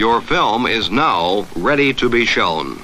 Your 0.00 0.22
film 0.22 0.66
is 0.66 0.90
now 0.90 1.46
ready 1.54 1.92
to 1.92 2.08
be 2.08 2.24
shown. 2.24 2.82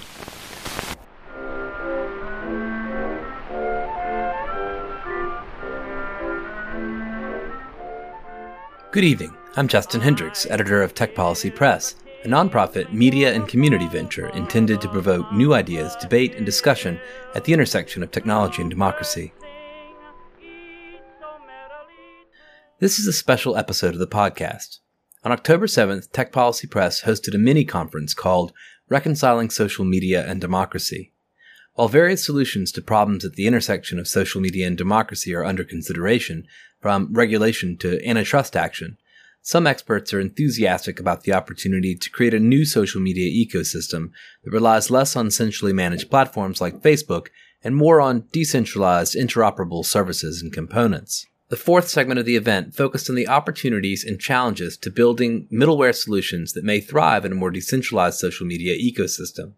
Good 8.93 9.05
evening. 9.05 9.35
I'm 9.57 9.67
Justin 9.67 10.03
Hendrix, 10.03 10.45
editor 10.51 10.83
of 10.83 10.93
Tech 10.93 11.15
Policy 11.15 11.51
Press, 11.51 11.95
a 12.23 12.29
nonprofit 12.29 12.93
media 12.93 13.33
and 13.33 13.49
community 13.49 13.89
venture 13.89 14.29
intended 14.35 14.83
to 14.83 14.89
provoke 14.91 15.33
new 15.33 15.55
ideas, 15.55 15.97
debate, 15.97 16.35
and 16.35 16.45
discussion 16.45 17.01
at 17.35 17.45
the 17.45 17.55
intersection 17.55 18.03
of 18.03 18.11
technology 18.11 18.61
and 18.61 18.71
democracy. 18.71 19.33
This 22.79 22.99
is 22.99 23.07
a 23.07 23.13
special 23.15 23.57
episode 23.57 23.95
of 23.95 24.01
the 24.01 24.07
podcast. 24.07 24.81
On 25.27 25.33
October 25.33 25.67
7th, 25.67 26.13
Tech 26.13 26.31
Policy 26.31 26.69
Press 26.69 27.03
hosted 27.03 27.35
a 27.35 27.39
mini 27.39 27.65
conference 27.65 28.15
called 28.15 28.53
Reconciling 28.89 29.51
Social 29.51 29.85
Media 29.85 30.25
and 30.25 30.41
Democracy. 30.41 31.13
While 31.75 31.89
various 31.89 32.25
solutions 32.25 32.71
to 32.71 32.81
problems 32.81 33.25
at 33.25 33.33
the 33.33 33.49
intersection 33.49 33.99
of 33.99 34.07
social 34.07 34.41
media 34.41 34.69
and 34.69 34.79
democracy 34.79 35.35
are 35.35 35.45
under 35.45 35.65
consideration, 35.65 36.47
from 36.81 37.13
regulation 37.13 37.77
to 37.79 38.01
antitrust 38.09 38.55
action, 38.55 38.99
some 39.43 39.67
experts 39.67 40.15
are 40.15 40.21
enthusiastic 40.21 41.01
about 41.01 41.25
the 41.25 41.33
opportunity 41.33 41.97
to 41.97 42.11
create 42.11 42.33
a 42.33 42.39
new 42.39 42.65
social 42.65 43.01
media 43.01 43.29
ecosystem 43.29 44.11
that 44.45 44.53
relies 44.53 44.93
less 44.93 45.17
on 45.17 45.33
centrally 45.33 45.73
managed 45.73 46.09
platforms 46.09 46.61
like 46.61 46.83
Facebook 46.83 47.31
and 47.65 47.75
more 47.75 48.01
on 48.01 48.29
decentralized, 48.31 49.17
interoperable 49.17 49.85
services 49.85 50.41
and 50.41 50.53
components. 50.53 51.27
The 51.49 51.57
fourth 51.57 51.89
segment 51.89 52.19
of 52.19 52.27
the 52.27 52.35
event 52.35 52.75
focused 52.75 53.09
on 53.09 53.15
the 53.15 53.29
opportunities 53.29 54.05
and 54.05 54.19
challenges 54.19 54.77
to 54.79 54.91
building 54.91 55.47
middleware 55.53 55.95
solutions 55.95 56.55
that 56.55 56.65
may 56.65 56.81
thrive 56.81 57.25
in 57.25 57.31
a 57.33 57.37
more 57.37 57.53
decentralized 57.53 58.19
social 58.19 58.47
media 58.47 58.77
ecosystem. 58.77 59.53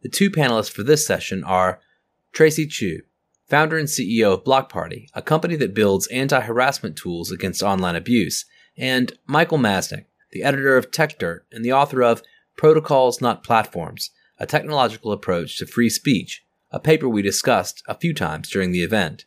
The 0.00 0.08
two 0.08 0.30
panelists 0.30 0.72
for 0.72 0.82
this 0.82 1.06
session 1.06 1.44
are 1.44 1.80
Tracy 2.32 2.66
Chou, 2.66 3.02
founder 3.46 3.76
and 3.76 3.88
CEO 3.88 4.32
of 4.32 4.44
Block 4.44 4.70
Party, 4.70 5.10
a 5.12 5.20
company 5.20 5.54
that 5.56 5.74
builds 5.74 6.06
anti 6.06 6.40
harassment 6.40 6.96
tools 6.96 7.30
against 7.30 7.62
online 7.62 7.94
abuse, 7.94 8.46
and 8.78 9.12
Michael 9.26 9.58
Masnick, 9.58 10.06
the 10.30 10.42
editor 10.42 10.78
of 10.78 10.90
TechDirt 10.90 11.40
and 11.52 11.62
the 11.62 11.74
author 11.74 12.02
of 12.02 12.22
Protocols 12.56 13.20
Not 13.20 13.44
Platforms 13.44 14.12
A 14.38 14.46
Technological 14.46 15.12
Approach 15.12 15.58
to 15.58 15.66
Free 15.66 15.90
Speech, 15.90 16.42
a 16.70 16.80
paper 16.80 17.06
we 17.06 17.20
discussed 17.20 17.82
a 17.86 17.98
few 17.98 18.14
times 18.14 18.48
during 18.48 18.72
the 18.72 18.82
event. 18.82 19.26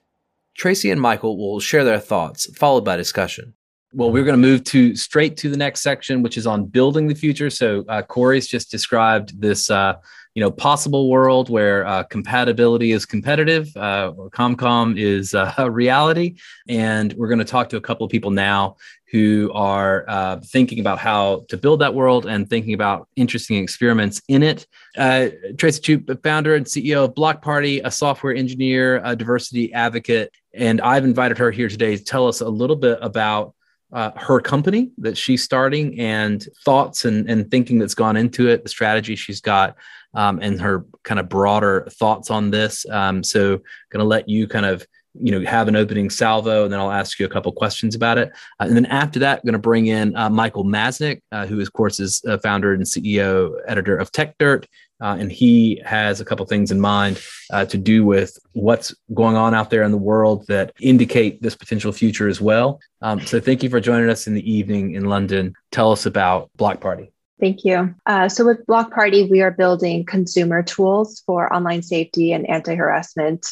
Tracy 0.56 0.90
and 0.90 1.02
Michael 1.02 1.38
will 1.38 1.60
share 1.60 1.84
their 1.84 2.00
thoughts, 2.00 2.48
followed 2.56 2.86
by 2.86 2.96
discussion. 2.96 3.54
Well, 3.98 4.12
we're 4.12 4.26
going 4.26 4.34
to 4.42 4.48
move 4.48 4.66
to 4.66 4.94
straight 4.98 5.38
to 5.38 5.50
the 5.50 5.56
next 5.56 5.80
section, 5.80 6.22
which 6.22 6.36
is 6.36 6.46
on 6.46 6.66
building 6.66 7.08
the 7.08 7.16
future. 7.16 7.50
So 7.50 7.86
uh, 7.88 8.02
Cory's 8.02 8.46
just 8.46 8.70
described 8.70 9.40
this 9.40 9.70
uh, 9.70 9.94
you 10.34 10.42
know 10.42 10.52
possible 10.52 11.10
world 11.10 11.50
where 11.50 11.88
uh, 11.88 12.04
compatibility 12.04 12.92
is 12.92 13.06
competitive 13.06 13.70
uh, 13.78 14.12
comcom 14.32 15.00
is 15.00 15.34
uh, 15.34 15.54
a 15.58 15.72
reality 15.72 16.36
and 16.68 17.14
we're 17.14 17.30
going 17.30 17.40
to 17.40 17.46
talk 17.46 17.70
to 17.70 17.78
a 17.78 17.82
couple 17.82 18.06
of 18.06 18.12
people 18.12 18.32
now 18.32 18.76
who 19.14 19.50
are 19.54 20.04
uh, 20.10 20.42
thinking 20.44 20.82
about 20.82 21.00
how 21.00 21.46
to 21.48 21.56
build 21.56 21.80
that 21.80 21.94
world 21.94 22.26
and 22.26 22.50
thinking 22.50 22.74
about 22.74 23.08
interesting 23.16 23.56
experiments 23.64 24.22
in 24.28 24.44
it 24.44 24.68
uh, 24.98 25.30
tracy 25.58 25.80
chou 25.80 26.16
founder 26.22 26.56
and 26.56 26.66
ceo 26.66 27.06
of 27.06 27.16
block 27.16 27.42
party 27.42 27.80
a 27.80 27.90
software 27.90 28.36
engineer 28.36 29.02
a 29.06 29.16
diversity 29.16 29.72
advocate 29.72 30.34
and 30.54 30.82
i've 30.82 31.06
invited 31.06 31.38
her 31.38 31.50
here 31.50 31.70
today 31.70 31.96
to 31.96 32.04
tell 32.04 32.28
us 32.28 32.42
a 32.42 32.50
little 32.50 32.76
bit 32.76 33.00
about 33.02 33.56
uh, 33.96 34.12
her 34.18 34.42
company 34.42 34.92
that 34.98 35.18
she's 35.18 35.42
starting 35.42 35.98
and 36.00 36.48
thoughts 36.66 37.06
and, 37.06 37.30
and 37.30 37.50
thinking 37.50 37.80
that's 37.80 37.96
gone 37.96 38.18
into 38.18 38.50
it, 38.50 38.62
the 38.62 38.70
strategy 38.70 39.16
she's 39.16 39.40
got, 39.40 39.78
um, 40.14 40.38
and 40.42 40.60
her 40.60 40.86
kind 41.04 41.18
of 41.20 41.30
broader 41.30 41.88
thoughts 41.92 42.30
on 42.30 42.52
this. 42.52 42.86
Um, 42.90 43.24
so, 43.24 43.58
going 43.92 44.00
to 44.00 44.04
let 44.04 44.28
you 44.28 44.48
kind 44.48 44.66
of 44.66 44.86
you 45.18 45.32
know 45.32 45.50
have 45.50 45.70
an 45.70 45.78
opening 45.78 46.10
salvo 46.10 46.66
and 46.66 46.74
then 46.74 46.78
i'll 46.78 46.92
ask 46.92 47.20
you 47.20 47.26
a 47.26 47.30
couple 47.30 47.50
questions 47.54 47.96
about 47.96 48.18
it 48.18 48.34
uh, 48.60 48.66
and 48.66 48.76
then 48.76 48.86
after 48.88 49.18
that 49.18 49.40
i'm 49.40 49.46
going 49.46 49.54
to 49.54 49.60
bring 49.60 49.88
in 49.88 50.14
uh, 50.18 50.30
michael 50.30 50.66
masnick 50.66 51.22
uh, 51.32 51.46
who 51.46 51.62
of 51.62 51.72
course 51.72 52.02
is 52.02 52.22
founder 52.44 52.74
and 52.74 52.84
ceo 52.84 53.54
editor 53.66 53.96
of 53.96 54.12
techdirt 54.12 54.66
uh, 55.02 55.18
and 55.20 55.32
he 55.32 55.82
has 55.86 56.22
a 56.22 56.26
couple 56.26 56.46
things 56.46 56.72
in 56.72 56.80
mind 56.80 57.22
uh, 57.52 57.66
to 57.66 57.78
do 57.78 58.06
with 58.06 58.38
what's 58.54 58.96
going 59.14 59.36
on 59.36 59.54
out 59.54 59.70
there 59.70 59.84
in 59.84 59.92
the 59.92 59.98
world 59.98 60.48
that 60.48 60.72
indicate 60.80 61.42
this 61.42 61.56
potential 61.56 61.92
future 61.92 62.28
as 62.28 62.40
well. 62.40 62.80
Um, 63.02 63.20
so, 63.22 63.40
thank 63.40 63.64
you 63.64 63.70
for 63.70 63.80
joining 63.80 64.10
us 64.10 64.28
in 64.28 64.34
the 64.34 64.52
evening 64.52 64.96
in 64.96 65.06
London. 65.06 65.54
Tell 65.72 65.92
us 65.92 66.06
about 66.06 66.50
Block 66.56 66.80
Party. 66.80 67.12
Thank 67.40 67.66
you. 67.66 67.94
Uh, 68.06 68.30
so, 68.30 68.46
with 68.46 68.66
Block 68.66 68.94
Party, 68.94 69.30
we 69.30 69.42
are 69.42 69.52
building 69.52 70.06
consumer 70.06 70.64
tools 70.64 71.22
for 71.26 71.54
online 71.54 71.82
safety 71.82 72.32
and 72.32 72.50
anti 72.50 72.76
harassment. 72.76 73.46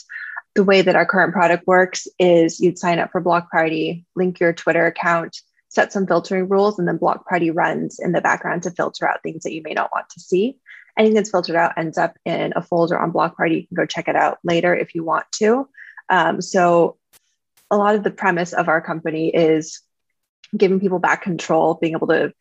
The 0.55 0.63
way 0.63 0.81
that 0.81 0.95
our 0.95 1.05
current 1.05 1.33
product 1.33 1.65
works 1.65 2.07
is 2.19 2.59
you'd 2.59 2.77
sign 2.77 2.99
up 2.99 3.11
for 3.11 3.19
Block 3.19 3.51
Party, 3.51 4.05
link 4.15 4.39
your 4.39 4.53
Twitter 4.53 4.85
account, 4.85 5.35
set 5.67 5.91
some 5.91 6.05
filtering 6.05 6.47
rules, 6.47 6.77
and 6.77 6.87
then 6.87 6.97
Block 6.97 7.27
Party 7.27 7.49
runs 7.49 7.99
in 7.99 8.11
the 8.11 8.21
background 8.21 8.63
to 8.63 8.71
filter 8.71 9.09
out 9.09 9.23
things 9.23 9.43
that 9.43 9.53
you 9.53 9.63
may 9.63 9.73
not 9.73 9.89
want 9.93 10.07
to 10.09 10.19
see 10.19 10.57
anything 10.97 11.15
that's 11.15 11.31
filtered 11.31 11.55
out 11.55 11.77
ends 11.77 11.97
up 11.97 12.15
in 12.25 12.53
a 12.55 12.61
folder 12.61 12.99
on 12.99 13.11
Block 13.11 13.37
Party. 13.37 13.55
You 13.55 13.67
can 13.67 13.75
go 13.75 13.85
check 13.85 14.07
it 14.07 14.15
out 14.15 14.37
later 14.43 14.75
if 14.75 14.95
you 14.95 15.03
want 15.03 15.25
to. 15.33 15.67
Um, 16.09 16.41
so, 16.41 16.97
a 17.71 17.77
lot 17.77 17.95
of 17.95 18.03
the 18.03 18.11
premise 18.11 18.53
of 18.53 18.67
our 18.67 18.81
company 18.81 19.29
is 19.29 19.81
giving 20.55 20.79
people 20.79 20.99
back 20.99 21.23
control, 21.23 21.75
being 21.75 21.93
able 21.93 22.07
to 22.07 22.33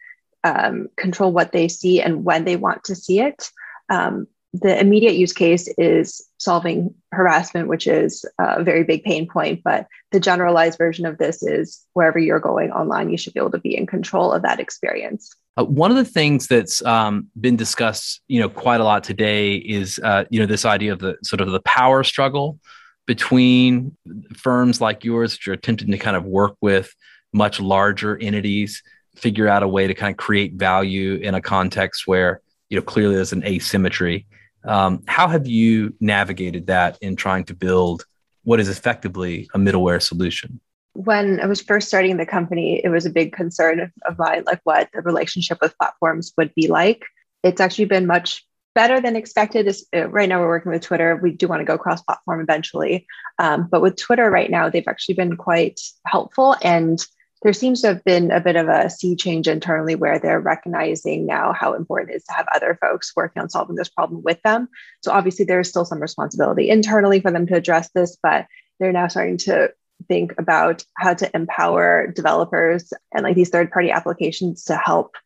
um, 0.45 0.89
control 0.97 1.33
what 1.33 1.53
they 1.53 1.69
see 1.69 2.03
and 2.03 2.25
when 2.25 2.45
they 2.45 2.57
want 2.57 2.85
to 2.85 2.95
see 2.95 3.21
it. 3.21 3.49
Um, 3.89 4.27
the 4.53 4.79
immediate 4.79 5.15
use 5.15 5.33
case 5.33 5.67
is 5.79 6.27
solving 6.39 6.95
harassment, 7.11 7.69
which 7.69 7.87
is 7.87 8.27
a 8.39 8.63
very 8.63 8.85
big 8.85 9.03
pain 9.03 9.27
point. 9.27 9.63
But 9.65 9.87
the 10.11 10.21
generalized 10.21 10.77
version 10.77 11.07
of 11.07 11.17
this 11.17 11.43
is 11.43 11.83
wherever 11.95 12.19
you're 12.19 12.41
going 12.41 12.71
online, 12.71 13.11
you 13.11 13.17
should 13.17 13.33
be 13.33 13.41
able 13.41 13.53
to 13.53 13.59
be 13.59 13.77
in 13.77 13.87
control 13.87 14.33
of 14.33 14.43
that 14.43 14.61
experience. 14.61 15.35
Uh, 15.57 15.65
one 15.65 15.91
of 15.91 15.97
the 15.97 16.05
things 16.05 16.47
that's 16.47 16.83
um, 16.85 17.29
been 17.39 17.57
discussed, 17.57 18.23
you 18.29 18.41
know, 18.41 18.49
quite 18.49 18.81
a 18.81 18.85
lot 18.85 19.05
today 19.05 19.57
is, 19.57 20.01
uh, 20.03 20.25
you 20.31 20.41
know, 20.41 20.47
this 20.47 20.65
idea 20.65 20.93
of 20.93 20.99
the 20.99 21.17
sort 21.23 21.41
of 21.41 21.51
the 21.51 21.61
power 21.61 22.03
struggle 22.03 22.59
between 23.07 23.97
firms 24.37 24.81
like 24.81 25.05
yours, 25.05 25.35
which 25.35 25.49
are 25.49 25.53
attempting 25.53 25.91
to 25.91 25.99
kind 25.99 26.17
of 26.17 26.25
work 26.25 26.57
with 26.61 26.95
much 27.33 27.61
larger 27.61 28.17
entities, 28.19 28.83
figure 29.17 29.49
out 29.49 29.63
a 29.63 29.69
way 29.69 29.87
to 29.87 29.95
kind 29.95 30.13
of 30.13 30.17
create 30.17 30.55
value 30.55 31.15
in 31.17 31.35
a 31.35 31.41
context 31.41 32.07
where, 32.07 32.41
you 32.71 32.77
know, 32.77 32.83
clearly 32.83 33.15
there's 33.15 33.33
an 33.33 33.45
asymmetry. 33.45 34.27
Um, 34.65 35.03
how 35.07 35.29
have 35.29 35.47
you 35.47 35.95
navigated 36.01 36.69
that 36.69 36.97
in 37.03 37.17
trying 37.17 37.45
to 37.47 37.55
build 37.55 38.07
what 38.45 38.61
is 38.61 38.69
effectively 38.69 39.49
a 39.55 39.59
middleware 39.59 40.01
solution? 40.01 40.61
When 40.95 41.41
I 41.41 41.47
was 41.47 41.63
first 41.63 41.89
starting 41.89 42.17
the 42.17 42.27
company, 42.27 42.81
it 42.85 42.89
was 42.89 43.07
a 43.07 43.11
big 43.11 43.33
concern 43.33 43.93
of 44.05 44.19
mine, 44.19 44.45
like 44.47 44.61
what 44.65 44.89
the 44.93 45.01
relationship 45.01 45.59
with 45.61 45.77
platforms 45.79 46.33
would 46.37 46.55
be 46.55 46.69
like. 46.69 47.05
It's 47.43 47.61
actually 47.61 47.87
been 47.87 48.07
much 48.07 48.45
better 48.75 49.01
than 49.01 49.17
expected. 49.17 49.75
Uh, 49.95 50.09
right 50.09 50.29
now, 50.29 50.41
we're 50.41 50.49
working 50.49 50.73
with 50.73 50.83
Twitter. 50.83 51.17
We 51.17 51.33
do 51.33 51.49
want 51.49 51.61
to 51.61 51.65
go 51.65 51.79
cross 51.79 52.03
platform 52.03 52.41
eventually. 52.41 53.07
Um, 53.39 53.69
but 53.71 53.83
with 53.83 53.97
Twitter 53.97 54.31
right 54.31 54.51
now, 54.51 54.69
they've 54.69 54.89
actually 54.89 55.15
been 55.15 55.37
quite 55.37 55.81
helpful. 56.07 56.57
And 56.63 57.05
there 57.43 57.53
seems 57.53 57.81
to 57.81 57.89
have 57.89 58.05
been 58.05 58.31
a 58.31 58.41
bit 58.41 58.57
of 58.57 58.69
a 58.69 58.89
sea 58.89 59.17
change 59.17 59.49
internally 59.49 59.95
where 59.95 60.19
they're 60.19 60.41
recognizing 60.41 61.27
now 61.27 61.53
how 61.53 61.75
important 61.75 62.13
it 62.13 62.17
is 62.17 62.25
to 62.25 62.35
have 62.35 62.47
other 62.55 62.79
folks 62.81 63.13
working 63.17 63.43
on 63.43 63.51
solving 63.51 63.77
this 63.77 63.89
problem 63.89 64.23
with 64.23 64.41
them. 64.43 64.69
So 65.03 65.11
obviously, 65.11 65.45
there 65.45 65.61
is 65.61 65.69
still 65.69 65.85
some 65.85 66.01
responsibility 66.01 66.71
internally 66.71 67.21
for 67.21 67.31
them 67.31 67.47
to 67.49 67.57
address 67.57 67.91
this, 67.95 68.17
but 68.23 68.47
they're 68.79 68.93
now 68.93 69.09
starting 69.09 69.39
to 69.39 69.73
think 70.09 70.35
about 70.39 70.85
how 70.97 71.15
to 71.15 71.31
empower 71.35 72.07
developers 72.09 72.93
and 73.13 73.25
like 73.25 73.37
these 73.37 73.51
third 73.51 73.71
party 73.71 73.91
applications 73.91 74.65
to 74.65 74.77
help 74.77 75.17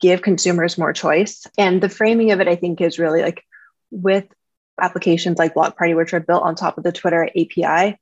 give 0.00 0.22
consumers 0.22 0.78
more 0.78 0.92
choice. 0.92 1.46
And 1.56 1.80
the 1.80 1.88
framing 1.88 2.32
of 2.32 2.40
it, 2.40 2.48
I 2.48 2.56
think, 2.56 2.80
is 2.80 2.98
really 2.98 3.22
like 3.22 3.42
with 3.90 4.26
applications 4.80 5.38
like 5.38 5.54
Block 5.54 5.78
Party, 5.78 5.94
which 5.94 6.12
are 6.12 6.20
built 6.20 6.42
on 6.42 6.54
top 6.54 6.78
of 6.78 6.84
the 6.84 6.92
Twitter 6.92 7.24
API. 7.24 7.98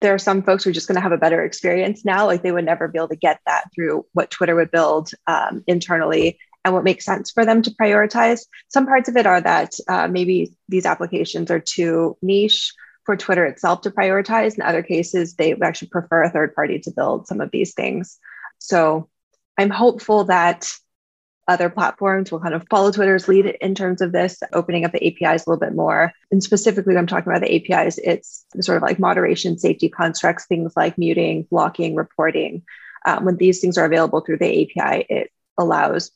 There 0.00 0.14
are 0.14 0.18
some 0.18 0.42
folks 0.42 0.64
who 0.64 0.70
are 0.70 0.74
just 0.74 0.86
going 0.86 0.96
to 0.96 1.00
have 1.00 1.12
a 1.12 1.18
better 1.18 1.42
experience 1.42 2.04
now. 2.04 2.26
Like 2.26 2.42
they 2.42 2.52
would 2.52 2.64
never 2.64 2.88
be 2.88 2.98
able 2.98 3.08
to 3.08 3.16
get 3.16 3.40
that 3.46 3.64
through 3.74 4.04
what 4.12 4.30
Twitter 4.30 4.54
would 4.54 4.70
build 4.70 5.10
um, 5.26 5.64
internally 5.66 6.38
and 6.64 6.74
what 6.74 6.84
makes 6.84 7.04
sense 7.04 7.30
for 7.30 7.44
them 7.44 7.62
to 7.62 7.70
prioritize. 7.70 8.42
Some 8.68 8.86
parts 8.86 9.08
of 9.08 9.16
it 9.16 9.26
are 9.26 9.40
that 9.40 9.74
uh, 9.88 10.08
maybe 10.08 10.54
these 10.68 10.86
applications 10.86 11.50
are 11.50 11.60
too 11.60 12.16
niche 12.22 12.72
for 13.04 13.16
Twitter 13.16 13.44
itself 13.44 13.82
to 13.82 13.90
prioritize. 13.90 14.54
In 14.54 14.62
other 14.62 14.82
cases, 14.82 15.34
they 15.34 15.54
actually 15.54 15.88
prefer 15.88 16.22
a 16.22 16.30
third 16.30 16.54
party 16.54 16.78
to 16.80 16.90
build 16.90 17.26
some 17.26 17.40
of 17.40 17.50
these 17.50 17.74
things. 17.74 18.18
So 18.58 19.08
I'm 19.58 19.70
hopeful 19.70 20.24
that 20.24 20.72
other 21.46 21.68
platforms 21.68 22.32
will 22.32 22.40
kind 22.40 22.54
of 22.54 22.66
follow 22.70 22.90
Twitter's 22.90 23.28
lead 23.28 23.46
in 23.60 23.74
terms 23.74 24.00
of 24.00 24.12
this, 24.12 24.42
opening 24.52 24.84
up 24.84 24.92
the 24.92 25.06
APIs 25.06 25.46
a 25.46 25.50
little 25.50 25.60
bit 25.60 25.74
more. 25.74 26.12
And 26.30 26.42
specifically, 26.42 26.94
when 26.94 27.00
I'm 27.00 27.06
talking 27.06 27.30
about 27.30 27.42
the 27.42 27.54
APIs, 27.54 27.98
it's 27.98 28.46
sort 28.60 28.76
of 28.76 28.82
like 28.82 28.98
moderation, 28.98 29.58
safety 29.58 29.88
constructs, 29.88 30.46
things 30.46 30.72
like 30.76 30.96
muting, 30.96 31.46
blocking, 31.50 31.94
reporting. 31.94 32.62
Um, 33.04 33.26
when 33.26 33.36
these 33.36 33.60
things 33.60 33.76
are 33.76 33.84
available 33.84 34.20
through 34.20 34.38
the 34.38 34.62
API, 34.62 35.06
it 35.10 35.30
allows 35.58 36.10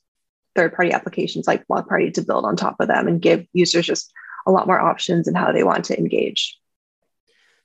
third 0.57 0.75
party 0.75 0.93
applications 0.93 1.47
like 1.47 1.67
Block 1.67 1.89
Party 1.89 2.11
to 2.13 2.23
build 2.23 2.45
on 2.45 2.57
top 2.57 2.77
of 2.81 2.89
them 2.89 3.07
and 3.07 3.21
give 3.21 3.47
users 3.53 3.87
just 3.87 4.13
a 4.47 4.51
lot 4.51 4.67
more 4.67 4.81
options 4.81 5.29
in 5.29 5.35
how 5.35 5.53
they 5.53 5.63
want 5.63 5.85
to 5.87 5.99
engage. 5.99 6.58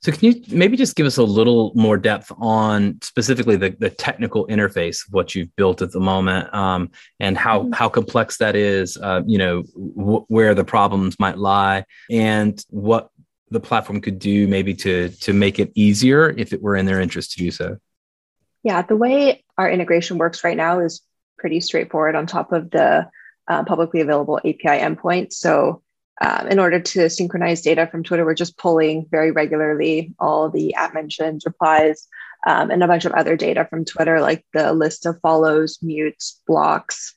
So 0.03 0.11
can 0.11 0.33
you 0.33 0.41
maybe 0.49 0.75
just 0.75 0.97
give 0.97 1.05
us 1.05 1.15
a 1.15 1.23
little 1.23 1.71
more 1.75 1.95
depth 1.95 2.29
on 2.37 2.99
specifically 3.01 3.55
the, 3.55 3.69
the 3.79 3.89
technical 3.89 4.45
interface 4.47 5.07
of 5.07 5.13
what 5.13 5.33
you've 5.33 5.55
built 5.55 5.81
at 5.81 5.93
the 5.93 6.01
moment 6.01 6.53
um, 6.53 6.91
and 7.21 7.37
how, 7.37 7.61
mm-hmm. 7.61 7.71
how 7.71 7.87
complex 7.87 8.37
that 8.39 8.53
is, 8.57 8.97
uh, 8.97 9.21
you 9.25 9.37
know, 9.37 9.63
w- 9.95 10.25
where 10.27 10.53
the 10.53 10.65
problems 10.65 11.17
might 11.19 11.37
lie 11.37 11.85
and 12.11 12.65
what 12.69 13.11
the 13.49 13.61
platform 13.61 14.01
could 14.01 14.19
do 14.19 14.45
maybe 14.45 14.73
to, 14.73 15.07
to 15.21 15.31
make 15.31 15.57
it 15.57 15.71
easier 15.73 16.31
if 16.31 16.51
it 16.51 16.61
were 16.61 16.75
in 16.75 16.85
their 16.85 16.99
interest 16.99 17.31
to 17.31 17.37
do 17.37 17.49
so? 17.49 17.77
Yeah, 18.63 18.81
the 18.81 18.97
way 18.97 19.45
our 19.57 19.69
integration 19.69 20.17
works 20.17 20.43
right 20.43 20.57
now 20.57 20.79
is 20.79 21.01
pretty 21.37 21.61
straightforward 21.61 22.15
on 22.15 22.27
top 22.27 22.51
of 22.51 22.71
the 22.71 23.09
uh, 23.47 23.63
publicly 23.63 24.01
available 24.01 24.37
API 24.39 24.81
endpoint. 24.81 25.31
So 25.31 25.82
um, 26.21 26.47
in 26.47 26.59
order 26.59 26.79
to 26.79 27.09
synchronize 27.09 27.61
data 27.61 27.87
from 27.87 28.03
Twitter, 28.03 28.25
we're 28.25 28.35
just 28.35 28.57
pulling 28.57 29.07
very 29.09 29.31
regularly 29.31 30.13
all 30.19 30.49
the 30.49 30.75
at 30.75 30.93
mentions, 30.93 31.45
replies, 31.45 32.07
um, 32.45 32.71
and 32.71 32.83
a 32.83 32.87
bunch 32.87 33.05
of 33.05 33.13
other 33.13 33.35
data 33.35 33.65
from 33.69 33.85
Twitter, 33.85 34.21
like 34.21 34.45
the 34.53 34.73
list 34.73 35.05
of 35.05 35.19
follows, 35.21 35.79
mutes, 35.81 36.41
blocks, 36.45 37.13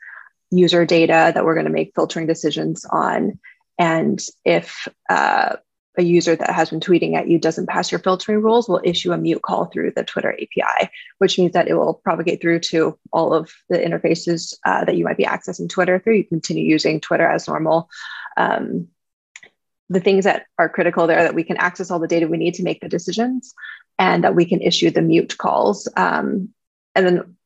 user 0.50 0.86
data 0.86 1.32
that 1.34 1.44
we're 1.44 1.54
going 1.54 1.66
to 1.66 1.72
make 1.72 1.92
filtering 1.94 2.26
decisions 2.26 2.84
on. 2.84 3.38
And 3.78 4.20
if 4.44 4.88
uh, 5.10 5.56
a 5.98 6.02
user 6.02 6.36
that 6.36 6.50
has 6.50 6.70
been 6.70 6.80
tweeting 6.80 7.14
at 7.14 7.28
you 7.28 7.38
doesn't 7.38 7.68
pass 7.68 7.90
your 7.90 7.98
filtering 7.98 8.42
rules, 8.42 8.68
we'll 8.68 8.80
issue 8.84 9.12
a 9.12 9.18
mute 9.18 9.42
call 9.42 9.66
through 9.66 9.92
the 9.94 10.04
Twitter 10.04 10.32
API, 10.32 10.90
which 11.18 11.38
means 11.38 11.52
that 11.52 11.68
it 11.68 11.74
will 11.74 11.94
propagate 11.94 12.40
through 12.40 12.60
to 12.60 12.98
all 13.12 13.32
of 13.32 13.52
the 13.68 13.78
interfaces 13.78 14.54
uh, 14.64 14.84
that 14.84 14.96
you 14.96 15.04
might 15.04 15.16
be 15.16 15.24
accessing 15.24 15.68
Twitter 15.68 15.98
through. 15.98 16.14
You 16.14 16.24
continue 16.24 16.64
using 16.64 17.00
Twitter 17.00 17.26
as 17.26 17.48
normal. 17.48 17.88
Um, 18.36 18.88
the 19.88 20.00
things 20.00 20.24
that 20.24 20.46
are 20.58 20.68
critical 20.68 21.06
there 21.06 21.22
that 21.22 21.34
we 21.34 21.44
can 21.44 21.56
access 21.56 21.90
all 21.90 22.00
the 22.00 22.08
data 22.08 22.26
we 22.26 22.38
need 22.38 22.54
to 22.54 22.64
make 22.64 22.80
the 22.80 22.88
decisions 22.88 23.54
and 23.98 24.24
that 24.24 24.34
we 24.34 24.44
can 24.44 24.60
issue 24.60 24.90
the 24.90 25.02
mute 25.02 25.38
calls. 25.38 25.88
Um, 25.96 26.50
and 26.94 27.06
then 27.06 27.36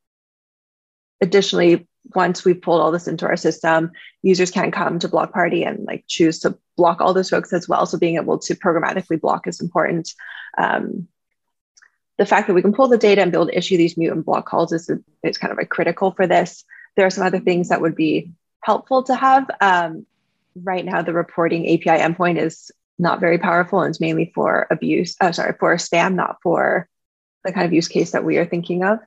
additionally, 1.21 1.87
once 2.15 2.45
we've 2.45 2.63
pulled 2.63 2.81
all 2.81 2.93
this 2.93 3.09
into 3.09 3.27
our 3.27 3.37
system, 3.37 3.93
users 4.23 4.51
can 4.51 4.71
come 4.71 4.99
to 4.99 5.09
Block 5.09 5.33
Party 5.33 5.65
and 5.65 5.85
like 5.85 6.05
choose 6.09 6.41
to 6.41 6.57
block 6.77 7.01
all 7.01 7.13
those 7.13 7.29
folks 7.29 7.53
as 7.53 7.69
well. 7.69 7.85
So 7.85 7.99
being 7.99 8.17
able 8.17 8.39
to 8.39 8.55
programmatically 8.55 9.21
block 9.21 9.47
is 9.47 9.61
important. 9.61 10.15
Um, 10.57 11.09
the 12.17 12.27
fact 12.27 12.49
that 12.49 12.55
we 12.55 12.63
can 12.63 12.73
pull 12.73 12.89
the 12.89 12.99
data 12.99 13.23
and 13.23 13.31
be 13.31 13.37
able 13.37 13.47
to 13.47 13.57
issue 13.57 13.77
these 13.77 13.97
mute 13.97 14.13
and 14.13 14.25
block 14.25 14.47
calls 14.47 14.73
is, 14.73 14.91
is 15.23 15.39
kind 15.39 15.53
of 15.53 15.59
a 15.59 15.67
critical 15.67 16.11
for 16.11 16.27
this. 16.27 16.65
There 16.97 17.07
are 17.07 17.11
some 17.11 17.27
other 17.27 17.41
things 17.41 17.69
that 17.69 17.81
would 17.81 17.95
be 17.95 18.33
helpful 18.63 19.03
to 19.05 19.15
have. 19.15 19.51
Um, 19.61 20.07
right 20.55 20.85
now, 20.85 21.03
the 21.03 21.13
reporting 21.13 21.67
API 21.67 22.03
endpoint 22.03 22.39
is 22.39 22.71
not 22.99 23.21
very 23.21 23.39
powerful 23.39 23.81
and 23.81 23.91
it's 23.91 24.01
mainly 24.01 24.31
for 24.35 24.67
abuse, 24.71 25.17
oh, 25.21 25.31
sorry, 25.31 25.55
for 25.59 25.75
spam, 25.77 26.15
not 26.15 26.37
for 26.43 26.89
the 27.45 27.53
kind 27.53 27.67
of 27.67 27.73
use 27.73 27.89
case 27.89 28.11
that 28.13 28.25
we 28.25 28.37
are 28.39 28.47
thinking 28.47 28.85
of. 28.85 28.99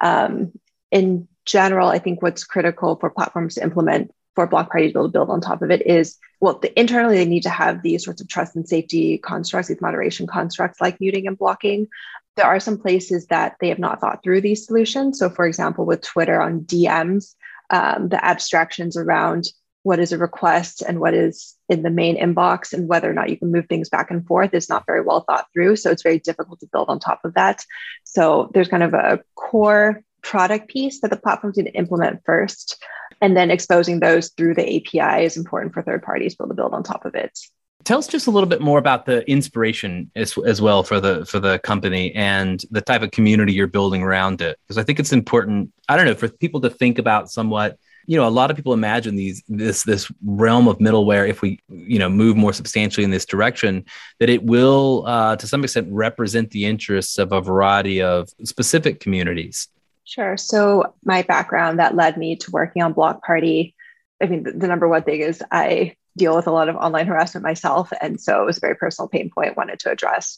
Um, 0.00 0.52
in 0.90 1.28
general, 1.44 1.88
I 1.88 1.98
think 1.98 2.22
what's 2.22 2.44
critical 2.44 2.96
for 2.96 3.10
platforms 3.10 3.56
to 3.56 3.62
implement 3.62 4.12
for 4.34 4.46
block 4.46 4.70
party 4.70 4.86
to 4.86 4.92
be 4.92 4.98
able 4.98 5.08
to 5.08 5.12
build 5.12 5.30
on 5.30 5.40
top 5.40 5.62
of 5.62 5.70
it 5.70 5.86
is 5.86 6.16
well, 6.40 6.58
the, 6.58 6.78
internally 6.78 7.16
they 7.16 7.26
need 7.26 7.42
to 7.42 7.50
have 7.50 7.82
these 7.82 8.04
sorts 8.04 8.20
of 8.20 8.28
trust 8.28 8.56
and 8.56 8.66
safety 8.66 9.18
constructs, 9.18 9.68
these 9.68 9.80
moderation 9.80 10.26
constructs 10.26 10.80
like 10.80 11.00
muting 11.00 11.26
and 11.26 11.36
blocking. 11.36 11.88
There 12.36 12.46
are 12.46 12.60
some 12.60 12.78
places 12.78 13.26
that 13.26 13.56
they 13.60 13.68
have 13.68 13.78
not 13.78 14.00
thought 14.00 14.22
through 14.22 14.40
these 14.40 14.66
solutions. 14.66 15.18
So, 15.18 15.28
for 15.28 15.46
example, 15.46 15.84
with 15.84 16.00
Twitter 16.00 16.40
on 16.40 16.60
DMs, 16.60 17.34
um, 17.68 18.08
the 18.08 18.24
abstractions 18.24 18.96
around 18.96 19.48
what 19.82 19.98
is 19.98 20.12
a 20.12 20.18
request 20.18 20.82
and 20.82 21.00
what 21.00 21.14
is 21.14 21.54
in 21.68 21.82
the 21.82 21.90
main 21.90 22.16
inbox 22.16 22.72
and 22.72 22.88
whether 22.88 23.10
or 23.10 23.14
not 23.14 23.30
you 23.30 23.38
can 23.38 23.50
move 23.50 23.66
things 23.66 23.88
back 23.88 24.10
and 24.10 24.26
forth 24.26 24.52
is 24.52 24.68
not 24.68 24.84
very 24.86 25.00
well 25.00 25.22
thought 25.22 25.46
through. 25.52 25.76
So 25.76 25.90
it's 25.90 26.02
very 26.02 26.18
difficult 26.18 26.60
to 26.60 26.68
build 26.70 26.88
on 26.88 26.98
top 26.98 27.20
of 27.24 27.34
that. 27.34 27.64
So 28.04 28.50
there's 28.52 28.68
kind 28.68 28.82
of 28.82 28.92
a 28.92 29.20
core 29.36 30.02
product 30.22 30.68
piece 30.68 31.00
that 31.00 31.10
the 31.10 31.16
platforms 31.16 31.56
need 31.56 31.64
to 31.64 31.72
implement 31.72 32.20
first. 32.24 32.82
And 33.22 33.36
then 33.36 33.50
exposing 33.50 34.00
those 34.00 34.30
through 34.30 34.54
the 34.54 34.76
API 34.76 35.24
is 35.24 35.36
important 35.36 35.72
for 35.72 35.82
third 35.82 36.02
parties 36.02 36.32
to 36.32 36.38
be 36.38 36.44
able 36.44 36.54
to 36.54 36.56
build 36.56 36.74
on 36.74 36.82
top 36.82 37.04
of 37.04 37.14
it. 37.14 37.38
Tell 37.84 37.98
us 37.98 38.06
just 38.06 38.26
a 38.26 38.30
little 38.30 38.48
bit 38.48 38.60
more 38.60 38.78
about 38.78 39.06
the 39.06 39.28
inspiration 39.30 40.10
as, 40.14 40.36
as 40.46 40.60
well 40.60 40.82
for 40.82 41.00
the 41.00 41.24
for 41.24 41.40
the 41.40 41.58
company 41.60 42.14
and 42.14 42.62
the 42.70 42.82
type 42.82 43.00
of 43.00 43.10
community 43.10 43.54
you're 43.54 43.66
building 43.66 44.02
around 44.02 44.42
it. 44.42 44.58
Because 44.62 44.76
I 44.76 44.82
think 44.82 45.00
it's 45.00 45.14
important, 45.14 45.72
I 45.88 45.96
don't 45.96 46.04
know, 46.04 46.14
for 46.14 46.28
people 46.28 46.60
to 46.60 46.70
think 46.70 46.98
about 46.98 47.30
somewhat 47.30 47.78
you 48.10 48.16
know 48.16 48.26
a 48.26 48.36
lot 48.40 48.50
of 48.50 48.56
people 48.56 48.72
imagine 48.72 49.14
these 49.14 49.42
this 49.48 49.84
this 49.84 50.10
realm 50.24 50.66
of 50.66 50.78
middleware 50.78 51.28
if 51.28 51.42
we 51.42 51.60
you 51.68 51.98
know 51.98 52.08
move 52.08 52.36
more 52.36 52.52
substantially 52.52 53.04
in 53.04 53.10
this 53.10 53.24
direction 53.24 53.84
that 54.18 54.28
it 54.28 54.42
will 54.42 55.04
uh, 55.06 55.36
to 55.36 55.46
some 55.46 55.62
extent 55.62 55.86
represent 55.90 56.50
the 56.50 56.64
interests 56.64 57.18
of 57.18 57.30
a 57.32 57.40
variety 57.40 58.02
of 58.02 58.28
specific 58.44 59.00
communities 59.00 59.68
Sure. 60.10 60.36
So 60.36 60.94
my 61.04 61.22
background 61.22 61.78
that 61.78 61.94
led 61.94 62.16
me 62.16 62.34
to 62.34 62.50
working 62.50 62.82
on 62.82 62.94
Block 62.94 63.24
Party. 63.24 63.76
I 64.20 64.26
mean, 64.26 64.42
the, 64.42 64.50
the, 64.50 64.66
number 64.66 64.88
one 64.88 65.04
thing 65.04 65.20
is 65.20 65.40
I 65.52 65.94
deal 66.16 66.34
with 66.34 66.48
a 66.48 66.50
lot 66.50 66.68
of 66.68 66.74
online 66.74 67.06
harassment 67.06 67.44
myself, 67.44 67.92
and 68.00 68.20
so 68.20 68.42
it 68.42 68.44
was 68.44 68.56
a 68.56 68.60
very 68.60 68.74
personal 68.74 69.08
pain 69.08 69.30
point 69.30 69.50
I 69.50 69.54
wanted 69.56 69.78
to 69.80 69.90
address. 69.92 70.36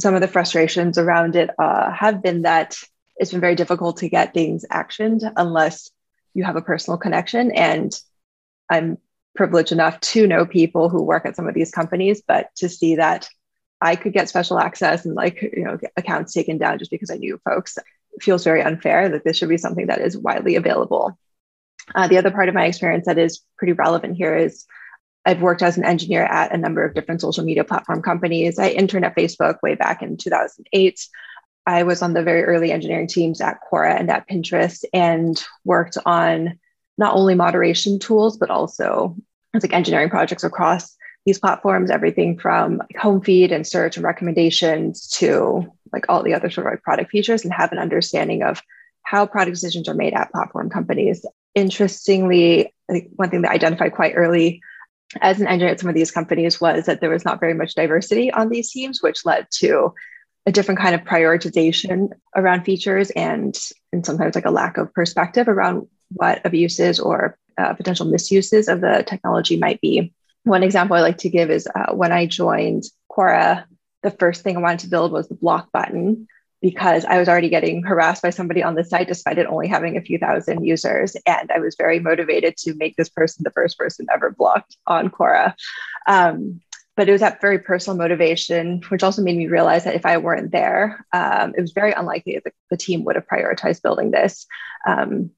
Some 0.00 0.16
of 0.16 0.22
the 0.22 0.26
frustrations 0.26 0.98
around 0.98 1.36
it 1.36 1.50
uh, 1.56 1.92
have 1.92 2.20
been 2.20 2.42
that 2.42 2.76
it's 3.16 3.30
been 3.30 3.40
very 3.40 3.54
difficult 3.54 3.98
to 3.98 4.08
get 4.08 4.34
things 4.34 4.64
actioned 4.72 5.22
unless 5.36 5.88
you 6.34 6.44
have 6.44 6.56
a 6.56 6.62
personal 6.62 6.98
connection. 6.98 7.50
And 7.52 7.92
I'm 8.70 8.98
privileged 9.34 9.72
enough 9.72 10.00
to 10.00 10.26
know 10.26 10.46
people 10.46 10.88
who 10.88 11.02
work 11.02 11.26
at 11.26 11.36
some 11.36 11.48
of 11.48 11.54
these 11.54 11.70
companies, 11.70 12.22
but 12.26 12.48
to 12.56 12.68
see 12.68 12.96
that 12.96 13.28
I 13.80 13.96
could 13.96 14.12
get 14.12 14.28
special 14.28 14.58
access 14.58 15.04
and 15.04 15.14
like 15.14 15.42
you 15.42 15.64
know 15.64 15.78
accounts 15.96 16.32
taken 16.32 16.58
down 16.58 16.78
just 16.78 16.90
because 16.90 17.10
I 17.10 17.16
knew 17.16 17.40
folks 17.44 17.76
feels 18.20 18.44
very 18.44 18.62
unfair 18.62 19.08
that 19.08 19.24
this 19.24 19.36
should 19.36 19.48
be 19.48 19.58
something 19.58 19.86
that 19.86 20.00
is 20.00 20.16
widely 20.16 20.56
available. 20.56 21.18
Uh, 21.94 22.06
the 22.06 22.18
other 22.18 22.30
part 22.30 22.48
of 22.48 22.54
my 22.54 22.66
experience 22.66 23.06
that 23.06 23.18
is 23.18 23.40
pretty 23.58 23.72
relevant 23.72 24.16
here 24.16 24.36
is 24.36 24.66
I've 25.24 25.42
worked 25.42 25.62
as 25.62 25.76
an 25.76 25.84
engineer 25.84 26.24
at 26.24 26.52
a 26.52 26.58
number 26.58 26.84
of 26.84 26.94
different 26.94 27.20
social 27.20 27.44
media 27.44 27.64
platform 27.64 28.02
companies. 28.02 28.58
I 28.58 28.68
interned 28.68 29.04
at 29.04 29.16
Facebook 29.16 29.56
way 29.62 29.74
back 29.74 30.02
in 30.02 30.16
2008. 30.16 31.08
I 31.66 31.84
was 31.84 32.02
on 32.02 32.12
the 32.12 32.22
very 32.22 32.42
early 32.42 32.72
engineering 32.72 33.06
teams 33.06 33.40
at 33.40 33.58
Quora 33.70 33.98
and 33.98 34.10
at 34.10 34.28
Pinterest 34.28 34.84
and 34.92 35.42
worked 35.64 35.96
on 36.04 36.58
not 36.98 37.14
only 37.14 37.34
moderation 37.34 37.98
tools, 37.98 38.36
but 38.36 38.50
also 38.50 39.16
like 39.54 39.72
engineering 39.72 40.10
projects 40.10 40.44
across 40.44 40.96
these 41.24 41.38
platforms, 41.38 41.90
everything 41.90 42.38
from 42.38 42.82
home 42.98 43.20
feed 43.20 43.52
and 43.52 43.66
search 43.66 43.96
and 43.96 44.04
recommendations 44.04 45.08
to 45.08 45.72
like 45.92 46.06
all 46.08 46.22
the 46.22 46.34
other 46.34 46.50
sort 46.50 46.66
of 46.66 46.72
like 46.72 46.82
product 46.82 47.10
features 47.10 47.44
and 47.44 47.52
have 47.52 47.70
an 47.70 47.78
understanding 47.78 48.42
of 48.42 48.60
how 49.04 49.26
product 49.26 49.54
decisions 49.54 49.88
are 49.88 49.94
made 49.94 50.14
at 50.14 50.32
platform 50.32 50.68
companies. 50.68 51.24
Interestingly, 51.54 52.74
I 52.88 52.92
think 52.92 53.10
one 53.16 53.30
thing 53.30 53.42
that 53.42 53.52
I 53.52 53.54
identified 53.54 53.94
quite 53.94 54.14
early 54.16 54.60
as 55.20 55.40
an 55.40 55.46
engineer 55.46 55.72
at 55.72 55.80
some 55.80 55.88
of 55.88 55.94
these 55.94 56.10
companies 56.10 56.60
was 56.60 56.86
that 56.86 57.00
there 57.00 57.10
was 57.10 57.24
not 57.24 57.40
very 57.40 57.54
much 57.54 57.74
diversity 57.74 58.32
on 58.32 58.48
these 58.48 58.70
teams, 58.70 59.02
which 59.02 59.26
led 59.26 59.46
to 59.58 59.94
a 60.46 60.52
different 60.52 60.80
kind 60.80 60.94
of 60.94 61.02
prioritization 61.02 62.10
around 62.34 62.64
features 62.64 63.10
and, 63.10 63.58
and 63.92 64.04
sometimes 64.04 64.34
like 64.34 64.44
a 64.44 64.50
lack 64.50 64.76
of 64.76 64.92
perspective 64.92 65.48
around 65.48 65.86
what 66.10 66.44
abuses 66.44 66.98
or 66.98 67.38
uh, 67.58 67.74
potential 67.74 68.06
misuses 68.06 68.68
of 68.68 68.80
the 68.80 69.04
technology 69.06 69.56
might 69.56 69.80
be. 69.80 70.12
One 70.44 70.62
example 70.62 70.96
I 70.96 71.00
like 71.00 71.18
to 71.18 71.28
give 71.28 71.50
is 71.50 71.68
uh, 71.72 71.94
when 71.94 72.10
I 72.10 72.26
joined 72.26 72.84
Quora, 73.10 73.64
the 74.02 74.10
first 74.10 74.42
thing 74.42 74.56
I 74.56 74.60
wanted 74.60 74.80
to 74.80 74.88
build 74.88 75.12
was 75.12 75.28
the 75.28 75.36
block 75.36 75.70
button 75.70 76.26
because 76.60 77.04
I 77.04 77.18
was 77.18 77.28
already 77.28 77.48
getting 77.48 77.82
harassed 77.82 78.22
by 78.22 78.30
somebody 78.30 78.62
on 78.62 78.74
the 78.74 78.84
site 78.84 79.08
despite 79.08 79.38
it 79.38 79.46
only 79.46 79.68
having 79.68 79.96
a 79.96 80.02
few 80.02 80.18
thousand 80.18 80.64
users. 80.64 81.16
And 81.26 81.50
I 81.52 81.58
was 81.58 81.76
very 81.76 81.98
motivated 81.98 82.56
to 82.58 82.74
make 82.74 82.96
this 82.96 83.08
person 83.08 83.42
the 83.42 83.50
first 83.50 83.76
person 83.76 84.06
ever 84.12 84.30
blocked 84.30 84.76
on 84.86 85.10
Quora. 85.10 85.54
Um, 86.06 86.60
but 86.96 87.08
it 87.08 87.12
was 87.12 87.20
that 87.22 87.40
very 87.40 87.58
personal 87.58 87.96
motivation, 87.96 88.82
which 88.88 89.02
also 89.02 89.22
made 89.22 89.36
me 89.36 89.46
realize 89.46 89.84
that 89.84 89.94
if 89.94 90.04
I 90.04 90.18
weren't 90.18 90.52
there, 90.52 91.04
um, 91.12 91.54
it 91.56 91.60
was 91.60 91.72
very 91.72 91.92
unlikely 91.92 92.34
that 92.34 92.44
the, 92.44 92.52
the, 92.70 92.76
team 92.76 93.04
would 93.04 93.16
have 93.16 93.26
prioritized 93.26 93.82
building 93.82 94.10
this. 94.10 94.46
Um, 94.86 95.30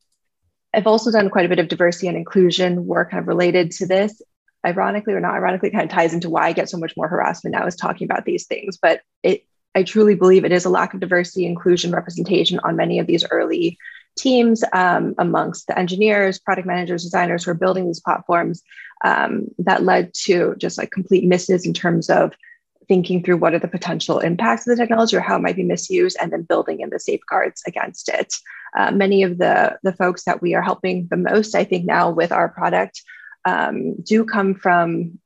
I've 0.74 0.88
also 0.88 1.12
done 1.12 1.30
quite 1.30 1.46
a 1.46 1.48
bit 1.48 1.60
of 1.60 1.68
diversity 1.68 2.08
and 2.08 2.16
inclusion 2.16 2.86
work 2.86 3.12
kind 3.12 3.20
of 3.20 3.28
related 3.28 3.70
to 3.72 3.86
this 3.86 4.20
ironically 4.66 5.12
or 5.12 5.20
not 5.20 5.34
ironically 5.34 5.70
kind 5.70 5.84
of 5.84 5.90
ties 5.90 6.14
into 6.14 6.30
why 6.30 6.46
I 6.46 6.52
get 6.52 6.68
so 6.68 6.78
much 6.78 6.94
more 6.96 7.06
harassment 7.06 7.54
now 7.54 7.66
is 7.66 7.76
talking 7.76 8.06
about 8.06 8.24
these 8.24 8.46
things. 8.46 8.78
But 8.80 9.02
it 9.22 9.44
I 9.76 9.82
truly 9.82 10.14
believe 10.14 10.44
it 10.44 10.52
is 10.52 10.64
a 10.64 10.70
lack 10.70 10.94
of 10.94 11.00
diversity, 11.00 11.46
inclusion, 11.46 11.90
representation 11.90 12.60
on 12.60 12.76
many 12.76 13.00
of 13.00 13.08
these 13.08 13.24
early 13.30 13.76
teams 14.16 14.62
um, 14.72 15.14
amongst 15.18 15.66
the 15.66 15.78
engineers, 15.78 16.38
product 16.38 16.66
managers, 16.66 17.02
designers 17.02 17.44
who 17.44 17.50
are 17.50 17.54
building 17.54 17.86
these 17.86 18.00
platforms 18.00 18.62
um, 19.04 19.48
that 19.58 19.82
led 19.82 20.12
to 20.14 20.54
just 20.58 20.78
like 20.78 20.90
complete 20.90 21.24
misses 21.24 21.66
in 21.66 21.74
terms 21.74 22.08
of 22.08 22.32
thinking 22.86 23.22
through 23.22 23.38
what 23.38 23.54
are 23.54 23.58
the 23.58 23.68
potential 23.68 24.18
impacts 24.18 24.66
of 24.66 24.76
the 24.76 24.82
technology 24.82 25.16
or 25.16 25.20
how 25.20 25.36
it 25.36 25.42
might 25.42 25.56
be 25.56 25.62
misused, 25.62 26.16
and 26.20 26.32
then 26.32 26.42
building 26.42 26.80
in 26.80 26.90
the 26.90 27.00
safeguards 27.00 27.62
against 27.66 28.08
it. 28.08 28.34
Uh, 28.76 28.90
many 28.90 29.22
of 29.22 29.38
the, 29.38 29.78
the 29.82 29.92
folks 29.92 30.24
that 30.24 30.42
we 30.42 30.54
are 30.54 30.62
helping 30.62 31.06
the 31.10 31.16
most, 31.16 31.54
I 31.54 31.64
think, 31.64 31.84
now 31.84 32.10
with 32.10 32.32
our 32.32 32.48
product 32.48 33.02
um, 33.44 33.94
do 34.02 34.24
come 34.24 34.54
from 34.54 35.18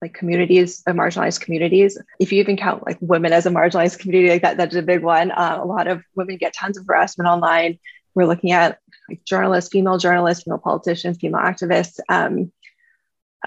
like 0.00 0.14
communities, 0.14 0.82
uh, 0.86 0.92
marginalized 0.92 1.40
communities. 1.40 1.98
If 2.20 2.32
you 2.32 2.40
even 2.40 2.56
count 2.56 2.86
like 2.86 2.98
women 3.00 3.32
as 3.32 3.46
a 3.46 3.50
marginalized 3.50 3.98
community, 3.98 4.30
like 4.30 4.42
that, 4.42 4.56
that's 4.56 4.76
a 4.76 4.82
big 4.82 5.02
one. 5.02 5.30
Uh, 5.30 5.58
a 5.60 5.66
lot 5.66 5.88
of 5.88 6.04
women 6.14 6.36
get 6.36 6.54
tons 6.54 6.78
of 6.78 6.86
harassment 6.86 7.28
online. 7.28 7.78
We're 8.14 8.26
looking 8.26 8.52
at 8.52 8.78
like 9.08 9.24
journalists, 9.24 9.70
female 9.70 9.98
journalists, 9.98 10.44
female 10.44 10.58
politicians, 10.58 11.18
female 11.18 11.40
activists. 11.40 11.98
Um, 12.08 12.52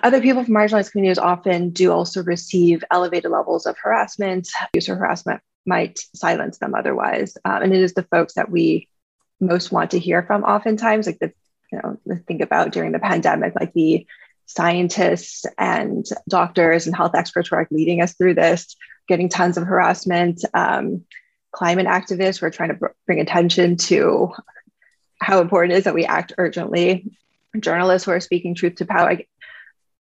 other 0.01 0.21
people 0.21 0.43
from 0.43 0.53
marginalized 0.53 0.91
communities 0.91 1.17
often 1.17 1.71
do 1.71 1.91
also 1.91 2.23
receive 2.23 2.83
elevated 2.91 3.31
levels 3.31 3.65
of 3.65 3.77
harassment. 3.77 4.47
Use 4.73 4.89
or 4.89 4.95
harassment 4.95 5.41
might 5.65 5.99
silence 6.15 6.57
them 6.57 6.73
otherwise. 6.73 7.37
Um, 7.45 7.63
and 7.63 7.73
it 7.73 7.81
is 7.81 7.93
the 7.93 8.03
folks 8.03 8.33
that 8.35 8.49
we 8.49 8.87
most 9.39 9.71
want 9.71 9.91
to 9.91 9.99
hear 9.99 10.23
from 10.23 10.43
oftentimes, 10.43 11.07
like 11.07 11.19
the, 11.19 11.33
you 11.71 11.79
know, 11.81 11.97
think 12.27 12.41
about 12.41 12.71
during 12.71 12.91
the 12.91 12.99
pandemic, 12.99 13.53
like 13.59 13.73
the 13.73 14.07
scientists 14.45 15.45
and 15.57 16.05
doctors 16.27 16.85
and 16.85 16.95
health 16.95 17.15
experts 17.15 17.49
who 17.49 17.55
are 17.55 17.61
like 17.61 17.71
leading 17.71 18.01
us 18.01 18.13
through 18.13 18.33
this, 18.33 18.75
getting 19.07 19.29
tons 19.29 19.57
of 19.57 19.65
harassment. 19.65 20.43
Um, 20.53 21.05
climate 21.51 21.87
activists 21.87 22.39
who 22.39 22.45
are 22.45 22.51
trying 22.51 22.69
to 22.69 22.75
br- 22.75 22.87
bring 23.05 23.19
attention 23.19 23.77
to 23.77 24.31
how 25.19 25.41
important 25.41 25.73
it 25.73 25.77
is 25.77 25.83
that 25.83 25.93
we 25.93 26.05
act 26.05 26.33
urgently. 26.37 27.11
Journalists 27.59 28.05
who 28.05 28.11
are 28.11 28.19
speaking 28.19 28.55
truth 28.55 28.75
to 28.75 28.85
power. 28.85 29.19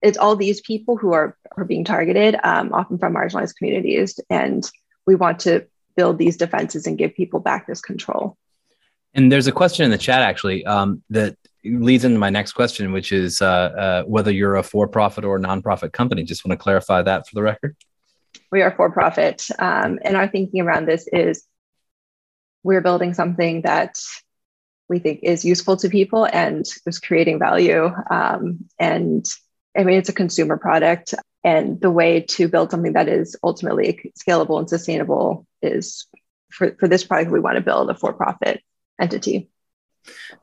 It's 0.00 0.18
all 0.18 0.36
these 0.36 0.60
people 0.60 0.96
who 0.96 1.12
are, 1.12 1.36
are 1.56 1.64
being 1.64 1.84
targeted, 1.84 2.36
um, 2.42 2.72
often 2.72 2.98
from 2.98 3.14
marginalized 3.14 3.56
communities. 3.56 4.18
And 4.30 4.68
we 5.06 5.14
want 5.16 5.40
to 5.40 5.66
build 5.96 6.18
these 6.18 6.36
defenses 6.36 6.86
and 6.86 6.96
give 6.96 7.14
people 7.14 7.40
back 7.40 7.66
this 7.66 7.80
control. 7.80 8.36
And 9.14 9.30
there's 9.30 9.46
a 9.46 9.52
question 9.52 9.84
in 9.84 9.90
the 9.90 9.98
chat 9.98 10.22
actually 10.22 10.64
um, 10.64 11.02
that 11.10 11.36
leads 11.64 12.04
into 12.04 12.18
my 12.18 12.30
next 12.30 12.52
question, 12.52 12.92
which 12.92 13.12
is 13.12 13.42
uh, 13.42 13.46
uh, 13.46 14.02
whether 14.04 14.30
you're 14.30 14.56
a 14.56 14.62
for-profit 14.62 15.24
or 15.24 15.36
a 15.36 15.40
nonprofit 15.40 15.92
company. 15.92 16.22
Just 16.22 16.44
want 16.44 16.58
to 16.58 16.62
clarify 16.62 17.02
that 17.02 17.28
for 17.28 17.34
the 17.34 17.42
record. 17.42 17.76
We 18.52 18.60
are 18.60 18.70
for-profit, 18.76 19.48
um, 19.58 19.98
and 20.04 20.14
our 20.14 20.28
thinking 20.28 20.60
around 20.60 20.86
this 20.86 21.08
is 21.10 21.42
we're 22.62 22.82
building 22.82 23.14
something 23.14 23.62
that 23.62 23.98
we 24.90 24.98
think 24.98 25.20
is 25.22 25.42
useful 25.42 25.78
to 25.78 25.88
people 25.88 26.28
and 26.30 26.66
is 26.86 26.98
creating 26.98 27.38
value. 27.38 27.90
Um, 28.10 28.66
and 28.78 29.26
I 29.74 29.84
mean, 29.84 29.96
it's 29.96 30.10
a 30.10 30.12
consumer 30.12 30.58
product, 30.58 31.14
and 31.42 31.80
the 31.80 31.90
way 31.90 32.20
to 32.20 32.46
build 32.46 32.70
something 32.70 32.92
that 32.92 33.08
is 33.08 33.36
ultimately 33.42 34.12
scalable 34.22 34.58
and 34.58 34.68
sustainable 34.68 35.46
is 35.62 36.06
for, 36.50 36.76
for 36.78 36.88
this 36.88 37.04
product 37.04 37.32
we 37.32 37.40
want 37.40 37.56
to 37.56 37.62
build 37.62 37.88
a 37.88 37.94
for-profit 37.94 38.60
entity. 39.00 39.48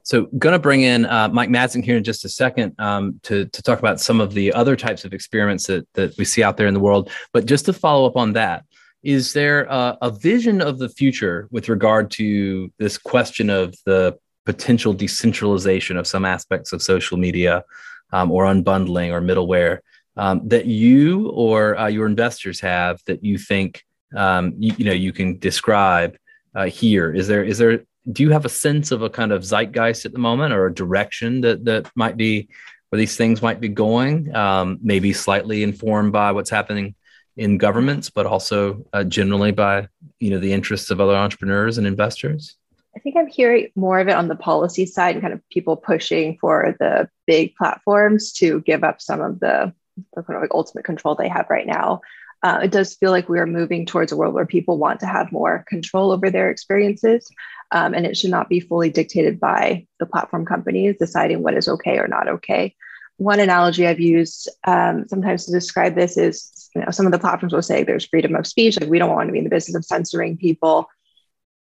So, 0.03 0.27
going 0.37 0.53
to 0.53 0.59
bring 0.59 0.81
in 0.81 1.05
uh, 1.05 1.29
Mike 1.29 1.49
Masnick 1.49 1.83
here 1.83 1.97
in 1.97 2.03
just 2.03 2.25
a 2.25 2.29
second 2.29 2.75
um, 2.79 3.19
to 3.23 3.45
to 3.45 3.61
talk 3.61 3.79
about 3.79 3.99
some 3.99 4.21
of 4.21 4.33
the 4.33 4.53
other 4.53 4.75
types 4.75 5.05
of 5.05 5.13
experiments 5.13 5.67
that 5.67 5.87
that 5.93 6.17
we 6.17 6.25
see 6.25 6.43
out 6.43 6.57
there 6.57 6.67
in 6.67 6.73
the 6.73 6.79
world. 6.79 7.09
But 7.33 7.45
just 7.45 7.65
to 7.65 7.73
follow 7.73 8.07
up 8.07 8.15
on 8.15 8.33
that, 8.33 8.65
is 9.03 9.33
there 9.33 9.63
a, 9.63 9.97
a 10.01 10.11
vision 10.11 10.61
of 10.61 10.79
the 10.79 10.89
future 10.89 11.47
with 11.51 11.69
regard 11.69 12.11
to 12.11 12.71
this 12.77 12.97
question 12.97 13.49
of 13.49 13.75
the 13.85 14.17
potential 14.45 14.93
decentralization 14.93 15.97
of 15.97 16.07
some 16.07 16.25
aspects 16.25 16.73
of 16.73 16.81
social 16.81 17.17
media, 17.17 17.63
um, 18.11 18.31
or 18.31 18.45
unbundling 18.45 19.11
or 19.11 19.21
middleware 19.21 19.79
um, 20.17 20.47
that 20.47 20.65
you 20.65 21.29
or 21.29 21.77
uh, 21.77 21.87
your 21.87 22.05
investors 22.05 22.59
have 22.59 22.99
that 23.05 23.23
you 23.23 23.37
think 23.37 23.83
um, 24.15 24.53
you, 24.57 24.73
you 24.77 24.85
know 24.85 24.91
you 24.91 25.13
can 25.13 25.37
describe 25.39 26.17
uh, 26.55 26.65
here? 26.65 27.13
Is 27.13 27.27
there 27.27 27.43
is 27.43 27.57
there 27.57 27.83
do 28.11 28.23
you 28.23 28.31
have 28.31 28.45
a 28.45 28.49
sense 28.49 28.91
of 28.91 29.01
a 29.01 29.09
kind 29.09 29.31
of 29.31 29.43
zeitgeist 29.43 30.05
at 30.05 30.13
the 30.13 30.19
moment 30.19 30.53
or 30.53 30.65
a 30.65 30.73
direction 30.73 31.41
that 31.41 31.65
that 31.65 31.89
might 31.95 32.17
be 32.17 32.49
where 32.89 32.97
these 32.97 33.15
things 33.15 33.41
might 33.41 33.59
be 33.59 33.69
going? 33.69 34.33
Um, 34.35 34.79
maybe 34.81 35.13
slightly 35.13 35.63
informed 35.63 36.11
by 36.11 36.31
what's 36.31 36.49
happening 36.49 36.95
in 37.39 37.57
governments 37.57 38.09
but 38.09 38.25
also 38.25 38.85
uh, 38.91 39.03
generally 39.03 39.51
by 39.51 39.87
you 40.19 40.29
know 40.29 40.39
the 40.39 40.51
interests 40.51 40.91
of 40.91 40.99
other 40.99 41.15
entrepreneurs 41.15 41.77
and 41.77 41.87
investors? 41.87 42.55
I 42.95 42.99
think 42.99 43.15
i'm 43.17 43.27
hearing 43.27 43.69
more 43.75 43.99
of 43.99 44.07
it 44.07 44.15
on 44.15 44.27
the 44.27 44.35
policy 44.35 44.85
side 44.85 45.15
and 45.15 45.21
kind 45.21 45.33
of 45.33 45.47
people 45.49 45.77
pushing 45.77 46.37
for 46.41 46.75
the 46.79 47.07
big 47.27 47.55
platforms 47.55 48.33
to 48.33 48.61
give 48.61 48.83
up 48.83 49.01
some 49.01 49.21
of 49.21 49.39
the, 49.39 49.73
the 50.15 50.23
kind 50.23 50.35
of 50.35 50.41
like 50.41 50.53
ultimate 50.53 50.85
control 50.85 51.15
they 51.15 51.29
have 51.29 51.47
right 51.49 51.67
now. 51.67 52.01
Uh, 52.41 52.61
it 52.63 52.71
does 52.71 52.95
feel 52.95 53.11
like 53.11 53.27
we 53.27 53.37
are 53.39 53.45
moving 53.45 53.85
towards 53.85 54.11
a 54.11 54.17
world 54.17 54.33
where 54.33 54.45
people 54.45 54.77
want 54.77 55.01
to 55.01 55.05
have 55.05 55.31
more 55.31 55.65
control 55.67 56.11
over 56.11 56.29
their 56.29 56.49
experiences. 56.49 57.29
Um, 57.71 57.93
and 57.93 58.05
it 58.05 58.17
should 58.17 58.31
not 58.31 58.49
be 58.49 58.59
fully 58.59 58.89
dictated 58.89 59.39
by 59.39 59.85
the 59.99 60.05
platform 60.05 60.45
companies 60.45 60.95
deciding 60.97 61.43
what 61.43 61.53
is 61.53 61.67
okay 61.67 61.99
or 61.99 62.07
not 62.07 62.27
okay. 62.27 62.75
One 63.17 63.39
analogy 63.39 63.85
I've 63.85 63.99
used 63.99 64.49
um, 64.65 65.07
sometimes 65.07 65.45
to 65.45 65.51
describe 65.51 65.93
this 65.93 66.17
is, 66.17 66.69
you 66.73 66.81
know, 66.81 66.91
some 66.91 67.05
of 67.05 67.11
the 67.11 67.19
platforms 67.19 67.53
will 67.53 67.61
say 67.61 67.83
there's 67.83 68.07
freedom 68.07 68.35
of 68.35 68.47
speech, 68.47 68.79
like 68.79 68.89
we 68.89 68.97
don't 68.97 69.13
want 69.13 69.27
to 69.27 69.33
be 69.33 69.39
in 69.39 69.43
the 69.43 69.49
business 69.49 69.75
of 69.75 69.85
censoring 69.85 70.37
people. 70.37 70.87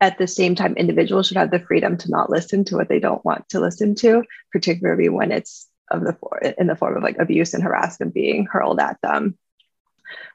At 0.01 0.19
the 0.19 0.27
same 0.27 0.55
time, 0.55 0.75
individuals 0.75 1.29
should 1.29 1.37
have 1.37 1.51
the 1.51 1.61
freedom 1.61 1.97
to 1.99 2.11
not 2.11 2.29
listen 2.29 2.65
to 2.65 2.77
what 2.77 2.89
they 2.89 2.99
don't 2.99 3.25
want 3.25 3.49
to 3.51 3.61
listen 3.61 3.95
to, 3.97 4.25
particularly 4.53 5.09
when 5.09 5.33
it's 5.33 5.69
of 5.91 6.03
the 6.03 6.55
in 6.59 6.67
the 6.67 6.77
form 6.77 6.97
of 6.97 7.03
like 7.03 7.19
abuse 7.19 7.55
and 7.55 7.63
harassment 7.63 8.15
being 8.15 8.47
hurled 8.47 8.81
at 8.81 8.99
them. 9.03 9.39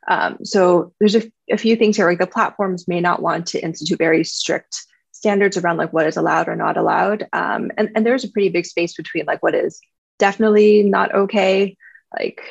Um, 0.08 0.38
so 0.44 0.94
there's 1.00 1.16
a, 1.16 1.32
a, 1.52 1.58
few 1.58 1.76
things 1.76 1.98
here, 1.98 2.08
like 2.08 2.20
the 2.20 2.28
platforms 2.28 2.88
may 2.88 3.00
not 3.00 3.22
want 3.22 3.48
to 3.48 3.64
institute 3.64 3.98
very 3.98 4.24
strict 4.24 4.84
standards 5.20 5.58
around 5.58 5.76
like 5.76 5.92
what 5.92 6.08
is 6.08 6.16
allowed 6.16 6.48
or 6.48 6.56
not 6.56 6.78
allowed. 6.78 7.28
Um, 7.34 7.72
and, 7.78 7.92
and 7.94 8.06
there's 8.06 8.24
a 8.24 8.32
pretty 8.32 8.48
big 8.48 8.66
space 8.66 8.96
between 8.96 9.26
like 9.26 9.44
what 9.44 9.54
is 9.54 9.82
definitely 10.18 10.82
not 10.82 11.14
okay, 11.14 11.76
like 12.18 12.42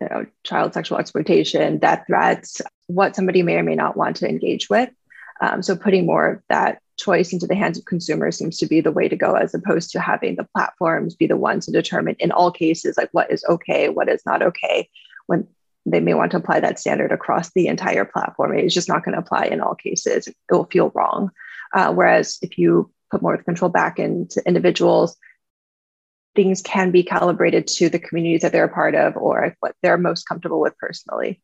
you 0.00 0.08
know, 0.10 0.26
child 0.42 0.74
sexual 0.74 0.98
exploitation, 0.98 1.78
death 1.78 2.02
threats, 2.08 2.60
what 2.88 3.14
somebody 3.14 3.42
may 3.42 3.54
or 3.54 3.62
may 3.62 3.76
not 3.76 3.96
want 3.96 4.16
to 4.16 4.28
engage 4.28 4.68
with. 4.68 4.90
Um, 5.40 5.62
so 5.62 5.76
putting 5.76 6.04
more 6.04 6.32
of 6.32 6.42
that 6.48 6.80
choice 6.98 7.32
into 7.32 7.46
the 7.46 7.54
hands 7.54 7.78
of 7.78 7.84
consumers 7.84 8.38
seems 8.38 8.58
to 8.58 8.66
be 8.66 8.80
the 8.80 8.90
way 8.90 9.08
to 9.08 9.14
go, 9.14 9.34
as 9.34 9.54
opposed 9.54 9.90
to 9.92 10.00
having 10.00 10.34
the 10.34 10.48
platforms 10.52 11.14
be 11.14 11.28
the 11.28 11.36
ones 11.36 11.66
to 11.66 11.72
determine 11.72 12.16
in 12.18 12.32
all 12.32 12.50
cases 12.50 12.96
like 12.96 13.10
what 13.12 13.30
is 13.30 13.44
okay, 13.48 13.88
what 13.88 14.08
is 14.08 14.22
not 14.26 14.42
okay, 14.42 14.88
when 15.26 15.46
they 15.84 16.00
may 16.00 16.14
want 16.14 16.32
to 16.32 16.38
apply 16.38 16.58
that 16.58 16.80
standard 16.80 17.12
across 17.12 17.52
the 17.52 17.68
entire 17.68 18.04
platform. 18.04 18.58
It's 18.58 18.74
just 18.74 18.88
not 18.88 19.04
going 19.04 19.12
to 19.12 19.20
apply 19.20 19.44
in 19.44 19.60
all 19.60 19.76
cases. 19.76 20.26
It 20.26 20.34
will 20.50 20.64
feel 20.64 20.90
wrong. 20.92 21.30
Uh, 21.76 21.92
whereas 21.92 22.38
if 22.40 22.56
you 22.56 22.90
put 23.10 23.20
more 23.20 23.34
of 23.34 23.40
the 23.40 23.44
control 23.44 23.70
back 23.70 23.98
into 23.98 24.42
individuals, 24.46 25.16
things 26.34 26.62
can 26.62 26.90
be 26.90 27.02
calibrated 27.02 27.66
to 27.66 27.90
the 27.90 27.98
communities 27.98 28.40
that 28.40 28.52
they're 28.52 28.64
a 28.64 28.72
part 28.72 28.94
of 28.94 29.16
or 29.16 29.54
what 29.60 29.74
they're 29.82 29.98
most 29.98 30.24
comfortable 30.24 30.60
with 30.60 30.76
personally. 30.78 31.40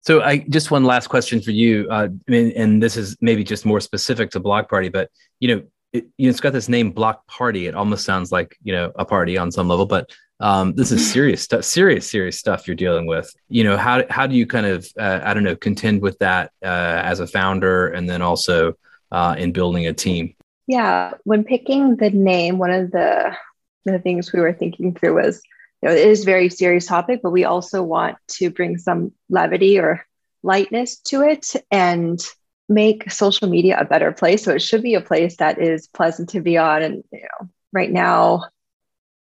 So, 0.00 0.22
I 0.22 0.38
just 0.38 0.70
one 0.70 0.84
last 0.84 1.08
question 1.08 1.40
for 1.40 1.50
you. 1.50 1.88
Uh, 1.90 2.08
I 2.26 2.30
mean, 2.30 2.52
and 2.56 2.82
this 2.82 2.96
is 2.96 3.16
maybe 3.20 3.44
just 3.44 3.66
more 3.66 3.80
specific 3.80 4.30
to 4.30 4.40
Block 4.40 4.70
Party, 4.70 4.88
but 4.88 5.10
you 5.40 5.48
know, 5.48 5.62
it, 5.92 6.06
you 6.16 6.26
know, 6.26 6.30
it's 6.30 6.40
got 6.40 6.52
this 6.52 6.68
name 6.68 6.92
Block 6.92 7.26
Party. 7.26 7.66
It 7.66 7.74
almost 7.74 8.04
sounds 8.04 8.32
like 8.32 8.56
you 8.62 8.72
know 8.72 8.92
a 8.96 9.04
party 9.04 9.36
on 9.36 9.52
some 9.52 9.68
level, 9.68 9.84
but 9.84 10.10
um, 10.40 10.74
this 10.74 10.92
is 10.92 11.10
serious 11.12 11.42
stuff 11.42 11.64
serious 11.64 12.10
serious 12.10 12.38
stuff 12.38 12.66
you're 12.66 12.76
dealing 12.76 13.06
with 13.06 13.32
you 13.48 13.64
know 13.64 13.76
how, 13.76 14.04
how 14.10 14.26
do 14.26 14.34
you 14.34 14.46
kind 14.46 14.66
of 14.66 14.86
uh, 14.98 15.20
i 15.24 15.32
don't 15.32 15.44
know 15.44 15.56
contend 15.56 16.02
with 16.02 16.18
that 16.18 16.52
uh, 16.62 17.00
as 17.02 17.20
a 17.20 17.26
founder 17.26 17.88
and 17.88 18.08
then 18.08 18.22
also 18.22 18.74
uh, 19.12 19.34
in 19.38 19.52
building 19.52 19.86
a 19.86 19.92
team. 19.92 20.34
Yeah 20.66 21.14
when 21.24 21.44
picking 21.44 21.96
the 21.96 22.10
name 22.10 22.58
one 22.58 22.70
of 22.70 22.90
the 22.90 23.36
the 23.84 23.98
things 23.98 24.32
we 24.32 24.40
were 24.40 24.52
thinking 24.52 24.94
through 24.94 25.14
was 25.14 25.40
you 25.82 25.88
know 25.88 25.94
it 25.94 26.06
is 26.06 26.22
a 26.22 26.26
very 26.26 26.48
serious 26.48 26.86
topic 26.86 27.20
but 27.22 27.30
we 27.30 27.44
also 27.44 27.82
want 27.82 28.16
to 28.28 28.50
bring 28.50 28.76
some 28.78 29.12
levity 29.30 29.78
or 29.78 30.04
lightness 30.42 30.98
to 30.98 31.22
it 31.22 31.54
and 31.70 32.20
make 32.68 33.10
social 33.10 33.48
media 33.48 33.78
a 33.78 33.84
better 33.84 34.12
place. 34.12 34.42
So 34.42 34.52
it 34.52 34.62
should 34.62 34.82
be 34.82 34.94
a 34.94 35.00
place 35.00 35.36
that 35.36 35.60
is 35.60 35.86
pleasant 35.88 36.30
to 36.30 36.40
be 36.40 36.56
on. 36.56 36.82
And 36.82 37.04
you 37.12 37.22
know 37.22 37.48
right 37.72 37.90
now 37.90 38.44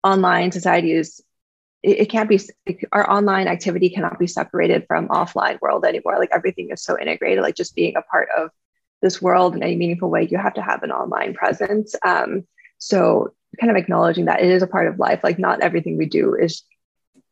online 0.04 0.52
society 0.52 0.92
is 0.92 1.22
it, 1.84 2.00
it 2.00 2.06
can't 2.10 2.30
be 2.30 2.40
our 2.92 3.10
online 3.10 3.48
activity 3.48 3.90
cannot 3.90 4.20
be 4.20 4.28
separated 4.28 4.86
from 4.88 5.08
offline 5.10 5.60
world 5.62 5.86
anymore. 5.86 6.20
Like 6.20 6.30
everything 6.32 6.70
is 6.72 6.84
so 6.84 7.00
integrated 7.00 7.44
like 7.44 7.56
just 7.56 7.76
being 7.76 7.96
a 7.96 8.02
part 8.02 8.30
of 8.38 8.50
this 9.02 9.22
world 9.22 9.56
in 9.56 9.64
any 9.64 9.76
meaningful 9.76 10.10
way 10.10 10.28
you 10.30 10.38
have 10.38 10.54
to 10.56 10.62
have 10.62 10.84
an 10.84 10.92
online 10.92 11.34
presence. 11.34 11.96
Um, 12.06 12.46
so 12.78 13.34
kind 13.60 13.72
of 13.72 13.78
acknowledging 13.78 14.26
that 14.26 14.42
it 14.42 14.50
is 14.50 14.64
a 14.64 14.68
part 14.68 14.88
of 14.88 15.00
life. 15.00 15.22
Like 15.24 15.40
not 15.40 15.62
everything 15.62 15.98
we 15.98 16.06
do 16.06 16.36
is 16.36 16.64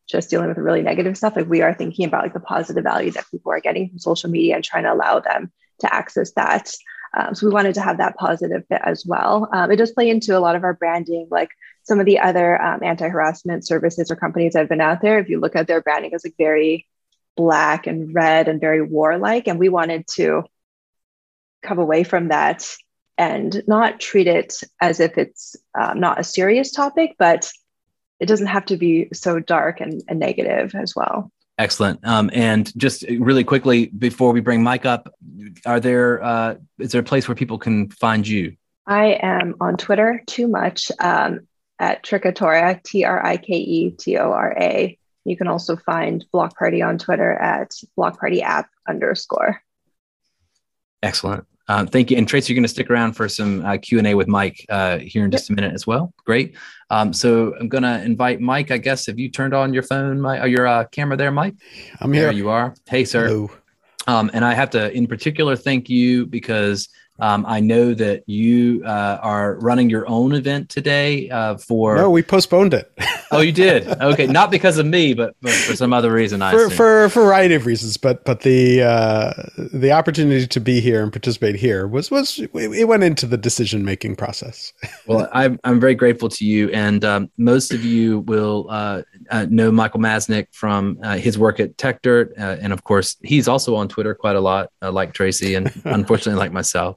just 0.08 0.30
dealing 0.30 0.48
with 0.48 0.58
really 0.58 0.82
negative 0.82 1.16
stuff. 1.16 1.36
Like 1.36 1.48
we 1.48 1.62
are 1.62 1.74
thinking 1.74 2.06
about 2.06 2.22
like 2.22 2.32
the 2.32 2.40
positive 2.40 2.84
value 2.84 3.10
that 3.12 3.30
people 3.30 3.52
are 3.52 3.60
getting 3.60 3.88
from 3.88 3.98
social 3.98 4.30
media 4.30 4.54
and 4.54 4.64
trying 4.64 4.84
to 4.84 4.92
allow 4.92 5.20
them 5.20 5.52
to 5.80 5.94
access 5.94 6.32
that. 6.32 6.72
Um, 7.16 7.34
so 7.34 7.46
we 7.46 7.52
wanted 7.52 7.74
to 7.74 7.80
have 7.80 7.98
that 7.98 8.16
positive 8.16 8.68
bit 8.68 8.80
as 8.84 9.04
well. 9.06 9.48
Um, 9.52 9.70
it 9.70 9.76
does 9.76 9.92
play 9.92 10.10
into 10.10 10.36
a 10.36 10.40
lot 10.40 10.56
of 10.56 10.64
our 10.64 10.74
branding 10.74 11.28
like 11.30 11.50
some 11.82 12.00
of 12.00 12.06
the 12.06 12.18
other 12.18 12.60
um, 12.60 12.82
anti-harassment 12.82 13.66
services 13.66 14.10
or 14.10 14.16
companies 14.16 14.52
that 14.52 14.60
have 14.60 14.68
been 14.68 14.80
out 14.80 15.00
there. 15.00 15.18
If 15.18 15.28
you 15.28 15.40
look 15.40 15.56
at 15.56 15.66
their 15.66 15.80
branding 15.80 16.10
it's 16.12 16.24
like 16.24 16.34
very 16.36 16.86
black 17.36 17.86
and 17.86 18.14
red 18.14 18.48
and 18.48 18.60
very 18.60 18.82
warlike. 18.82 19.46
And 19.46 19.58
we 19.58 19.68
wanted 19.68 20.06
to 20.16 20.44
come 21.62 21.78
away 21.78 22.04
from 22.04 22.28
that 22.28 22.68
and 23.16 23.62
not 23.66 24.00
treat 24.00 24.26
it 24.26 24.54
as 24.80 25.00
if 25.00 25.18
it's 25.18 25.56
um, 25.78 25.98
not 25.98 26.20
a 26.20 26.24
serious 26.24 26.70
topic, 26.70 27.16
but 27.18 27.50
it 28.20 28.26
doesn't 28.26 28.46
have 28.46 28.64
to 28.66 28.76
be 28.76 29.08
so 29.12 29.40
dark 29.40 29.80
and, 29.80 30.02
and 30.08 30.18
negative 30.18 30.74
as 30.74 30.94
well. 30.94 31.32
Excellent. 31.58 32.06
Um, 32.06 32.30
and 32.32 32.72
just 32.78 33.02
really 33.18 33.42
quickly 33.42 33.86
before 33.86 34.32
we 34.32 34.40
bring 34.40 34.62
Mike 34.62 34.86
up, 34.86 35.12
are 35.66 35.80
there 35.80 36.22
uh, 36.22 36.54
is 36.78 36.92
there 36.92 37.00
a 37.00 37.04
place 37.04 37.26
where 37.26 37.34
people 37.34 37.58
can 37.58 37.90
find 37.90 38.26
you? 38.26 38.56
I 38.86 39.18
am 39.20 39.56
on 39.60 39.76
Twitter 39.76 40.22
too 40.26 40.46
much 40.46 40.92
um, 41.00 41.48
at 41.80 42.04
Triketora, 42.04 42.80
T 42.84 43.04
R 43.04 43.24
I 43.24 43.36
K 43.36 43.54
E 43.54 43.90
T 43.90 44.16
O 44.18 44.30
R 44.30 44.56
A. 44.58 44.96
You 45.24 45.36
can 45.36 45.48
also 45.48 45.76
find 45.76 46.24
Block 46.32 46.56
Party 46.56 46.80
on 46.80 46.96
Twitter 46.96 47.32
at 47.32 47.72
Block 47.96 48.20
Party 48.20 48.40
app 48.40 48.70
underscore. 48.88 49.60
Excellent. 51.02 51.46
Um, 51.68 51.86
thank 51.86 52.10
you. 52.10 52.16
And 52.16 52.26
Tracy, 52.26 52.52
you're 52.52 52.56
going 52.56 52.64
to 52.64 52.68
stick 52.68 52.90
around 52.90 53.12
for 53.12 53.28
some 53.28 53.64
uh, 53.64 53.76
Q&A 53.76 54.14
with 54.14 54.26
Mike 54.26 54.64
uh, 54.70 54.98
here 54.98 55.24
in 55.24 55.30
just 55.30 55.50
a 55.50 55.52
minute 55.52 55.74
as 55.74 55.86
well. 55.86 56.14
Great. 56.24 56.56
Um, 56.88 57.12
so 57.12 57.54
I'm 57.60 57.68
going 57.68 57.82
to 57.82 58.02
invite 58.02 58.40
Mike, 58.40 58.70
I 58.70 58.78
guess, 58.78 59.06
have 59.06 59.18
you 59.18 59.28
turned 59.30 59.52
on 59.52 59.74
your 59.74 59.82
phone, 59.82 60.18
my, 60.20 60.46
your 60.46 60.66
uh, 60.66 60.84
camera 60.84 61.16
there, 61.16 61.30
Mike? 61.30 61.56
I'm 62.00 62.12
here. 62.12 62.24
There 62.24 62.32
you 62.32 62.48
are. 62.48 62.74
Hey, 62.86 63.04
sir. 63.04 63.46
Um, 64.06 64.30
and 64.32 64.44
I 64.44 64.54
have 64.54 64.70
to, 64.70 64.90
in 64.92 65.06
particular, 65.06 65.54
thank 65.54 65.90
you 65.90 66.24
because 66.24 66.88
um, 67.20 67.44
I 67.46 67.60
know 67.60 67.94
that 67.94 68.22
you 68.26 68.82
uh, 68.84 69.18
are 69.22 69.56
running 69.56 69.90
your 69.90 70.08
own 70.08 70.34
event 70.34 70.68
today 70.68 71.28
uh, 71.30 71.56
for. 71.56 71.96
No, 71.96 72.10
we 72.10 72.22
postponed 72.22 72.74
it. 72.74 72.92
oh, 73.32 73.40
you 73.40 73.50
did. 73.50 73.88
Okay, 74.00 74.26
not 74.26 74.50
because 74.50 74.78
of 74.78 74.86
me, 74.86 75.14
but, 75.14 75.34
but 75.42 75.52
for 75.52 75.74
some 75.74 75.92
other 75.92 76.12
reason. 76.12 76.42
I 76.42 76.52
for, 76.52 76.70
for 76.70 77.04
a 77.04 77.08
variety 77.08 77.54
of 77.54 77.66
reasons, 77.66 77.96
but 77.96 78.24
but 78.24 78.42
the 78.42 78.82
uh, 78.82 79.32
the 79.72 79.90
opportunity 79.90 80.46
to 80.46 80.60
be 80.60 80.80
here 80.80 81.02
and 81.02 81.12
participate 81.12 81.56
here 81.56 81.88
was 81.88 82.10
was 82.10 82.38
it 82.38 82.88
went 82.88 83.02
into 83.02 83.26
the 83.26 83.36
decision 83.36 83.84
making 83.84 84.14
process. 84.14 84.72
well, 85.06 85.28
I'm 85.32 85.58
I'm 85.64 85.80
very 85.80 85.96
grateful 85.96 86.28
to 86.28 86.44
you, 86.44 86.70
and 86.70 87.04
um, 87.04 87.30
most 87.36 87.72
of 87.72 87.84
you 87.84 88.20
will 88.20 88.66
uh, 88.70 89.02
uh, 89.30 89.46
know 89.50 89.72
Michael 89.72 90.00
Masnick 90.00 90.46
from 90.52 90.98
uh, 91.02 91.16
his 91.16 91.36
work 91.36 91.58
at 91.58 91.76
TechDirt, 91.76 92.32
and 92.36 92.72
of 92.72 92.84
course, 92.84 93.16
he's 93.22 93.48
also 93.48 93.74
on 93.74 93.88
Twitter 93.88 94.14
quite 94.14 94.36
a 94.36 94.40
lot, 94.40 94.70
like 94.82 95.14
Tracy, 95.14 95.56
and 95.56 95.72
unfortunately, 95.84 96.38
like 96.38 96.52
myself. 96.52 96.96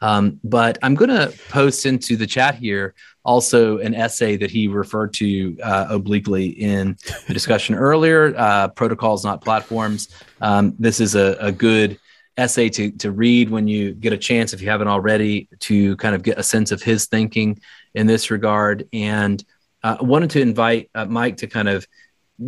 Um, 0.00 0.40
but 0.44 0.78
I'm 0.82 0.94
going 0.94 1.10
to 1.10 1.32
post 1.48 1.86
into 1.86 2.16
the 2.16 2.26
chat 2.26 2.54
here 2.54 2.94
also 3.24 3.78
an 3.78 3.94
essay 3.94 4.36
that 4.38 4.50
he 4.50 4.68
referred 4.68 5.12
to 5.12 5.56
uh, 5.62 5.86
obliquely 5.90 6.46
in 6.46 6.96
the 7.26 7.34
discussion 7.34 7.74
earlier 7.74 8.34
uh, 8.36 8.68
protocols, 8.68 9.24
not 9.24 9.42
platforms. 9.42 10.08
Um, 10.40 10.74
this 10.78 10.98
is 10.98 11.14
a, 11.14 11.36
a 11.38 11.52
good 11.52 11.98
essay 12.38 12.70
to, 12.70 12.90
to 12.92 13.10
read 13.10 13.50
when 13.50 13.68
you 13.68 13.92
get 13.92 14.12
a 14.12 14.16
chance, 14.16 14.54
if 14.54 14.62
you 14.62 14.70
haven't 14.70 14.88
already, 14.88 15.48
to 15.60 15.96
kind 15.96 16.14
of 16.14 16.22
get 16.22 16.38
a 16.38 16.42
sense 16.42 16.72
of 16.72 16.82
his 16.82 17.06
thinking 17.06 17.60
in 17.94 18.06
this 18.06 18.30
regard. 18.30 18.88
And 18.92 19.44
uh, 19.82 19.98
I 20.00 20.04
wanted 20.04 20.30
to 20.30 20.40
invite 20.40 20.88
uh, 20.94 21.04
Mike 21.04 21.38
to 21.38 21.48
kind 21.48 21.68
of 21.68 21.86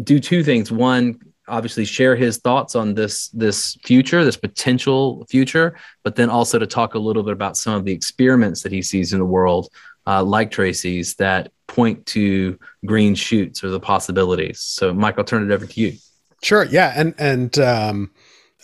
do 0.02 0.18
two 0.18 0.42
things. 0.42 0.70
One, 0.72 1.20
obviously 1.50 1.84
share 1.84 2.16
his 2.16 2.38
thoughts 2.38 2.74
on 2.74 2.94
this 2.94 3.28
this 3.28 3.76
future, 3.84 4.24
this 4.24 4.36
potential 4.36 5.26
future, 5.28 5.76
but 6.04 6.16
then 6.16 6.30
also 6.30 6.58
to 6.58 6.66
talk 6.66 6.94
a 6.94 6.98
little 6.98 7.22
bit 7.22 7.32
about 7.32 7.56
some 7.56 7.74
of 7.74 7.84
the 7.84 7.92
experiments 7.92 8.62
that 8.62 8.72
he 8.72 8.82
sees 8.82 9.12
in 9.12 9.18
the 9.18 9.24
world, 9.24 9.68
uh, 10.06 10.22
like 10.22 10.50
Tracy's, 10.50 11.14
that 11.16 11.52
point 11.66 12.04
to 12.06 12.58
green 12.86 13.14
shoots 13.14 13.62
or 13.62 13.70
the 13.70 13.80
possibilities. 13.80 14.60
So, 14.60 14.94
Mike, 14.94 15.18
I'll 15.18 15.24
turn 15.24 15.48
it 15.48 15.54
over 15.54 15.66
to 15.66 15.80
you. 15.80 15.94
Sure. 16.42 16.64
Yeah, 16.64 16.92
and 16.96 17.14
and 17.18 17.58
um, 17.58 18.10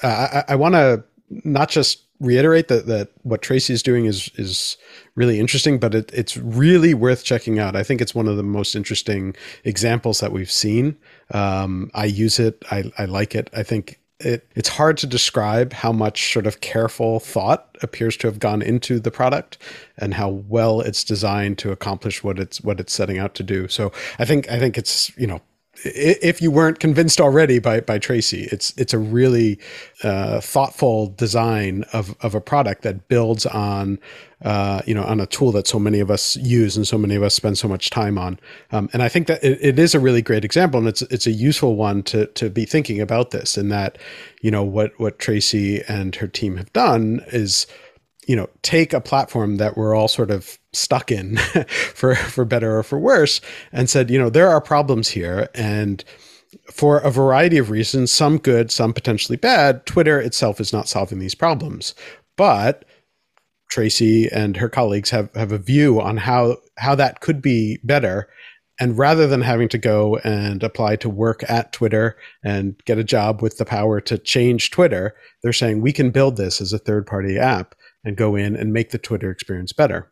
uh, 0.02 0.42
I, 0.48 0.52
I 0.52 0.54
want 0.56 0.74
to 0.74 1.04
not 1.28 1.68
just 1.68 2.05
reiterate 2.20 2.68
that 2.68 2.86
that 2.86 3.10
what 3.22 3.42
Tracy 3.42 3.72
is 3.72 3.82
doing 3.82 4.06
is 4.06 4.30
is 4.36 4.76
really 5.14 5.40
interesting, 5.40 5.78
but 5.78 5.94
it, 5.94 6.10
it's 6.12 6.36
really 6.36 6.94
worth 6.94 7.24
checking 7.24 7.58
out. 7.58 7.76
I 7.76 7.82
think 7.82 8.00
it's 8.00 8.14
one 8.14 8.28
of 8.28 8.36
the 8.36 8.42
most 8.42 8.74
interesting 8.74 9.34
examples 9.64 10.20
that 10.20 10.32
we've 10.32 10.50
seen. 10.50 10.96
Um, 11.32 11.90
I 11.94 12.04
use 12.06 12.38
it. 12.38 12.62
I, 12.70 12.90
I 12.98 13.06
like 13.06 13.34
it. 13.34 13.50
I 13.54 13.62
think 13.62 14.00
it, 14.20 14.48
it's 14.54 14.68
hard 14.68 14.96
to 14.98 15.06
describe 15.06 15.72
how 15.72 15.92
much 15.92 16.32
sort 16.32 16.46
of 16.46 16.60
careful 16.60 17.20
thought 17.20 17.76
appears 17.82 18.16
to 18.18 18.26
have 18.26 18.38
gone 18.38 18.62
into 18.62 18.98
the 18.98 19.10
product 19.10 19.58
and 19.98 20.14
how 20.14 20.28
well 20.28 20.80
it's 20.80 21.04
designed 21.04 21.58
to 21.58 21.70
accomplish 21.70 22.24
what 22.24 22.38
it's 22.38 22.60
what 22.62 22.80
it's 22.80 22.92
setting 22.92 23.18
out 23.18 23.34
to 23.34 23.42
do. 23.42 23.68
So 23.68 23.92
I 24.18 24.24
think 24.24 24.50
I 24.50 24.58
think 24.58 24.78
it's 24.78 25.16
you 25.18 25.26
know 25.26 25.40
if 25.84 26.40
you 26.40 26.50
weren't 26.50 26.80
convinced 26.80 27.20
already 27.20 27.58
by 27.58 27.80
by 27.80 27.98
Tracy, 27.98 28.48
it's 28.52 28.72
it's 28.76 28.92
a 28.92 28.98
really 28.98 29.58
uh, 30.02 30.40
thoughtful 30.40 31.08
design 31.08 31.84
of 31.92 32.16
of 32.20 32.34
a 32.34 32.40
product 32.40 32.82
that 32.82 33.08
builds 33.08 33.46
on 33.46 33.98
uh, 34.42 34.82
you 34.86 34.94
know 34.94 35.04
on 35.04 35.20
a 35.20 35.26
tool 35.26 35.52
that 35.52 35.66
so 35.66 35.78
many 35.78 36.00
of 36.00 36.10
us 36.10 36.36
use 36.36 36.76
and 36.76 36.86
so 36.86 36.98
many 36.98 37.14
of 37.14 37.22
us 37.22 37.34
spend 37.34 37.58
so 37.58 37.68
much 37.68 37.90
time 37.90 38.18
on. 38.18 38.38
Um, 38.72 38.88
and 38.92 39.02
I 39.02 39.08
think 39.08 39.26
that 39.26 39.42
it, 39.42 39.58
it 39.60 39.78
is 39.78 39.94
a 39.94 40.00
really 40.00 40.22
great 40.22 40.44
example, 40.44 40.78
and 40.78 40.88
it's 40.88 41.02
it's 41.02 41.26
a 41.26 41.32
useful 41.32 41.76
one 41.76 42.02
to 42.04 42.26
to 42.26 42.50
be 42.50 42.64
thinking 42.64 43.00
about 43.00 43.30
this. 43.30 43.58
In 43.58 43.68
that, 43.68 43.98
you 44.40 44.50
know 44.50 44.64
what 44.64 44.98
what 44.98 45.18
Tracy 45.18 45.82
and 45.88 46.14
her 46.16 46.28
team 46.28 46.56
have 46.56 46.72
done 46.72 47.24
is 47.28 47.66
you 48.26 48.36
know 48.36 48.48
take 48.62 48.92
a 48.92 49.00
platform 49.00 49.56
that 49.56 49.76
we're 49.76 49.94
all 49.94 50.08
sort 50.08 50.30
of 50.30 50.58
stuck 50.72 51.10
in 51.10 51.36
for 51.94 52.14
for 52.14 52.44
better 52.44 52.78
or 52.78 52.82
for 52.82 52.98
worse 52.98 53.40
and 53.72 53.88
said 53.88 54.10
you 54.10 54.18
know 54.18 54.30
there 54.30 54.48
are 54.48 54.60
problems 54.60 55.08
here. 55.08 55.48
And 55.54 56.04
for 56.70 56.98
a 56.98 57.10
variety 57.10 57.58
of 57.58 57.70
reasons 57.70 58.12
some 58.12 58.38
good 58.38 58.70
some 58.70 58.92
potentially 58.92 59.36
bad 59.36 59.84
twitter 59.84 60.18
itself 60.18 60.60
is 60.60 60.72
not 60.72 60.88
solving 60.88 61.18
these 61.18 61.34
problems. 61.34 61.94
But 62.36 62.84
tracy 63.70 64.28
and 64.30 64.56
her 64.56 64.68
colleagues 64.68 65.10
have 65.10 65.30
have 65.34 65.52
a 65.52 65.58
view 65.58 66.00
on 66.00 66.16
how 66.16 66.56
how 66.78 66.94
that 66.96 67.20
could 67.20 67.40
be 67.40 67.78
better. 67.84 68.28
And 68.78 68.98
rather 68.98 69.26
than 69.26 69.40
having 69.40 69.68
to 69.70 69.78
go 69.78 70.16
and 70.18 70.62
apply 70.62 70.96
to 70.96 71.08
work 71.08 71.42
at 71.48 71.72
Twitter 71.72 72.16
and 72.44 72.74
get 72.84 72.98
a 72.98 73.04
job 73.04 73.40
with 73.40 73.56
the 73.56 73.64
power 73.64 74.02
to 74.02 74.18
change 74.18 74.70
Twitter, 74.70 75.14
they're 75.42 75.54
saying 75.54 75.80
we 75.80 75.94
can 75.94 76.10
build 76.10 76.36
this 76.36 76.60
as 76.60 76.74
a 76.74 76.78
third 76.78 77.06
party 77.06 77.38
app 77.38 77.74
and 78.06 78.16
go 78.16 78.36
in 78.36 78.56
and 78.56 78.72
make 78.72 78.90
the 78.90 78.98
Twitter 78.98 79.30
experience 79.30 79.72
better. 79.72 80.10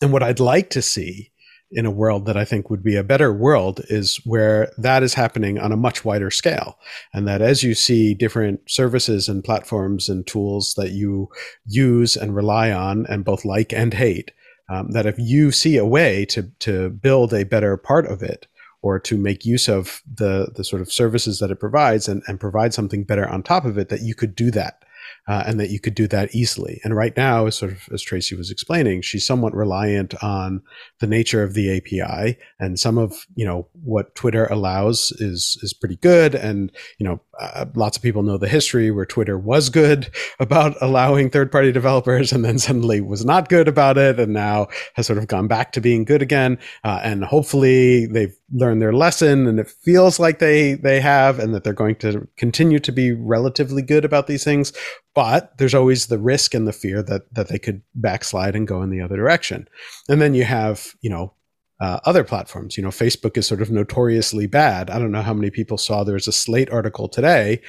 And 0.00 0.12
what 0.12 0.22
I'd 0.22 0.38
like 0.38 0.70
to 0.70 0.82
see 0.82 1.32
in 1.70 1.84
a 1.86 1.90
world 1.90 2.26
that 2.26 2.36
I 2.36 2.44
think 2.44 2.70
would 2.70 2.82
be 2.82 2.96
a 2.96 3.02
better 3.02 3.32
world 3.32 3.80
is 3.88 4.20
where 4.24 4.70
that 4.78 5.02
is 5.02 5.14
happening 5.14 5.58
on 5.58 5.72
a 5.72 5.76
much 5.76 6.04
wider 6.04 6.30
scale. 6.30 6.78
And 7.12 7.26
that 7.26 7.42
as 7.42 7.62
you 7.62 7.74
see 7.74 8.14
different 8.14 8.60
services 8.70 9.28
and 9.28 9.42
platforms 9.42 10.08
and 10.08 10.26
tools 10.26 10.74
that 10.76 10.92
you 10.92 11.28
use 11.66 12.16
and 12.16 12.36
rely 12.36 12.70
on 12.70 13.06
and 13.08 13.24
both 13.24 13.44
like 13.44 13.72
and 13.72 13.92
hate, 13.92 14.30
um, 14.70 14.92
that 14.92 15.06
if 15.06 15.16
you 15.18 15.50
see 15.50 15.76
a 15.76 15.86
way 15.86 16.24
to, 16.26 16.44
to 16.60 16.90
build 16.90 17.32
a 17.32 17.44
better 17.44 17.76
part 17.76 18.06
of 18.06 18.22
it, 18.22 18.46
or 18.80 19.00
to 19.00 19.16
make 19.18 19.44
use 19.44 19.68
of 19.68 20.02
the 20.06 20.52
the 20.54 20.62
sort 20.62 20.80
of 20.80 20.92
services 20.92 21.40
that 21.40 21.50
it 21.50 21.58
provides 21.58 22.06
and, 22.06 22.22
and 22.28 22.38
provide 22.38 22.72
something 22.72 23.02
better 23.02 23.28
on 23.28 23.42
top 23.42 23.64
of 23.64 23.76
it, 23.76 23.88
that 23.88 24.02
you 24.02 24.14
could 24.14 24.36
do 24.36 24.52
that 24.52 24.84
uh, 25.28 25.44
and 25.46 25.60
that 25.60 25.68
you 25.68 25.78
could 25.78 25.94
do 25.94 26.08
that 26.08 26.34
easily. 26.34 26.80
And 26.82 26.96
right 26.96 27.14
now, 27.16 27.46
as 27.46 27.56
sort 27.56 27.72
of 27.72 27.86
as 27.92 28.02
Tracy 28.02 28.34
was 28.34 28.50
explaining, 28.50 29.02
she's 29.02 29.26
somewhat 29.26 29.54
reliant 29.54 30.14
on 30.24 30.62
the 31.00 31.06
nature 31.06 31.42
of 31.42 31.52
the 31.52 31.76
API, 31.76 32.38
and 32.58 32.80
some 32.80 32.96
of 32.96 33.26
you 33.34 33.44
know 33.44 33.68
what 33.84 34.14
Twitter 34.14 34.46
allows 34.46 35.12
is 35.18 35.58
is 35.62 35.74
pretty 35.74 35.96
good. 35.96 36.34
And 36.34 36.72
you 36.98 37.04
know, 37.04 37.20
uh, 37.38 37.66
lots 37.74 37.98
of 37.98 38.02
people 38.02 38.22
know 38.22 38.38
the 38.38 38.48
history 38.48 38.90
where 38.90 39.04
Twitter 39.04 39.38
was 39.38 39.68
good 39.68 40.10
about 40.40 40.74
allowing 40.80 41.28
third 41.28 41.52
party 41.52 41.72
developers, 41.72 42.32
and 42.32 42.44
then 42.44 42.58
suddenly 42.58 43.02
was 43.02 43.24
not 43.24 43.50
good 43.50 43.68
about 43.68 43.98
it, 43.98 44.18
and 44.18 44.32
now 44.32 44.68
has 44.94 45.06
sort 45.06 45.18
of 45.18 45.28
gone 45.28 45.46
back 45.46 45.72
to 45.72 45.80
being 45.80 46.04
good 46.04 46.22
again. 46.22 46.58
Uh, 46.84 47.00
and 47.02 47.24
hopefully, 47.24 48.06
they've 48.06 48.34
learned 48.50 48.80
their 48.80 48.94
lesson, 48.94 49.46
and 49.46 49.60
it 49.60 49.68
feels 49.68 50.18
like 50.18 50.38
they 50.38 50.72
they 50.72 51.00
have, 51.00 51.38
and 51.38 51.54
that 51.54 51.64
they're 51.64 51.74
going 51.74 51.96
to 51.96 52.26
continue 52.38 52.78
to 52.78 52.92
be 52.92 53.12
relatively 53.12 53.82
good 53.82 54.06
about 54.06 54.26
these 54.26 54.42
things 54.42 54.72
but 55.18 55.58
there's 55.58 55.74
always 55.74 56.06
the 56.06 56.16
risk 56.16 56.54
and 56.54 56.64
the 56.64 56.72
fear 56.72 57.02
that 57.02 57.22
that 57.34 57.48
they 57.48 57.58
could 57.58 57.82
backslide 57.96 58.54
and 58.54 58.68
go 58.68 58.82
in 58.82 58.90
the 58.90 59.00
other 59.00 59.16
direction. 59.16 59.68
And 60.08 60.22
then 60.22 60.32
you 60.32 60.44
have, 60.44 60.94
you 61.00 61.10
know, 61.10 61.34
uh, 61.80 61.98
other 62.04 62.22
platforms. 62.22 62.76
You 62.76 62.84
know, 62.84 62.90
Facebook 62.90 63.36
is 63.36 63.44
sort 63.44 63.60
of 63.60 63.68
notoriously 63.68 64.46
bad. 64.46 64.90
I 64.90 65.00
don't 65.00 65.10
know 65.10 65.22
how 65.22 65.34
many 65.34 65.50
people 65.50 65.76
saw 65.76 66.04
there's 66.04 66.28
a 66.28 66.32
Slate 66.32 66.70
article 66.70 67.08
today, 67.08 67.60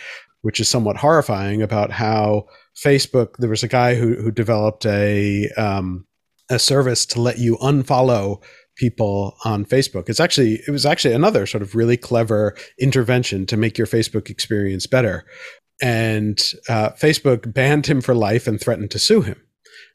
which 0.43 0.59
is 0.59 0.69
somewhat 0.69 0.97
horrifying 0.97 1.63
about 1.63 1.89
how 1.89 2.45
Facebook. 2.77 3.37
There 3.39 3.49
was 3.49 3.63
a 3.63 3.67
guy 3.67 3.95
who 3.95 4.13
who 4.21 4.29
developed 4.29 4.85
a 4.85 5.49
um, 5.57 6.05
a 6.51 6.59
service 6.59 7.03
to 7.07 7.19
let 7.19 7.39
you 7.39 7.57
unfollow 7.63 8.43
people 8.75 9.35
on 9.43 9.65
Facebook. 9.65 10.07
It's 10.07 10.19
actually 10.19 10.61
it 10.67 10.69
was 10.69 10.85
actually 10.85 11.15
another 11.15 11.47
sort 11.47 11.63
of 11.63 11.73
really 11.73 11.97
clever 11.97 12.55
intervention 12.79 13.47
to 13.47 13.57
make 13.57 13.75
your 13.75 13.87
Facebook 13.87 14.29
experience 14.29 14.85
better 14.85 15.25
and 15.81 16.53
uh, 16.67 16.89
Facebook 16.91 17.53
banned 17.53 17.85
him 17.85 18.01
for 18.01 18.13
life 18.13 18.47
and 18.47 18.59
threatened 18.59 18.91
to 18.91 18.99
sue 18.99 19.21
him, 19.21 19.41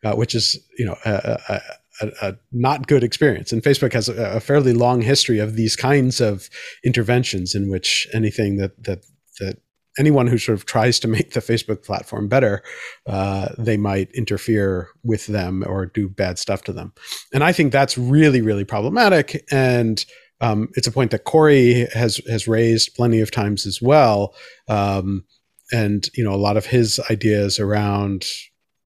uh, 0.05 0.14
which 0.14 0.35
is 0.35 0.59
you 0.79 0.85
know 0.85 0.97
a, 1.05 1.38
a, 1.49 1.61
a, 2.01 2.12
a, 2.23 2.37
not 2.53 2.87
good 2.87 3.05
experience. 3.05 3.53
And 3.53 3.62
Facebook 3.62 3.92
has 3.92 4.09
a, 4.09 4.40
fairly 4.40 4.73
long 4.73 5.03
history 5.03 5.38
of 5.38 5.57
these 5.57 5.77
kinds 5.77 6.20
of 6.20 6.49
interventions 6.85 7.55
in 7.55 7.70
which 7.70 8.09
anything 8.12 8.57
that 8.57 8.83
that 8.85 9.05
that 9.40 9.59
anyone 9.99 10.27
who 10.27 10.38
sort 10.38 10.59
of 10.59 10.66
tries 10.66 10.99
to 11.01 11.09
make 11.09 11.33
the 11.33 11.40
Facebook 11.40 11.85
platform 11.85 12.29
better, 12.29 12.62
uh, 13.07 13.49
they 13.59 13.77
might 13.77 14.11
interfere 14.12 14.88
with 15.03 15.27
them 15.27 15.62
or 15.66 15.87
do 15.87 16.09
bad 16.09 16.38
stuff 16.38 16.62
to 16.62 16.73
them. 16.73 16.92
And 17.33 17.44
I 17.44 17.53
think 17.53 17.73
that's 17.73 17.97
really, 17.97 18.40
really 18.40 18.64
problematic. 18.64 19.44
And 19.53 20.05
um, 20.40 20.68
it's 20.75 20.87
a 20.87 20.92
point 20.92 21.11
that 21.12 21.25
Cory 21.25 21.87
has 21.94 22.20
has 22.29 22.49
raised 22.49 22.94
plenty 22.94 23.20
of 23.20 23.31
times 23.31 23.66
as 23.66 23.81
well. 23.81 24.35
Um, 24.68 25.25
and 25.72 26.09
you 26.14 26.24
know, 26.24 26.35
a 26.35 26.37
lot 26.37 26.57
of 26.57 26.66
his 26.66 27.00
ideas 27.11 27.59
around 27.59 28.27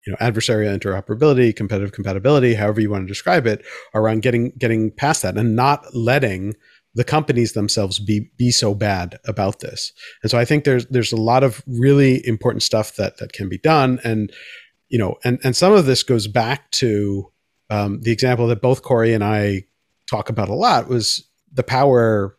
you 0.06 0.12
know 0.12 0.18
adversarial 0.18 0.78
interoperability, 0.78 1.56
competitive 1.56 1.92
compatibility, 1.92 2.54
however 2.54 2.82
you 2.82 2.90
want 2.90 3.04
to 3.04 3.08
describe 3.08 3.46
it, 3.46 3.66
around 3.94 4.22
getting 4.22 4.52
getting 4.58 4.92
past 4.92 5.22
that 5.22 5.38
and 5.38 5.56
not 5.56 5.86
letting 5.94 6.56
the 6.96 7.04
companies 7.04 7.54
themselves 7.54 8.00
be 8.00 8.32
be 8.38 8.50
so 8.50 8.74
bad 8.74 9.20
about 9.28 9.60
this. 9.60 9.92
And 10.24 10.32
so 10.32 10.38
I 10.38 10.46
think 10.46 10.63
there's 10.63 10.86
there's 10.88 11.12
a 11.12 11.18
lot 11.18 11.44
of 11.44 11.62
really 11.68 12.26
important 12.26 12.63
stuff 12.63 12.96
that 12.96 13.18
that 13.18 13.34
can 13.34 13.50
be 13.50 13.58
done. 13.58 14.00
And 14.04 14.32
you 14.90 14.98
know, 14.98 15.16
and 15.24 15.40
and 15.44 15.56
some 15.56 15.74
of 15.74 15.86
this 15.86 16.04
goes 16.04 16.28
back 16.28 16.72
to 16.72 17.32
um, 17.70 18.02
the 18.02 18.12
example 18.12 18.48
that 18.48 18.62
both 18.62 18.82
Cory 18.82 19.13
and 19.13 19.24
I 19.24 19.63
talk 20.10 20.30
about 20.30 20.50
a 20.50 20.56
lot 20.56 20.88
was 20.88 21.28
the 21.52 21.63
power 21.63 22.37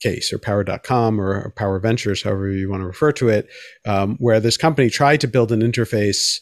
case 0.00 0.32
or 0.32 0.38
power.com 0.38 1.20
or 1.20 1.50
power 1.50 1.78
ventures 1.78 2.22
however 2.22 2.50
you 2.50 2.70
want 2.70 2.80
to 2.80 2.86
refer 2.86 3.12
to 3.12 3.28
it 3.28 3.48
um, 3.86 4.16
where 4.18 4.40
this 4.40 4.56
company 4.56 4.88
tried 4.88 5.20
to 5.20 5.28
build 5.28 5.52
an 5.52 5.60
interface 5.60 6.38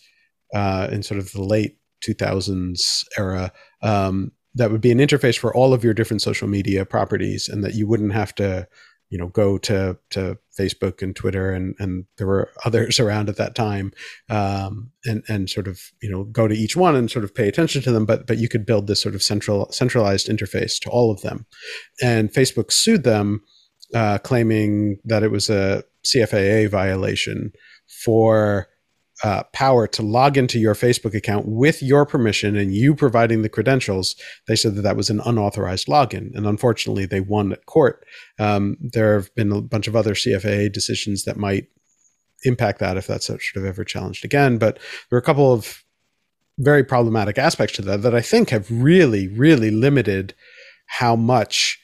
uh, 0.54 0.88
in 0.90 1.02
sort 1.02 1.18
of 1.18 1.32
the 1.32 1.42
late 1.42 1.78
2000s 2.06 3.04
era 3.16 3.52
um, 3.82 4.32
that 4.54 4.70
would 4.70 4.80
be 4.80 4.90
an 4.90 4.98
interface 4.98 5.38
for 5.38 5.54
all 5.54 5.72
of 5.72 5.84
your 5.84 5.94
different 5.94 6.22
social 6.22 6.48
media 6.48 6.84
properties 6.84 7.48
and 7.48 7.62
that 7.62 7.74
you 7.74 7.86
wouldn't 7.86 8.12
have 8.12 8.34
to 8.34 8.66
you 9.10 9.18
know 9.18 9.28
go 9.28 9.58
to 9.58 9.98
to 10.10 10.38
Facebook 10.58 11.02
and 11.02 11.14
Twitter 11.14 11.52
and 11.52 11.74
and 11.78 12.04
there 12.16 12.26
were 12.26 12.50
others 12.64 12.98
around 12.98 13.28
at 13.28 13.36
that 13.36 13.54
time 13.54 13.92
um, 14.28 14.90
and 15.04 15.22
and 15.28 15.48
sort 15.50 15.68
of 15.68 15.80
you 16.02 16.10
know 16.10 16.24
go 16.24 16.48
to 16.48 16.54
each 16.54 16.76
one 16.76 16.96
and 16.96 17.10
sort 17.10 17.24
of 17.24 17.34
pay 17.34 17.48
attention 17.48 17.82
to 17.82 17.92
them. 17.92 18.04
But 18.04 18.26
but 18.26 18.38
you 18.38 18.48
could 18.48 18.66
build 18.66 18.86
this 18.86 19.00
sort 19.00 19.14
of 19.14 19.22
central 19.22 19.70
centralized 19.72 20.28
interface 20.28 20.78
to 20.80 20.90
all 20.90 21.10
of 21.10 21.20
them. 21.22 21.46
And 22.02 22.32
Facebook 22.32 22.72
sued 22.72 23.04
them 23.04 23.42
uh, 23.94 24.18
claiming 24.18 24.98
that 25.04 25.22
it 25.22 25.30
was 25.30 25.48
a 25.48 25.84
CFAA 26.04 26.68
violation 26.68 27.52
for 28.04 28.68
uh, 29.24 29.42
power 29.52 29.86
to 29.86 30.02
log 30.02 30.36
into 30.36 30.58
your 30.58 30.74
Facebook 30.74 31.14
account 31.14 31.46
with 31.46 31.82
your 31.82 32.04
permission 32.04 32.56
and 32.56 32.74
you 32.74 32.94
providing 32.94 33.42
the 33.42 33.48
credentials, 33.48 34.14
they 34.46 34.56
said 34.56 34.74
that 34.74 34.82
that 34.82 34.96
was 34.96 35.10
an 35.10 35.20
unauthorized 35.24 35.86
login. 35.86 36.34
And 36.34 36.46
unfortunately, 36.46 37.06
they 37.06 37.20
won 37.20 37.52
at 37.52 37.66
court. 37.66 38.04
Um, 38.38 38.76
there 38.80 39.14
have 39.14 39.34
been 39.34 39.52
a 39.52 39.62
bunch 39.62 39.88
of 39.88 39.96
other 39.96 40.14
CFAA 40.14 40.72
decisions 40.72 41.24
that 41.24 41.36
might 41.36 41.68
impact 42.44 42.78
that 42.80 42.96
if 42.96 43.06
that's 43.06 43.26
sort 43.26 43.40
of 43.56 43.64
ever 43.64 43.84
challenged 43.84 44.24
again. 44.24 44.58
But 44.58 44.78
there 45.08 45.16
are 45.16 45.20
a 45.20 45.22
couple 45.22 45.52
of 45.52 45.82
very 46.58 46.84
problematic 46.84 47.38
aspects 47.38 47.76
to 47.76 47.82
that 47.82 48.02
that 48.02 48.14
I 48.14 48.20
think 48.20 48.50
have 48.50 48.70
really, 48.70 49.28
really 49.28 49.70
limited 49.70 50.34
how 50.86 51.16
much 51.16 51.78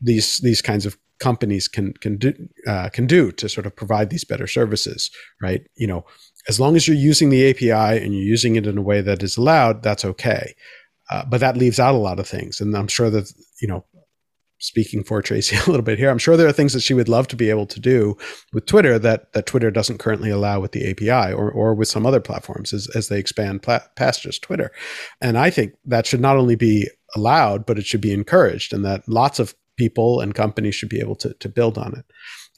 these 0.00 0.38
these 0.38 0.62
kinds 0.62 0.86
of 0.86 0.96
companies 1.18 1.68
can 1.68 1.92
can 1.94 2.16
do 2.16 2.32
uh, 2.66 2.88
can 2.90 3.06
do 3.06 3.32
to 3.32 3.48
sort 3.48 3.66
of 3.66 3.76
provide 3.76 4.10
these 4.10 4.24
better 4.24 4.46
services, 4.46 5.10
right? 5.40 5.62
You 5.76 5.86
know, 5.86 6.04
as 6.48 6.60
long 6.60 6.76
as 6.76 6.86
you're 6.86 6.96
using 6.96 7.30
the 7.30 7.48
API 7.50 8.04
and 8.04 8.14
you're 8.14 8.22
using 8.22 8.56
it 8.56 8.66
in 8.66 8.78
a 8.78 8.82
way 8.82 9.00
that 9.00 9.22
is 9.22 9.36
allowed, 9.36 9.82
that's 9.82 10.04
okay. 10.04 10.54
Uh, 11.10 11.24
but 11.24 11.40
that 11.40 11.56
leaves 11.56 11.78
out 11.78 11.94
a 11.94 11.98
lot 11.98 12.18
of 12.18 12.26
things, 12.26 12.60
and 12.60 12.76
I'm 12.76 12.88
sure 12.88 13.10
that 13.10 13.30
you 13.60 13.68
know, 13.68 13.84
speaking 14.58 15.04
for 15.04 15.20
Tracy 15.20 15.56
a 15.66 15.70
little 15.70 15.82
bit 15.82 15.98
here, 15.98 16.10
I'm 16.10 16.18
sure 16.18 16.36
there 16.36 16.48
are 16.48 16.52
things 16.52 16.72
that 16.72 16.80
she 16.80 16.94
would 16.94 17.08
love 17.08 17.28
to 17.28 17.36
be 17.36 17.50
able 17.50 17.66
to 17.66 17.80
do 17.80 18.16
with 18.52 18.66
Twitter 18.66 18.98
that 18.98 19.32
that 19.34 19.46
Twitter 19.46 19.70
doesn't 19.70 19.98
currently 19.98 20.30
allow 20.30 20.60
with 20.60 20.72
the 20.72 20.90
API 20.90 21.32
or 21.32 21.50
or 21.50 21.74
with 21.74 21.88
some 21.88 22.06
other 22.06 22.20
platforms 22.20 22.72
as 22.72 22.88
as 22.96 23.08
they 23.08 23.18
expand 23.18 23.62
pla- 23.62 23.86
past 23.96 24.22
just 24.22 24.42
Twitter. 24.42 24.72
And 25.20 25.36
I 25.36 25.50
think 25.50 25.74
that 25.84 26.06
should 26.06 26.20
not 26.20 26.36
only 26.36 26.56
be 26.56 26.88
allowed, 27.14 27.66
but 27.66 27.78
it 27.78 27.86
should 27.86 28.00
be 28.00 28.12
encouraged, 28.12 28.72
and 28.72 28.84
that 28.84 29.06
lots 29.06 29.38
of 29.38 29.54
people 29.76 30.20
and 30.20 30.34
companies 30.34 30.74
should 30.74 30.88
be 30.88 31.00
able 31.00 31.16
to 31.16 31.34
to 31.34 31.48
build 31.48 31.76
on 31.76 31.98
it. 31.98 32.04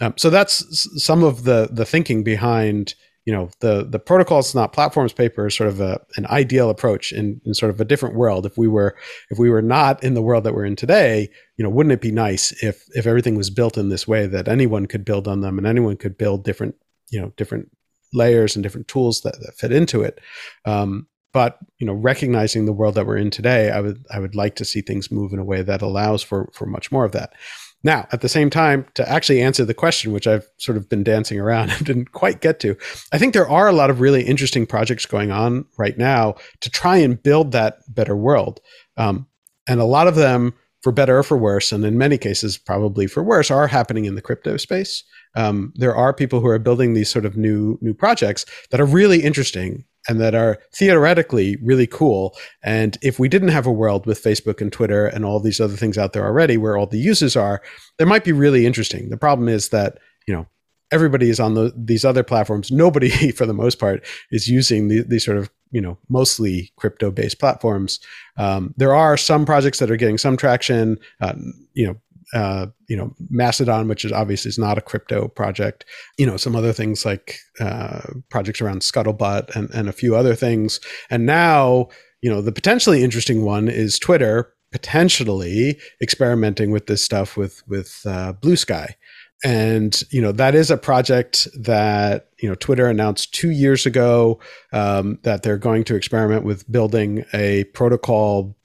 Um, 0.01 0.15
so 0.17 0.31
that's 0.31 0.89
some 1.03 1.25
of 1.25 1.45
the 1.45 1.69
the 1.73 1.85
thinking 1.85 2.23
behind 2.23 2.95
you 3.27 3.33
know 3.33 3.51
the 3.61 3.85
the 3.85 3.99
protocols 3.99 4.55
not 4.55 4.73
platforms 4.73 5.13
paper 5.13 5.49
is 5.49 5.55
sort 5.55 5.69
of 5.69 5.81
a, 5.81 6.01
an 6.17 6.27
ideal 6.27 6.71
approach 6.71 7.13
in, 7.13 7.41
in 7.45 7.53
sort 7.53 7.71
of 7.71 7.81
a 7.81 7.85
different 7.85 8.15
world. 8.15 8.47
If 8.47 8.57
we 8.57 8.69
were 8.69 8.97
if 9.31 9.39
we 9.39 9.51
were 9.51 9.61
not 9.61 10.03
in 10.03 10.15
the 10.15 10.23
world 10.23 10.45
that 10.45 10.55
we're 10.55 10.65
in 10.65 10.77
today 10.77 11.29
you 11.57 11.63
know 11.63 11.69
wouldn't 11.71 11.93
it 11.93 12.01
be 12.01 12.13
nice 12.13 12.53
if 12.63 12.85
if 12.95 13.07
everything 13.07 13.35
was 13.35 13.51
built 13.51 13.77
in 13.77 13.89
this 13.91 14.09
way 14.09 14.27
that 14.27 14.49
anyone 14.49 14.87
could 14.87 15.05
build 15.05 15.29
on 15.29 15.41
them 15.41 15.59
and 15.59 15.67
anyone 15.67 15.97
could 15.97 16.17
build 16.17 16.45
different 16.45 16.77
you 17.11 17.21
know 17.21 17.33
different 17.37 17.71
layers 18.13 18.57
and 18.57 18.63
different 18.63 18.89
tools 18.89 19.21
that, 19.23 19.39
that 19.41 19.59
fit 19.59 19.73
into 19.73 20.03
it? 20.03 20.21
Um, 20.65 21.09
but 21.33 21.59
you 21.79 21.87
know 21.87 21.93
recognizing 21.93 22.65
the 22.65 22.73
world 22.73 22.95
that 22.95 23.07
we're 23.07 23.19
in 23.19 23.31
today 23.31 23.71
i 23.71 23.79
would 23.79 24.03
i 24.11 24.19
would 24.19 24.35
like 24.35 24.55
to 24.57 24.65
see 24.65 24.81
things 24.81 25.11
move 25.11 25.35
in 25.35 25.39
a 25.39 25.45
way 25.45 25.61
that 25.61 25.83
allows 25.83 26.23
for 26.23 26.49
for 26.55 26.65
much 26.65 26.91
more 26.91 27.05
of 27.05 27.13
that 27.13 27.35
now, 27.83 28.07
at 28.11 28.21
the 28.21 28.29
same 28.29 28.51
time, 28.51 28.87
to 28.95 29.09
actually 29.09 29.41
answer 29.41 29.65
the 29.65 29.75
question, 29.75 30.13
which 30.13 30.27
I've 30.27 30.47
sort 30.59 30.77
of 30.77 30.89
been 30.89 31.05
dancing 31.05 31.39
around 31.39 31.71
and 31.73 31.87
didn't 31.87 32.13
quite 32.13 32.41
get 32.41 32.61
to, 32.61 32.77
I 33.13 33.19
think 33.19 33.33
there 33.33 33.49
are 33.49 33.69
a 33.69 33.73
lot 33.73 33.91
of 33.91 34.01
really 34.01 34.25
interesting 34.25 34.67
projects 34.67 35.07
going 35.07 35.31
on 35.31 35.67
right 35.79 35.97
now 35.97 36.35
to 36.61 36.71
try 36.71 36.97
and 36.97 37.23
build 37.23 37.53
that 37.53 37.79
better 37.95 38.17
world. 38.17 38.61
Um, 38.97 39.27
and 39.69 39.81
a 39.81 39.85
lot 39.85 40.09
of 40.09 40.15
them, 40.15 40.55
for 40.83 40.93
better 40.93 41.19
or 41.19 41.23
for 41.23 41.37
worse, 41.37 41.73
and 41.73 41.85
in 41.85 41.99
many 41.99 42.17
cases, 42.17 42.59
probably 42.59 43.07
for 43.07 43.23
worse, 43.23 43.51
are 43.51 43.67
happening 43.67 44.05
in 44.05 44.15
the 44.15 44.23
crypto 44.23 44.57
space. 44.57 45.03
Um, 45.35 45.73
there 45.75 45.95
are 45.95 46.15
people 46.15 46.41
who 46.41 46.47
are 46.47 46.59
building 46.59 46.95
these 46.95 47.11
sort 47.11 47.25
of 47.25 47.37
new 47.37 47.77
new 47.83 47.93
projects 47.93 48.47
that 48.71 48.81
are 48.81 48.87
really 48.87 49.23
interesting 49.23 49.85
and 50.09 50.21
that 50.21 50.35
are 50.35 50.59
theoretically 50.73 51.57
really 51.63 51.87
cool. 51.87 52.37
And 52.63 52.99
if 53.03 53.19
we 53.19 53.29
didn't 53.29 53.49
have 53.49 53.67
a 53.67 53.73
world 53.73 54.07
with 54.07 54.23
Facebook 54.23 54.61
and 54.61 54.73
Twitter 54.73 55.07
and 55.07 55.25
all 55.25 55.41
these 55.41 55.61
other 55.61 55.77
things 55.77 55.99
out 55.99 56.13
there 56.13 56.25
already 56.25 56.57
where 56.57 56.77
all 56.77 56.87
the 56.87 56.99
users 56.99 57.37
are, 57.37 57.63
they 57.99 58.05
might 58.05 58.25
be 58.25 58.33
really 58.33 58.67
interesting. 58.67 59.09
The 59.09 59.17
problem 59.17 59.49
is 59.49 59.71
that, 59.71 59.99
you 60.27 60.35
know, 60.35 60.47
everybody 60.93 61.31
is 61.31 61.41
on 61.41 61.55
the, 61.55 61.73
these 61.77 62.05
other 62.05 62.23
platforms. 62.23 62.71
Nobody, 62.71 63.31
for 63.33 63.47
the 63.47 63.55
most 63.55 63.79
part, 63.79 64.05
is 64.31 64.49
using 64.49 64.89
the, 64.89 65.03
these 65.03 65.25
sort 65.25 65.39
of 65.39 65.51
you 65.73 65.81
know 65.81 65.99
mostly 66.09 66.73
crypto 66.77 67.11
based 67.11 67.39
platforms. 67.39 68.01
Um, 68.37 68.75
there 68.77 68.95
are 68.95 69.17
some 69.17 69.45
projects 69.45 69.79
that 69.79 69.91
are 69.91 69.97
getting 69.97 70.19
some 70.19 70.37
traction. 70.37 70.99
Uh, 71.21 71.35
you 71.75 71.87
know, 71.87 71.97
uh, 72.35 72.67
you 72.89 72.97
know, 72.97 73.15
Mastodon, 73.31 73.89
which 73.89 74.05
is 74.05 74.13
obviously 74.13 74.49
is 74.49 74.59
not 74.59 74.79
a 74.79 74.83
crypto 74.83 75.29
project. 75.29 75.85
You 76.19 76.27
know, 76.27 76.37
some 76.37 76.57
other 76.57 76.73
things 76.73 77.05
like 77.05 77.39
uh, 77.61 78.03
projects 78.31 78.61
around 78.61 78.81
Scuttlebutt 78.81 79.55
and, 79.55 79.71
and 79.71 79.89
a 79.89 79.93
few 79.93 80.17
other 80.17 80.35
things. 80.35 80.81
And 81.09 81.25
now, 81.25 81.89
you 82.23 82.31
know, 82.31 82.41
the 82.41 82.53
potentially 82.53 83.05
interesting 83.05 83.45
one 83.45 83.69
is 83.69 83.99
Twitter 83.99 84.53
potentially 84.73 85.79
experimenting 86.03 86.71
with 86.71 86.87
this 86.87 87.03
stuff 87.03 87.37
with 87.37 87.67
with 87.69 88.03
uh, 88.07 88.33
Blue 88.33 88.57
Sky. 88.57 88.97
And 89.45 90.03
you 90.11 90.21
know 90.21 90.33
that 90.33 90.55
is 90.55 90.71
a 90.71 90.77
project 90.77 91.47
that 91.59 92.29
you 92.41 92.49
know 92.49 92.55
Twitter 92.55 92.87
announced 92.87 93.35
two 93.35 93.51
years 93.51 93.87
ago 93.87 94.41
um, 94.73 95.19
that 95.23 95.43
they're 95.43 95.59
going 95.59 95.85
to 95.85 95.95
experiment 95.95 96.45
with 96.45 96.71
building 96.71 97.25
a 97.33 97.65
protocol 97.65 98.57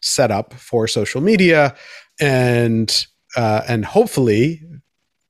setup 0.00 0.54
for 0.54 0.86
social 0.86 1.20
media 1.20 1.74
and 2.20 3.06
uh, 3.36 3.62
and 3.68 3.84
hopefully 3.84 4.62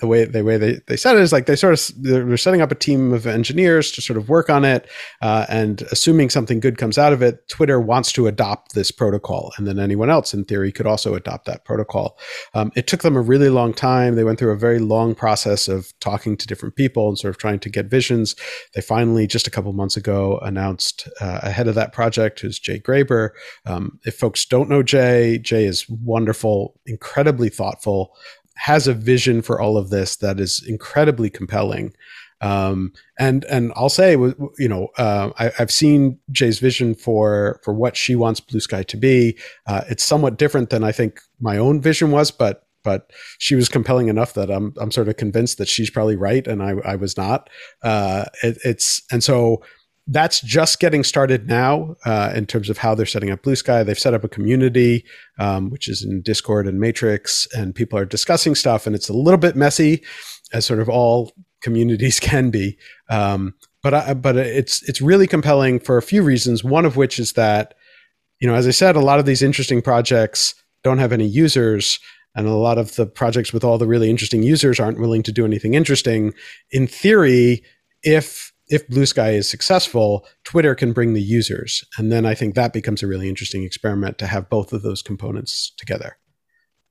the 0.00 0.06
way 0.06 0.24
the 0.24 0.44
way 0.44 0.56
they, 0.56 0.80
they 0.87 0.96
said 0.96 1.16
it 1.16 1.22
is 1.22 1.32
like 1.32 1.46
they 1.46 1.56
sort 1.56 1.74
of 1.74 2.02
they're 2.02 2.37
setting 2.37 2.61
up 2.61 2.72
a 2.72 2.76
team 2.76 3.12
of 3.12 3.26
engineers 3.26 3.90
to 3.92 4.00
sort 4.00 4.16
of 4.16 4.28
work 4.28 4.50
on 4.50 4.64
it 4.64 4.88
uh, 5.22 5.46
and 5.48 5.82
assuming 5.90 6.30
something 6.30 6.61
good 6.61 6.78
comes 6.78 6.98
out 6.98 7.12
of 7.12 7.22
it 7.22 7.48
twitter 7.48 7.80
wants 7.80 8.12
to 8.12 8.26
adopt 8.26 8.74
this 8.74 8.90
protocol 8.90 9.52
and 9.56 9.66
then 9.66 9.78
anyone 9.78 10.11
else 10.11 10.34
in 10.34 10.44
theory 10.44 10.72
could 10.72 10.87
also 10.87 11.14
adopt 11.14 11.44
that 11.44 11.64
protocol. 11.64 12.18
Um, 12.54 12.72
it 12.74 12.87
took 12.87 13.02
them 13.02 13.16
a 13.16 13.20
really 13.20 13.50
long 13.50 13.74
time. 13.74 14.16
They 14.16 14.24
went 14.24 14.38
through 14.38 14.52
a 14.52 14.56
very 14.56 14.78
long 14.78 15.14
process 15.14 15.68
of 15.68 15.92
talking 16.00 16.37
to 16.37 16.46
different 16.46 16.76
people 16.76 17.08
and 17.08 17.18
sort 17.18 17.30
of 17.34 17.38
trying 17.38 17.58
to 17.61 17.68
get 17.68 17.87
visions. 17.87 18.34
They 18.74 18.80
finally 18.80 19.26
just 19.26 19.46
a 19.46 19.50
couple 19.50 19.72
months 19.72 19.96
ago 19.96 20.38
announced 20.38 21.08
uh, 21.20 21.40
ahead 21.42 21.68
of 21.68 21.74
that 21.74 21.92
project 21.92 22.40
who's 22.40 22.58
jay 22.58 22.80
graber. 22.80 23.30
Um, 23.66 23.98
if 24.04 24.16
folks 24.16 24.44
don't 24.46 24.68
know 24.68 24.82
jay 24.82 25.38
jay 25.38 25.64
is 25.64 25.88
wonderful 25.88 26.80
incredibly 26.87 27.48
thoughtful 27.48 28.16
has 28.58 28.86
a 28.86 28.94
vision 28.94 29.42
for 29.42 29.60
all 29.60 29.76
of 29.76 29.90
this 29.90 30.16
that 30.16 30.40
is 30.40 30.62
incredibly 30.66 31.30
compelling. 31.30 31.94
Um, 32.40 32.92
and 33.18 33.44
and 33.46 33.72
I'll 33.74 33.88
say, 33.88 34.12
you 34.12 34.68
know, 34.68 34.88
uh, 34.96 35.30
I, 35.38 35.50
have 35.56 35.72
seen 35.72 36.18
Jay's 36.30 36.60
vision 36.60 36.94
for 36.94 37.60
for 37.64 37.74
what 37.74 37.96
she 37.96 38.14
wants 38.14 38.40
Blue 38.40 38.60
Sky 38.60 38.82
to 38.84 38.96
be. 38.96 39.36
Uh, 39.66 39.82
it's 39.88 40.04
somewhat 40.04 40.38
different 40.38 40.70
than 40.70 40.84
I 40.84 40.92
think 40.92 41.20
my 41.40 41.58
own 41.58 41.80
vision 41.80 42.10
was, 42.12 42.30
but 42.30 42.64
but 42.84 43.10
she 43.38 43.56
was 43.56 43.68
compelling 43.68 44.08
enough 44.08 44.34
that 44.34 44.50
I'm 44.50 44.72
I'm 44.80 44.92
sort 44.92 45.08
of 45.08 45.16
convinced 45.16 45.58
that 45.58 45.68
she's 45.68 45.90
probably 45.90 46.16
right, 46.16 46.46
and 46.46 46.62
I 46.62 46.74
I 46.84 46.96
was 46.96 47.16
not. 47.16 47.50
Uh, 47.82 48.26
it, 48.42 48.58
it's 48.64 49.02
and 49.10 49.24
so 49.24 49.62
that's 50.10 50.40
just 50.40 50.80
getting 50.80 51.04
started 51.04 51.46
now 51.46 51.94
uh, 52.06 52.32
in 52.34 52.46
terms 52.46 52.70
of 52.70 52.78
how 52.78 52.94
they're 52.94 53.06
setting 53.06 53.30
up 53.30 53.42
Blue 53.42 53.54
Sky. 53.54 53.82
They've 53.82 53.98
set 53.98 54.14
up 54.14 54.24
a 54.24 54.28
community, 54.28 55.04
um, 55.38 55.68
which 55.68 55.86
is 55.86 56.02
in 56.02 56.22
Discord 56.22 56.66
and 56.66 56.80
Matrix, 56.80 57.46
and 57.54 57.74
people 57.74 57.98
are 57.98 58.06
discussing 58.06 58.54
stuff, 58.54 58.86
and 58.86 58.96
it's 58.96 59.10
a 59.10 59.12
little 59.12 59.38
bit 59.38 59.54
messy, 59.54 60.02
as 60.52 60.64
sort 60.64 60.80
of 60.80 60.88
all 60.88 61.32
communities 61.60 62.18
can 62.20 62.50
be. 62.50 62.78
Um, 63.10 63.54
but 63.82 63.94
I, 63.94 64.14
but 64.14 64.36
it's 64.36 64.82
it's 64.88 65.02
really 65.02 65.26
compelling 65.26 65.78
for 65.78 65.98
a 65.98 66.02
few 66.02 66.22
reasons. 66.22 66.64
One 66.64 66.86
of 66.86 66.96
which 66.96 67.18
is 67.18 67.34
that, 67.34 67.74
you 68.40 68.48
know, 68.48 68.54
as 68.54 68.66
I 68.66 68.72
said, 68.72 68.96
a 68.96 69.00
lot 69.00 69.18
of 69.18 69.26
these 69.26 69.42
interesting 69.42 69.82
projects 69.82 70.54
don't 70.82 70.98
have 70.98 71.12
any 71.12 71.26
users, 71.26 72.00
and 72.34 72.46
a 72.46 72.54
lot 72.54 72.78
of 72.78 72.96
the 72.96 73.06
projects 73.06 73.52
with 73.52 73.62
all 73.62 73.76
the 73.76 73.86
really 73.86 74.08
interesting 74.08 74.42
users 74.42 74.80
aren't 74.80 75.00
willing 75.00 75.22
to 75.24 75.32
do 75.32 75.44
anything 75.44 75.74
interesting. 75.74 76.32
In 76.70 76.86
theory, 76.86 77.62
if 78.02 78.47
if 78.68 78.87
Blue 78.88 79.07
Sky 79.07 79.31
is 79.31 79.48
successful, 79.48 80.26
Twitter 80.44 80.74
can 80.74 80.92
bring 80.92 81.14
the 81.14 81.22
users, 81.22 81.85
and 81.96 82.12
then 82.12 82.26
I 82.26 82.35
think 82.35 82.54
that 82.54 82.72
becomes 82.72 83.02
a 83.02 83.07
really 83.07 83.28
interesting 83.28 83.64
experiment 83.64 84.18
to 84.18 84.26
have 84.26 84.48
both 84.48 84.72
of 84.72 84.83
those 84.83 85.02
components 85.02 85.72
together. 85.76 86.18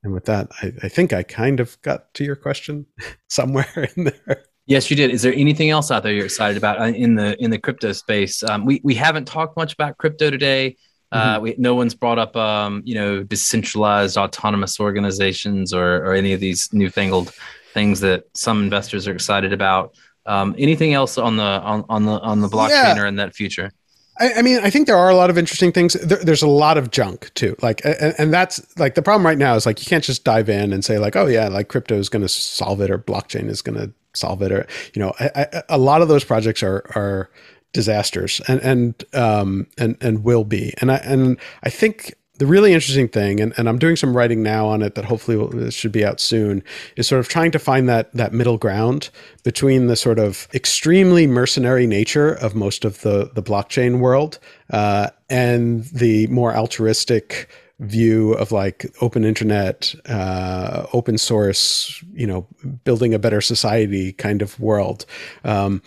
And 0.03 0.13
with 0.13 0.25
that, 0.25 0.49
I, 0.61 0.71
I 0.83 0.89
think 0.89 1.13
I 1.13 1.23
kind 1.23 1.59
of 1.59 1.81
got 1.81 2.13
to 2.15 2.23
your 2.23 2.35
question 2.35 2.85
somewhere 3.27 3.89
in 3.95 4.05
there. 4.05 4.43
Yes, 4.65 4.89
you 4.89 4.97
did. 4.97 5.11
Is 5.11 5.21
there 5.21 5.33
anything 5.33 5.69
else 5.69 5.91
out 5.91 6.03
there 6.03 6.11
you're 6.11 6.25
excited 6.25 6.57
about 6.57 6.79
uh, 6.81 6.85
in 6.85 7.15
the 7.15 7.41
in 7.41 7.51
the 7.51 7.57
crypto 7.57 7.93
space? 7.93 8.43
Um, 8.43 8.65
we 8.65 8.81
we 8.83 8.95
haven't 8.95 9.25
talked 9.25 9.55
much 9.55 9.73
about 9.73 9.97
crypto 9.97 10.29
today. 10.29 10.75
Uh, 11.09 11.35
mm-hmm. 11.35 11.43
we, 11.43 11.55
no 11.57 11.73
one's 11.73 11.95
brought 11.95 12.19
up, 12.19 12.35
um, 12.35 12.81
you 12.83 12.93
know, 12.93 13.23
decentralized 13.23 14.17
autonomous 14.17 14.77
organizations 14.77 15.73
or 15.73 16.05
or 16.05 16.13
any 16.13 16.33
of 16.33 16.41
these 16.41 16.67
newfangled 16.73 17.31
things 17.73 18.01
that 18.01 18.25
some 18.33 18.61
investors 18.61 19.07
are 19.07 19.13
excited 19.13 19.53
about. 19.53 19.95
Um, 20.27 20.55
anything 20.57 20.93
else 20.93 21.17
on 21.17 21.37
the 21.37 21.43
on, 21.43 21.85
on 21.89 22.05
the 22.05 22.19
on 22.19 22.41
the 22.41 22.47
blockchain 22.47 22.95
yeah. 22.95 22.99
or 22.99 23.05
in 23.07 23.15
that 23.15 23.33
future? 23.33 23.71
I, 24.19 24.33
I, 24.33 24.41
mean, 24.41 24.59
I 24.63 24.69
think 24.69 24.87
there 24.87 24.97
are 24.97 25.09
a 25.09 25.15
lot 25.15 25.29
of 25.29 25.37
interesting 25.37 25.71
things. 25.71 25.93
There, 25.93 26.17
there's 26.17 26.41
a 26.41 26.47
lot 26.47 26.77
of 26.77 26.91
junk 26.91 27.31
too. 27.35 27.55
Like, 27.61 27.81
and, 27.85 28.15
and, 28.17 28.33
that's 28.33 28.77
like 28.77 28.95
the 28.95 29.01
problem 29.01 29.25
right 29.25 29.37
now 29.37 29.55
is 29.55 29.65
like 29.65 29.79
you 29.79 29.85
can't 29.85 30.03
just 30.03 30.23
dive 30.23 30.49
in 30.49 30.73
and 30.73 30.83
say 30.83 30.97
like, 30.97 31.15
oh 31.15 31.27
yeah, 31.27 31.47
like 31.47 31.67
crypto 31.67 31.95
is 31.95 32.09
going 32.09 32.23
to 32.23 32.29
solve 32.29 32.81
it 32.81 32.89
or 32.89 32.97
blockchain 32.97 33.47
is 33.47 33.61
going 33.61 33.77
to 33.77 33.91
solve 34.13 34.41
it, 34.41 34.51
or 34.51 34.65
you 34.93 35.01
know, 35.01 35.13
I, 35.19 35.29
I, 35.35 35.63
a 35.69 35.77
lot 35.77 36.01
of 36.01 36.07
those 36.07 36.23
projects 36.23 36.63
are 36.63 36.83
are 36.95 37.29
disasters 37.73 38.41
and 38.47 38.59
and 38.61 39.03
um 39.13 39.67
and 39.77 39.97
and 40.01 40.23
will 40.23 40.43
be. 40.43 40.73
And 40.81 40.91
I 40.91 40.97
and 40.97 41.37
I 41.63 41.69
think 41.69 42.13
the 42.37 42.45
really 42.45 42.73
interesting 42.73 43.07
thing, 43.07 43.39
and, 43.39 43.53
and 43.57 43.67
I'm 43.67 43.79
doing 43.79 43.95
some 43.95 44.15
writing 44.15 44.43
now 44.43 44.67
on 44.67 44.81
it 44.81 44.95
that 44.95 45.05
hopefully 45.05 45.37
will, 45.37 45.69
should 45.69 45.91
be 45.91 46.05
out 46.05 46.19
soon, 46.19 46.63
is 46.95 47.07
sort 47.07 47.19
of 47.19 47.27
trying 47.27 47.51
to 47.51 47.59
find 47.59 47.89
that 47.89 48.13
that 48.13 48.33
middle 48.33 48.57
ground 48.57 49.09
between 49.43 49.87
the 49.87 49.95
sort 49.95 50.19
of 50.19 50.47
extremely 50.53 51.27
mercenary 51.27 51.87
nature 51.87 52.33
of 52.33 52.55
most 52.55 52.85
of 52.85 53.01
the 53.01 53.31
the 53.33 53.43
blockchain 53.43 53.99
world 53.99 54.39
uh, 54.69 55.09
and 55.29 55.85
the 55.85 56.27
more 56.27 56.55
altruistic 56.55 57.49
view 57.79 58.33
of 58.33 58.51
like 58.51 58.91
open 59.01 59.23
internet, 59.23 59.93
uh, 60.07 60.87
open 60.93 61.17
source, 61.17 62.03
you 62.13 62.25
know, 62.25 62.47
building 62.83 63.13
a 63.13 63.19
better 63.19 63.41
society 63.41 64.13
kind 64.13 64.41
of 64.41 64.59
world. 64.59 65.05
Um, 65.43 65.81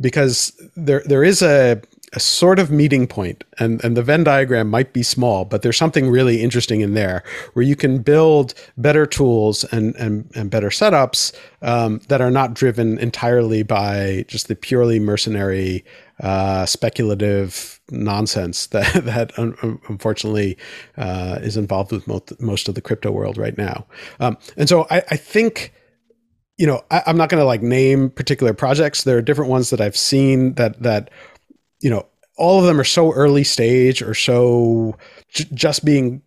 because 0.00 0.52
there 0.76 1.02
there 1.04 1.22
is 1.22 1.42
a 1.42 1.80
a 2.12 2.20
sort 2.20 2.58
of 2.58 2.70
meeting 2.72 3.06
point 3.06 3.44
and, 3.58 3.82
and 3.84 3.96
the 3.96 4.02
Venn 4.02 4.24
diagram 4.24 4.68
might 4.68 4.92
be 4.92 5.02
small, 5.02 5.44
but 5.44 5.62
there's 5.62 5.76
something 5.76 6.10
really 6.10 6.42
interesting 6.42 6.80
in 6.80 6.94
there 6.94 7.22
where 7.52 7.64
you 7.64 7.76
can 7.76 8.02
build 8.02 8.52
better 8.76 9.06
tools 9.06 9.62
and, 9.64 9.94
and, 9.94 10.28
and 10.34 10.50
better 10.50 10.70
setups 10.70 11.32
um, 11.62 12.00
that 12.08 12.20
are 12.20 12.30
not 12.30 12.52
driven 12.54 12.98
entirely 12.98 13.62
by 13.62 14.24
just 14.26 14.48
the 14.48 14.56
purely 14.56 14.98
mercenary, 14.98 15.84
uh, 16.18 16.66
speculative 16.66 17.80
nonsense 17.90 18.66
that, 18.68 18.92
that 19.04 19.32
unfortunately 19.38 20.58
uh, 20.96 21.38
is 21.42 21.56
involved 21.56 21.92
with 21.92 22.08
most, 22.08 22.40
most 22.40 22.68
of 22.68 22.74
the 22.74 22.82
crypto 22.82 23.12
world 23.12 23.38
right 23.38 23.56
now. 23.56 23.86
Um, 24.18 24.36
and 24.56 24.68
so 24.68 24.86
I, 24.90 25.02
I 25.10 25.16
think 25.16 25.72
you 26.58 26.66
know, 26.66 26.84
I, 26.90 27.02
am 27.06 27.16
not 27.16 27.30
going 27.30 27.40
to 27.40 27.46
like 27.46 27.62
name 27.62 28.10
particular 28.10 28.52
projects. 28.52 29.04
There 29.04 29.16
are 29.16 29.22
different 29.22 29.50
ones 29.50 29.70
that 29.70 29.80
I've 29.80 29.96
seen 29.96 30.52
that 30.56 30.82
that 30.82 31.08
you 31.80 31.90
know, 31.90 32.06
all 32.36 32.60
of 32.60 32.66
them 32.66 32.80
are 32.80 32.84
so 32.84 33.12
early 33.12 33.44
stage 33.44 34.02
or 34.02 34.14
so 34.14 34.96
j- 35.28 35.46
just 35.52 35.84
being 35.84 36.22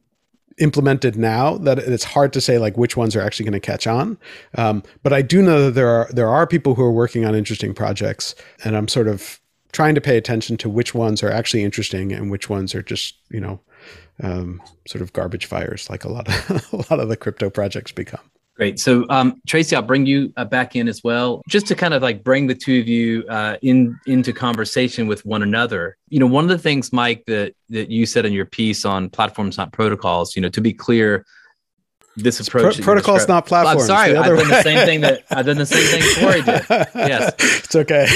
implemented 0.59 1.15
now 1.15 1.57
that 1.57 1.79
it's 1.79 2.03
hard 2.03 2.31
to 2.33 2.41
say 2.41 2.57
like 2.59 2.77
which 2.77 2.95
ones 2.95 3.15
are 3.15 3.21
actually 3.21 3.45
going 3.45 3.53
to 3.53 3.59
catch 3.59 3.87
on. 3.87 4.17
Um, 4.55 4.83
but 5.01 5.13
I 5.13 5.21
do 5.21 5.41
know 5.41 5.65
that 5.65 5.71
there 5.71 5.89
are 5.89 6.07
there 6.11 6.29
are 6.29 6.45
people 6.45 6.75
who 6.75 6.83
are 6.83 6.91
working 6.91 7.25
on 7.25 7.35
interesting 7.35 7.73
projects, 7.73 8.35
and 8.63 8.77
I'm 8.77 8.87
sort 8.87 9.07
of 9.07 9.39
trying 9.71 9.95
to 9.95 10.01
pay 10.01 10.17
attention 10.17 10.55
to 10.57 10.69
which 10.69 10.93
ones 10.93 11.23
are 11.23 11.31
actually 11.31 11.63
interesting 11.63 12.13
and 12.13 12.29
which 12.29 12.49
ones 12.49 12.75
are 12.75 12.83
just 12.83 13.15
you 13.29 13.39
know 13.39 13.59
um, 14.21 14.61
sort 14.87 15.01
of 15.01 15.13
garbage 15.13 15.45
fires, 15.45 15.89
like 15.89 16.03
a 16.03 16.09
lot 16.09 16.27
of 16.27 16.73
a 16.73 16.75
lot 16.75 16.99
of 16.99 17.09
the 17.09 17.17
crypto 17.17 17.49
projects 17.49 17.91
become. 17.91 18.29
Great. 18.55 18.79
So, 18.79 19.05
um, 19.09 19.41
Tracy, 19.47 19.75
I'll 19.75 19.81
bring 19.81 20.05
you 20.05 20.31
uh, 20.37 20.45
back 20.45 20.75
in 20.75 20.87
as 20.87 21.03
well, 21.03 21.41
just 21.49 21.65
to 21.67 21.75
kind 21.75 21.93
of 21.93 22.03
like 22.03 22.23
bring 22.23 22.45
the 22.45 22.53
two 22.53 22.79
of 22.79 22.87
you 22.87 23.25
uh, 23.27 23.57
in 23.63 23.99
into 24.05 24.31
conversation 24.31 25.07
with 25.07 25.25
one 25.25 25.41
another. 25.41 25.97
You 26.09 26.19
know, 26.19 26.27
one 26.27 26.43
of 26.43 26.49
the 26.49 26.59
things, 26.59 26.93
Mike, 26.93 27.23
that 27.25 27.55
that 27.69 27.89
you 27.89 28.05
said 28.05 28.25
in 28.25 28.33
your 28.33 28.45
piece 28.45 28.85
on 28.85 29.09
platforms, 29.09 29.57
not 29.57 29.73
protocols. 29.73 30.35
You 30.35 30.43
know, 30.43 30.49
to 30.49 30.61
be 30.61 30.71
clear, 30.71 31.25
this 32.15 32.39
approach 32.39 32.75
Pro- 32.75 32.83
protocols, 32.83 33.27
not 33.27 33.47
platforms. 33.47 33.81
I'm 33.81 33.87
sorry, 33.87 34.15
I've 34.17 34.37
done 34.37 34.47
the 34.47 34.61
same 34.61 34.85
thing 34.85 35.01
that 35.01 35.23
I've 35.31 35.47
done 35.47 35.57
the 35.57 35.65
same 35.65 35.87
thing 35.87 36.23
Cory 36.23 36.41
did. 36.43 36.63
Yes, 36.93 37.33
it's 37.39 37.75
okay. 37.75 38.07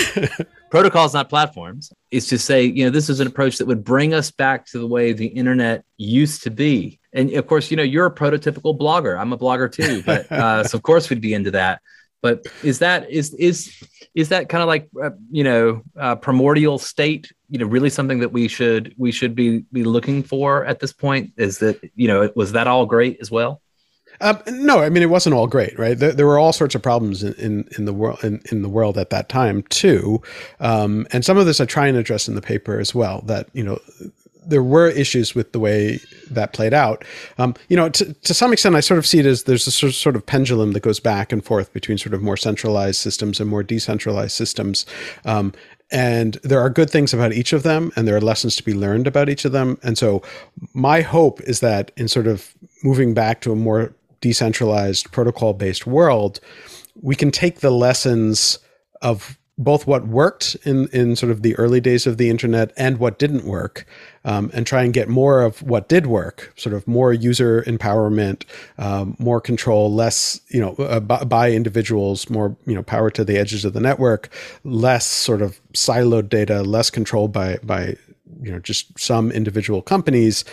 protocols, 0.70 1.16
not 1.16 1.30
platforms. 1.30 1.92
Is 2.12 2.28
to 2.28 2.38
say, 2.38 2.64
you 2.64 2.86
know, 2.86 2.92
this 2.92 3.10
is 3.10 3.20
an 3.20 3.28
approach 3.28 3.58
that 3.58 3.66
would 3.66 3.84
bring 3.84 4.14
us 4.14 4.30
back 4.30 4.68
to 4.68 4.78
the 4.78 4.88
way 4.88 5.14
the 5.14 5.28
internet 5.28 5.84
used 5.98 6.44
to 6.44 6.52
be 6.52 7.00
and 7.18 7.34
of 7.34 7.48
course, 7.48 7.72
you 7.72 7.78
know, 7.78 7.84
you're 7.84 8.06
a 8.06 8.14
prototypical 8.14 8.78
blogger. 8.78 9.20
I'm 9.20 9.34
a 9.34 9.38
blogger 9.38 9.72
too, 9.72 10.04
but 10.06 10.32
uh, 10.32 10.64
so 10.64 10.78
of 10.78 10.84
course 10.84 11.10
we'd 11.10 11.22
be 11.22 11.34
into 11.34 11.52
that. 11.52 11.82
But 12.22 12.46
is 12.64 12.80
that 12.80 13.10
is 13.10 13.34
is 13.36 13.84
is 14.16 14.30
that 14.30 14.50
kind 14.50 14.62
of 14.62 14.68
like 14.68 14.90
uh, 15.02 15.12
you 15.30 15.44
know 15.44 15.84
uh, 16.00 16.16
primordial 16.16 16.80
state? 16.80 17.32
You 17.50 17.60
know, 17.60 17.66
really 17.66 17.90
something 17.90 18.20
that 18.20 18.32
we 18.32 18.48
should 18.48 18.94
we 18.98 19.12
should 19.12 19.36
be 19.36 19.60
be 19.72 19.84
looking 19.84 20.24
for 20.24 20.66
at 20.66 20.80
this 20.80 20.94
point. 20.94 21.34
Is 21.38 21.60
that 21.60 21.80
you 21.96 22.08
know 22.08 22.32
was 22.36 22.54
that 22.54 22.68
all 22.68 22.86
great 22.86 23.18
as 23.22 23.30
well? 23.30 23.62
Uh, 24.20 24.36
no, 24.48 24.80
I 24.80 24.90
mean 24.90 25.04
it 25.04 25.12
wasn't 25.12 25.36
all 25.36 25.46
great, 25.46 25.78
right? 25.78 25.98
There, 25.98 26.12
there 26.12 26.26
were 26.26 26.40
all 26.40 26.52
sorts 26.52 26.74
of 26.74 26.82
problems 26.82 27.22
in, 27.22 27.34
in, 27.36 27.70
in 27.78 27.86
the 27.86 27.94
world 27.94 28.24
in, 28.24 28.42
in, 28.52 28.64
the 28.64 28.70
world 28.70 28.98
at 28.98 29.12
that 29.12 29.30
time 29.30 29.62
too, 29.70 30.22
um, 30.60 31.06
and 31.12 31.24
some 31.24 31.38
of 31.38 31.46
this 31.46 31.62
I 31.62 31.66
try 31.66 31.88
and 31.88 31.96
address 31.96 32.28
in 32.28 32.34
the 32.34 32.42
paper 32.42 32.80
as 32.80 32.96
well. 32.96 33.22
That 33.28 33.48
you 33.54 33.64
know 33.64 33.80
there 34.48 34.64
were 34.64 34.88
issues 34.90 35.36
with 35.36 35.52
the 35.52 35.60
way 35.60 36.00
that 36.30 36.54
played 36.54 36.74
out. 36.74 37.04
Um, 37.38 37.56
you 37.70 37.76
know, 37.76 37.90
to, 37.90 38.14
to 38.14 38.34
some 38.34 38.54
extent, 38.54 38.76
I 38.76 38.80
sort 38.80 38.98
of 38.98 39.06
see 39.06 39.20
it 39.20 39.26
as 39.26 39.44
there's 39.44 39.68
a 39.68 39.72
sort 39.72 40.16
of, 40.16 40.26
pendulum 40.26 40.74
that 40.74 40.82
goes 40.82 41.00
back 41.00 41.32
and 41.32 41.44
forth 41.44 41.72
between 41.74 41.98
sort 41.98 42.14
of 42.14 42.22
more 42.22 42.38
centralized 42.38 43.00
systems 43.00 43.40
and 43.40 43.50
more 43.50 43.64
decentralized 43.64 44.34
systems. 44.34 44.86
Um, 45.26 45.54
and 45.90 46.34
there 46.44 46.60
are 46.60 46.70
good 46.70 46.90
things 46.90 47.14
about 47.14 47.32
each 47.34 47.54
of 47.54 47.64
them, 47.64 47.92
and 47.96 48.08
there 48.08 48.16
are 48.16 48.22
lessons 48.22 48.56
to 48.58 48.64
be 48.64 48.74
learned 48.74 49.08
about 49.08 49.30
each 49.30 49.46
of 49.46 49.54
them. 49.54 49.78
And 49.84 49.98
so, 49.98 50.22
my 50.74 51.02
hope 51.02 51.40
is 51.42 51.62
that 51.62 51.92
in 51.96 52.08
sort 52.08 52.28
of 52.28 52.54
moving 52.84 53.14
back 53.14 53.42
to 53.42 53.54
a 53.54 53.56
more 53.56 53.94
decentralized, 54.20 55.12
protocol 55.12 55.54
based 55.54 55.88
world, 55.88 56.40
we 57.02 57.16
can 57.16 57.32
take 57.32 57.60
the 57.60 57.72
lessons 57.72 58.60
of 59.02 59.37
both 59.58 59.88
what 59.88 60.08
worked 60.08 60.56
in 60.66 60.88
in 60.90 61.16
sort 61.16 61.32
of 61.32 61.42
the 61.42 61.56
early 61.56 61.82
days 61.82 62.06
of 62.06 62.18
the 62.18 62.30
internet 62.30 62.72
and 62.78 63.00
what 63.00 63.18
didn't 63.18 63.44
work, 63.44 63.86
um, 64.24 64.52
and 64.54 64.68
try 64.68 64.84
and 64.84 64.94
get 64.94 65.10
more 65.10 65.42
of 65.42 65.64
what 65.64 65.90
did 65.90 66.06
work, 66.06 66.54
sort 66.56 66.76
of 66.76 66.88
more 66.88 67.12
user 67.12 67.64
empowerment, 67.64 68.44
um, 68.78 69.16
more 69.18 69.42
control, 69.42 69.92
less 69.92 70.40
you 70.50 70.62
know 70.62 70.74
uh, 70.76 71.00
by, 71.00 71.24
by, 71.24 71.52
individuals, 71.52 72.30
more 72.30 72.56
you 72.68 72.76
know 72.76 72.84
power 72.84 73.10
to 73.10 73.24
the 73.24 73.38
edges 73.38 73.66
of 73.66 73.74
the 73.74 73.80
network, 73.80 74.30
less 74.64 75.06
sort 75.06 75.42
of 75.42 75.60
siloed 75.74 76.30
data, 76.30 76.62
less 76.62 76.90
controlled 76.90 77.32
by 77.32 77.58
by 77.64 77.96
you 78.42 78.52
know 78.52 78.60
just 78.60 78.98
some 79.00 79.32
individual 79.32 79.82
companies, 79.82 80.46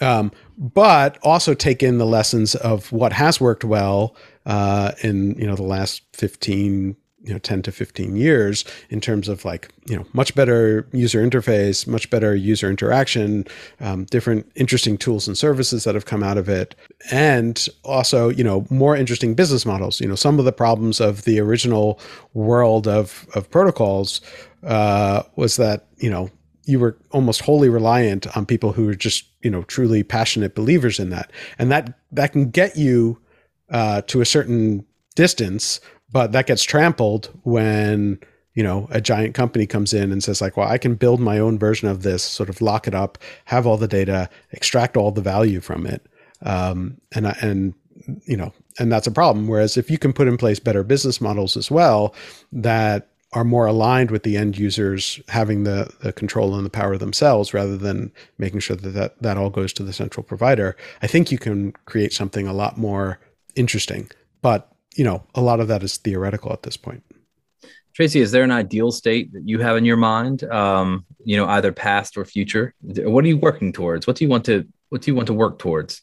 um, 0.00 0.32
but 0.56 1.18
also 1.22 1.52
take 1.52 1.82
in 1.82 1.98
the 1.98 2.06
lessons 2.06 2.54
of 2.54 2.90
what 2.90 3.12
has 3.12 3.38
worked 3.38 3.64
well 3.64 4.16
uh, 4.46 4.92
in 5.02 5.38
you 5.38 5.46
know 5.46 5.56
the 5.56 5.62
last 5.62 6.02
fifteen 6.14 6.96
you 7.22 7.32
know 7.32 7.38
10 7.38 7.62
to 7.62 7.72
15 7.72 8.14
years 8.14 8.64
in 8.90 9.00
terms 9.00 9.28
of 9.28 9.44
like 9.44 9.70
you 9.88 9.96
know 9.96 10.06
much 10.12 10.34
better 10.34 10.86
user 10.92 11.20
interface 11.20 11.86
much 11.86 12.08
better 12.10 12.34
user 12.34 12.70
interaction 12.70 13.44
um, 13.80 14.04
different 14.04 14.50
interesting 14.54 14.96
tools 14.98 15.26
and 15.26 15.36
services 15.36 15.84
that 15.84 15.94
have 15.94 16.04
come 16.04 16.22
out 16.22 16.38
of 16.38 16.48
it 16.48 16.74
and 17.10 17.68
also 17.84 18.28
you 18.28 18.44
know 18.44 18.66
more 18.70 18.96
interesting 18.96 19.34
business 19.34 19.66
models. 19.66 20.00
You 20.00 20.08
know 20.08 20.14
some 20.14 20.38
of 20.38 20.44
the 20.44 20.52
problems 20.52 21.00
of 21.00 21.24
the 21.24 21.40
original 21.40 21.98
world 22.34 22.86
of 22.86 23.26
of 23.34 23.50
protocols 23.50 24.20
uh, 24.62 25.22
was 25.36 25.56
that 25.56 25.86
you 25.98 26.10
know 26.10 26.30
you 26.64 26.80
were 26.80 26.96
almost 27.12 27.42
wholly 27.42 27.68
reliant 27.68 28.26
on 28.36 28.44
people 28.44 28.72
who 28.72 28.86
were 28.86 28.94
just 28.94 29.26
you 29.42 29.50
know 29.50 29.62
truly 29.64 30.02
passionate 30.02 30.54
believers 30.54 30.98
in 30.98 31.10
that. 31.10 31.30
And 31.58 31.70
that 31.70 31.98
that 32.12 32.32
can 32.32 32.50
get 32.50 32.76
you 32.76 33.18
uh, 33.70 34.02
to 34.02 34.20
a 34.20 34.26
certain 34.26 34.84
distance 35.14 35.80
but 36.10 36.32
that 36.32 36.46
gets 36.46 36.62
trampled 36.62 37.30
when 37.42 38.18
you 38.54 38.62
know 38.62 38.88
a 38.90 39.00
giant 39.00 39.34
company 39.34 39.66
comes 39.66 39.92
in 39.92 40.12
and 40.12 40.22
says 40.24 40.40
like 40.40 40.56
well 40.56 40.68
i 40.68 40.78
can 40.78 40.94
build 40.94 41.20
my 41.20 41.38
own 41.38 41.58
version 41.58 41.88
of 41.88 42.02
this 42.02 42.22
sort 42.22 42.48
of 42.48 42.60
lock 42.60 42.86
it 42.86 42.94
up 42.94 43.18
have 43.46 43.66
all 43.66 43.76
the 43.76 43.88
data 43.88 44.28
extract 44.52 44.96
all 44.96 45.10
the 45.10 45.20
value 45.20 45.60
from 45.60 45.86
it 45.86 46.06
um, 46.42 46.98
and 47.14 47.26
and 47.40 47.74
you 48.24 48.36
know, 48.36 48.52
and 48.78 48.90
that's 48.90 49.06
a 49.06 49.12
problem. 49.12 49.48
Whereas 49.48 49.76
if 49.76 49.90
you 49.90 49.98
can 49.98 50.12
put 50.12 50.28
in 50.28 50.36
place 50.36 50.60
better 50.60 50.82
business 50.82 51.20
models 51.20 51.56
as 51.56 51.70
well 51.70 52.14
that 52.52 53.08
are 53.32 53.44
more 53.44 53.66
aligned 53.66 54.10
with 54.10 54.22
the 54.22 54.36
end 54.36 54.56
users 54.56 55.20
having 55.28 55.64
the, 55.64 55.92
the 56.00 56.12
control 56.12 56.54
and 56.54 56.64
the 56.64 56.70
power 56.70 56.96
themselves 56.96 57.52
rather 57.52 57.76
than 57.76 58.12
making 58.38 58.60
sure 58.60 58.76
that, 58.76 58.90
that 58.90 59.20
that 59.20 59.36
all 59.36 59.50
goes 59.50 59.72
to 59.74 59.82
the 59.82 59.92
central 59.92 60.22
provider, 60.22 60.76
I 61.02 61.06
think 61.06 61.30
you 61.30 61.38
can 61.38 61.72
create 61.84 62.12
something 62.12 62.46
a 62.46 62.52
lot 62.52 62.78
more 62.78 63.18
interesting. 63.56 64.10
But, 64.42 64.70
you 64.96 65.04
know, 65.04 65.22
a 65.34 65.40
lot 65.40 65.60
of 65.60 65.68
that 65.68 65.82
is 65.82 65.98
theoretical 65.98 66.52
at 66.52 66.62
this 66.62 66.76
point. 66.76 67.02
Tracy, 67.94 68.20
is 68.20 68.30
there 68.30 68.44
an 68.44 68.50
ideal 68.50 68.90
state 68.90 69.32
that 69.32 69.48
you 69.48 69.60
have 69.60 69.76
in 69.76 69.84
your 69.84 69.96
mind? 69.96 70.44
Um, 70.44 71.06
you 71.24 71.36
know, 71.36 71.46
either 71.46 71.72
past 71.72 72.16
or 72.16 72.24
future. 72.24 72.74
What 72.82 73.24
are 73.24 73.28
you 73.28 73.38
working 73.38 73.72
towards? 73.72 74.06
What 74.06 74.16
do 74.16 74.24
you 74.24 74.28
want 74.28 74.44
to 74.46 74.66
What 74.88 75.02
do 75.02 75.10
you 75.10 75.14
want 75.14 75.28
to 75.28 75.34
work 75.34 75.58
towards? 75.58 76.02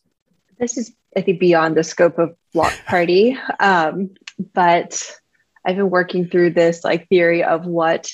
This 0.60 0.78
is, 0.78 0.94
I 1.16 1.22
think, 1.22 1.40
beyond 1.40 1.76
the 1.76 1.84
scope 1.84 2.18
of 2.18 2.36
Block 2.54 2.74
Party, 2.88 3.38
um, 3.60 4.12
but 4.54 5.20
I've 5.66 5.76
been 5.76 5.90
working 5.90 6.28
through 6.28 6.52
this 6.52 6.84
like 6.84 7.08
theory 7.10 7.44
of 7.44 7.66
what 7.66 8.10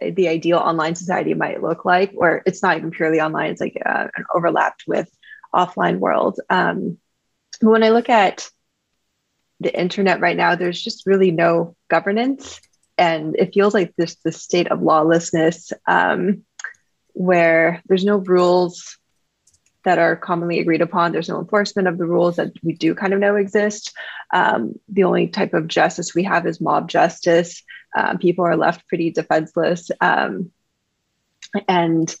the 0.00 0.28
ideal 0.28 0.58
online 0.58 0.94
society 0.94 1.34
might 1.34 1.62
look 1.62 1.84
like, 1.84 2.12
or 2.16 2.42
it's 2.44 2.62
not 2.62 2.76
even 2.76 2.90
purely 2.90 3.20
online; 3.20 3.50
it's 3.50 3.60
like 3.60 3.80
uh, 3.84 4.08
an 4.16 4.24
overlapped 4.34 4.84
with 4.86 5.08
offline 5.54 5.98
world. 5.98 6.40
Um, 6.50 6.98
when 7.60 7.82
I 7.82 7.90
look 7.90 8.08
at 8.08 8.50
the 9.60 9.78
internet 9.78 10.20
right 10.20 10.36
now, 10.36 10.54
there's 10.54 10.82
just 10.82 11.06
really 11.06 11.30
no 11.30 11.76
governance, 11.88 12.60
and 12.98 13.36
it 13.36 13.54
feels 13.54 13.74
like 13.74 13.94
this 13.96 14.16
the 14.24 14.32
state 14.32 14.70
of 14.70 14.82
lawlessness, 14.82 15.72
um, 15.86 16.44
where 17.12 17.82
there's 17.86 18.04
no 18.04 18.18
rules 18.18 18.98
that 19.84 19.98
are 19.98 20.16
commonly 20.16 20.58
agreed 20.58 20.82
upon. 20.82 21.12
There's 21.12 21.28
no 21.28 21.38
enforcement 21.38 21.86
of 21.86 21.96
the 21.96 22.06
rules 22.06 22.36
that 22.36 22.52
we 22.62 22.72
do 22.74 22.94
kind 22.94 23.14
of 23.14 23.20
know 23.20 23.36
exist. 23.36 23.96
Um, 24.34 24.78
the 24.88 25.04
only 25.04 25.28
type 25.28 25.54
of 25.54 25.68
justice 25.68 26.12
we 26.12 26.24
have 26.24 26.44
is 26.44 26.60
mob 26.60 26.88
justice. 26.88 27.62
Um, 27.96 28.18
people 28.18 28.44
are 28.44 28.56
left 28.56 28.86
pretty 28.88 29.12
defenseless. 29.12 29.90
Um, 30.00 30.50
and 31.68 32.14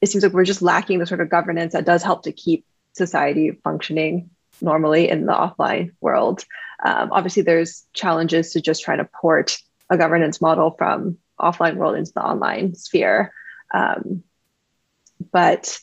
it 0.00 0.08
seems 0.08 0.24
like 0.24 0.32
we're 0.32 0.44
just 0.44 0.62
lacking 0.62 0.98
the 0.98 1.06
sort 1.06 1.20
of 1.20 1.30
governance 1.30 1.74
that 1.74 1.84
does 1.84 2.02
help 2.02 2.24
to 2.24 2.32
keep 2.32 2.66
society 2.92 3.52
functioning 3.62 4.30
normally 4.60 5.08
in 5.08 5.24
the 5.24 5.32
offline 5.32 5.92
world. 6.00 6.44
Um, 6.84 7.10
obviously, 7.12 7.42
there's 7.42 7.86
challenges 7.92 8.52
to 8.52 8.60
just 8.60 8.82
trying 8.82 8.98
to 8.98 9.04
port 9.04 9.58
a 9.90 9.96
governance 9.96 10.40
model 10.40 10.72
from 10.72 11.18
offline 11.40 11.76
world 11.76 11.96
into 11.96 12.12
the 12.12 12.22
online 12.22 12.74
sphere. 12.74 13.32
Um, 13.72 14.22
but 15.32 15.78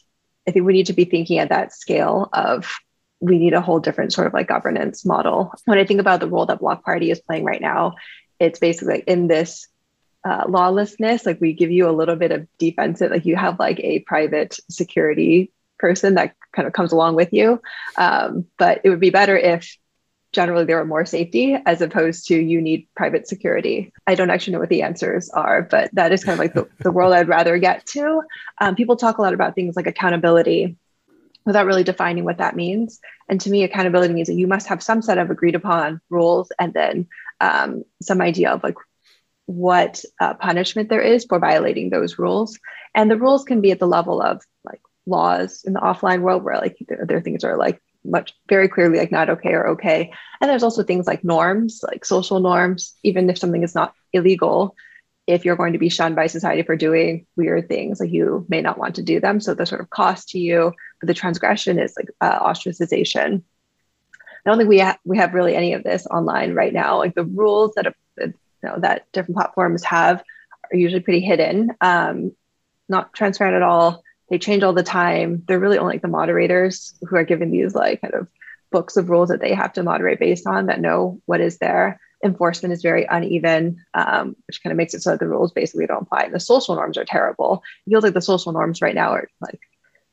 I 0.48 0.52
think 0.52 0.66
we 0.66 0.74
need 0.74 0.88
to 0.88 0.94
be 0.94 1.06
thinking 1.06 1.40
at 1.40 1.50
that 1.50 1.74
scale 1.74 2.30
of 2.34 2.72
we 3.20 3.38
need 3.38 3.54
a 3.54 3.62
whole 3.62 3.80
different 3.80 4.14
sort 4.14 4.28
of 4.28 4.34
like 4.34 4.48
governance 4.48 5.06
model. 5.06 5.54
When 5.66 5.78
I 5.78 5.86
think 5.86 6.00
about 6.00 6.22
the 6.22 6.30
role 6.30 6.46
that 6.46 6.60
Block 6.60 6.84
Party 6.84 7.12
is 7.12 7.22
playing 7.22 7.44
right 7.44 7.62
now, 7.62 7.96
it's 8.40 8.60
basically 8.60 9.04
in 9.06 9.28
this 9.28 9.68
uh, 10.24 10.46
lawlessness, 10.48 11.26
like 11.26 11.40
we 11.40 11.54
give 11.54 11.72
you 11.72 11.90
a 11.90 11.92
little 11.92 12.16
bit 12.16 12.32
of 12.32 12.48
defensive, 12.58 13.12
like 13.12 13.26
you 13.26 13.36
have 13.36 13.60
like 13.60 13.80
a 13.82 14.00
private 14.00 14.58
security 14.70 15.52
person 15.78 16.16
that 16.16 16.36
kind 16.54 16.68
of 16.68 16.74
comes 16.74 16.92
along 16.92 17.16
with 17.16 17.32
you. 17.32 17.62
Um, 17.98 18.46
but 18.58 18.82
it 18.84 18.90
would 18.90 19.00
be 19.00 19.12
better 19.12 19.38
if 19.38 19.78
generally 20.32 20.66
there 20.66 20.80
are 20.80 20.86
more 20.86 21.06
safety 21.06 21.58
as 21.66 21.82
opposed 21.82 22.28
to 22.28 22.36
you 22.36 22.62
need 22.62 22.88
private 22.96 23.28
security. 23.28 23.92
I 24.06 24.16
don't 24.16 24.30
actually 24.30 24.54
know 24.54 24.60
what 24.60 24.70
the 24.70 24.84
answers 24.84 25.30
are, 25.30 25.64
but 25.64 25.90
that 25.94 26.12
is 26.12 26.24
kind 26.24 26.34
of 26.34 26.40
like 26.40 26.54
the, 26.54 26.68
the 26.84 26.92
world 26.92 27.14
I'd 27.14 27.28
rather 27.28 27.58
get 27.58 27.86
to. 27.88 28.22
Um, 28.60 28.76
people 28.76 28.96
talk 28.96 29.18
a 29.18 29.22
lot 29.22 29.34
about 29.34 29.56
things 29.56 29.76
like 29.76 29.88
accountability 29.88 30.78
without 31.46 31.66
really 31.66 31.84
defining 31.84 32.26
what 32.26 32.38
that 32.38 32.56
means. 32.56 33.00
And 33.28 33.42
to 33.42 33.50
me, 33.50 33.64
accountability 33.64 34.14
means 34.14 34.28
that 34.28 34.36
you 34.36 34.48
must 34.48 34.68
have 34.68 34.84
some 34.84 35.02
set 35.02 35.18
of 35.18 35.32
agreed 35.32 35.56
upon 35.56 36.00
rules 36.10 36.52
and 36.60 36.74
then 36.74 37.08
um, 37.42 37.84
some 38.02 38.22
idea 38.22 38.52
of 38.52 38.64
like 38.64 38.76
what 39.46 40.04
uh, 40.20 40.36
punishment 40.36 40.90
there 40.90 41.02
is 41.02 41.26
for 41.26 41.40
violating 41.40 41.90
those 41.90 42.20
rules. 42.20 42.60
And 42.94 43.10
the 43.10 43.18
rules 43.18 43.46
can 43.46 43.62
be 43.62 43.72
at 43.72 43.80
the 43.80 43.88
level 43.88 44.22
of 44.22 44.44
like 44.64 44.82
laws 45.08 45.64
in 45.66 45.74
the 45.74 45.80
offline 45.80 46.22
world 46.22 46.44
where 46.44 46.58
like 46.58 46.78
there, 46.88 47.04
there 47.08 47.18
are 47.18 47.22
things 47.22 47.44
are 47.44 47.58
like 47.58 47.82
much 48.10 48.34
very 48.48 48.68
clearly 48.68 48.98
like 48.98 49.12
not 49.12 49.30
okay 49.30 49.54
or 49.54 49.68
okay. 49.70 50.12
And 50.42 50.50
there's 50.50 50.64
also 50.64 50.84
things 50.84 51.08
like 51.08 51.24
norms, 51.24 51.82
like 51.84 52.06
social 52.06 52.40
norms, 52.40 52.94
even 53.04 53.30
if 53.30 53.38
something 53.38 53.64
is 53.64 53.76
not 53.76 53.94
illegal, 54.14 54.76
if 55.28 55.46
you're 55.46 55.56
going 55.56 55.74
to 55.74 55.80
be 55.80 55.90
shunned 55.90 56.16
by 56.16 56.28
society 56.28 56.64
for 56.64 56.76
doing 56.76 57.28
weird 57.36 57.70
things, 57.70 58.00
like 58.00 58.12
you 58.12 58.46
may 58.50 58.62
not 58.62 58.80
want 58.80 58.96
to 58.96 59.04
do 59.04 59.20
them. 59.20 59.40
So 59.40 59.54
the 59.54 59.66
sort 59.66 59.82
of 59.82 59.90
cost 59.92 60.30
to 60.30 60.40
you, 60.40 60.74
but 61.00 61.08
the 61.08 61.14
transgression 61.14 61.78
is 61.78 61.94
like 61.96 62.10
uh, 62.20 62.40
ostracization. 62.40 63.44
I 64.46 64.50
don't 64.50 64.58
think 64.58 64.70
we 64.70 64.80
ha- 64.80 64.98
we 65.06 65.18
have 65.18 65.34
really 65.34 65.56
any 65.56 65.74
of 65.74 65.84
this 65.84 66.08
online 66.08 66.56
right 66.56 66.74
now. 66.74 66.98
Like 66.98 67.14
the 67.14 67.26
rules 67.26 67.74
that 67.76 67.94
you 68.18 68.34
know 68.64 68.80
that 68.80 69.06
different 69.12 69.36
platforms 69.36 69.84
have 69.84 70.24
are 70.72 70.78
usually 70.78 71.02
pretty 71.02 71.20
hidden, 71.20 71.72
um, 71.82 72.32
not 72.88 73.14
transparent 73.14 73.56
at 73.56 73.62
all 73.62 74.04
they 74.30 74.38
change 74.38 74.64
all 74.64 74.74
the 74.74 74.84
time. 74.84 75.44
They're 75.48 75.60
really 75.60 75.78
only 75.78 75.96
like 75.96 76.02
the 76.02 76.08
moderators 76.08 76.94
who 77.02 77.16
are 77.16 77.24
given 77.24 77.52
these 77.52 77.74
like 77.74 78.02
kind 78.02 78.14
of 78.14 78.28
books 78.72 78.98
of 78.98 79.10
rules 79.10 79.30
that 79.30 79.42
they 79.42 79.54
have 79.54 79.74
to 79.74 79.84
moderate 79.84 80.20
based 80.20 80.46
on 80.46 80.68
that 80.68 80.82
know 80.82 81.20
what 81.26 81.42
is 81.42 81.58
there. 81.58 82.00
Enforcement 82.24 82.74
is 82.74 82.82
very 82.82 83.06
uneven, 83.10 83.84
um, 83.94 84.36
which 84.48 84.62
kind 84.62 84.72
of 84.72 84.78
makes 84.78 84.94
it 84.94 85.02
so 85.02 85.12
that 85.12 85.20
the 85.20 85.28
rules 85.28 85.52
basically 85.52 85.88
don't 85.88 86.04
apply. 86.04 86.24
And 86.24 86.34
the 86.34 86.40
social 86.40 86.76
norms 86.76 86.98
are 86.98 87.06
terrible. 87.06 87.64
It 87.86 87.92
feels 87.92 88.04
like 88.04 88.14
the 88.14 88.22
social 88.22 88.52
norms 88.52 88.82
right 88.82 88.96
now 88.96 89.12
are 89.12 89.30
like 89.42 89.60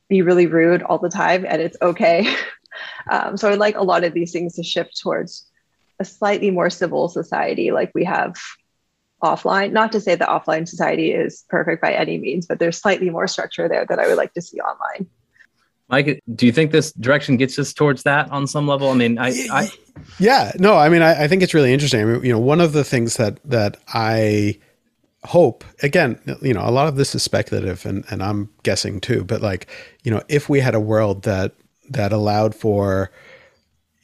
be 0.09 0.23
really 0.23 0.47
rude 0.47 0.83
all 0.83 0.99
the 0.99 1.11
time 1.11 1.45
and 1.47 1.61
it's 1.61 1.77
okay. 1.83 2.33
um, 3.11 3.37
so 3.37 3.51
I'd 3.51 3.59
like 3.59 3.77
a 3.77 3.83
lot 3.83 4.05
of 4.05 4.15
these 4.15 4.33
things 4.33 4.55
to 4.55 4.63
shift 4.63 5.01
towards 5.01 5.47
a 5.99 6.05
slightly 6.05 6.51
more 6.51 6.71
civil 6.71 7.09
society 7.09 7.73
like 7.73 7.91
we 7.95 8.05
have 8.05 8.37
offline. 9.27 9.73
Not 9.73 9.93
to 9.93 10.01
say 10.01 10.15
that 10.15 10.29
offline 10.29 10.69
society 10.69 11.13
is 11.13 11.45
perfect 11.49 11.83
by 11.83 11.93
any 11.93 12.19
means, 12.19 12.47
but 12.47 12.59
there's 12.59 12.79
slightly 12.79 13.11
more 13.11 13.27
structure 13.27 13.69
there 13.69 13.85
that 13.87 13.99
I 13.99 14.07
would 14.07 14.17
like 14.17 14.35
to 14.35 14.43
see 14.43 14.59
online. 14.61 15.07
Mike, 15.89 16.21
do 16.35 16.47
you 16.47 16.53
think 16.53 16.73
this 16.73 16.93
direction 16.93 17.37
gets 17.37 17.59
us 17.59 17.73
towards 17.73 18.03
that 18.03 18.31
on 18.31 18.47
some 18.47 18.67
level? 18.67 18.91
I 18.91 18.95
mean, 18.95 19.19
I, 19.19 19.29
I 19.53 19.71
yeah, 20.19 20.53
no, 20.59 20.77
I 20.77 20.89
mean, 20.89 21.03
I, 21.03 21.25
I, 21.25 21.29
think 21.29 21.43
it's 21.43 21.55
really 21.55 21.73
interesting. 21.73 22.01
I 22.01 22.05
mean, 22.05 22.25
you 22.25 22.33
know, 22.33 22.41
one 22.41 22.61
of 22.61 22.73
the 22.73 22.83
things 22.83 23.17
that 23.19 23.39
that 23.45 23.77
I 23.95 24.59
hope 25.25 25.65
again, 25.83 26.19
you 26.43 26.55
know, 26.55 26.63
a 26.69 26.71
lot 26.71 26.89
of 26.89 26.97
this 26.97 27.15
is 27.15 27.23
speculative, 27.23 27.87
and 27.87 28.05
and 28.11 28.21
I'm 28.23 28.51
guessing 28.65 29.01
too, 29.01 29.23
but 29.23 29.43
like, 29.43 29.69
you 30.03 30.11
know, 30.11 30.23
if 30.29 30.49
we 30.49 30.59
had 30.59 30.75
a 30.75 30.81
world 30.81 31.23
that 31.23 31.55
that 31.91 32.13
allowed 32.13 32.55
for, 32.55 33.13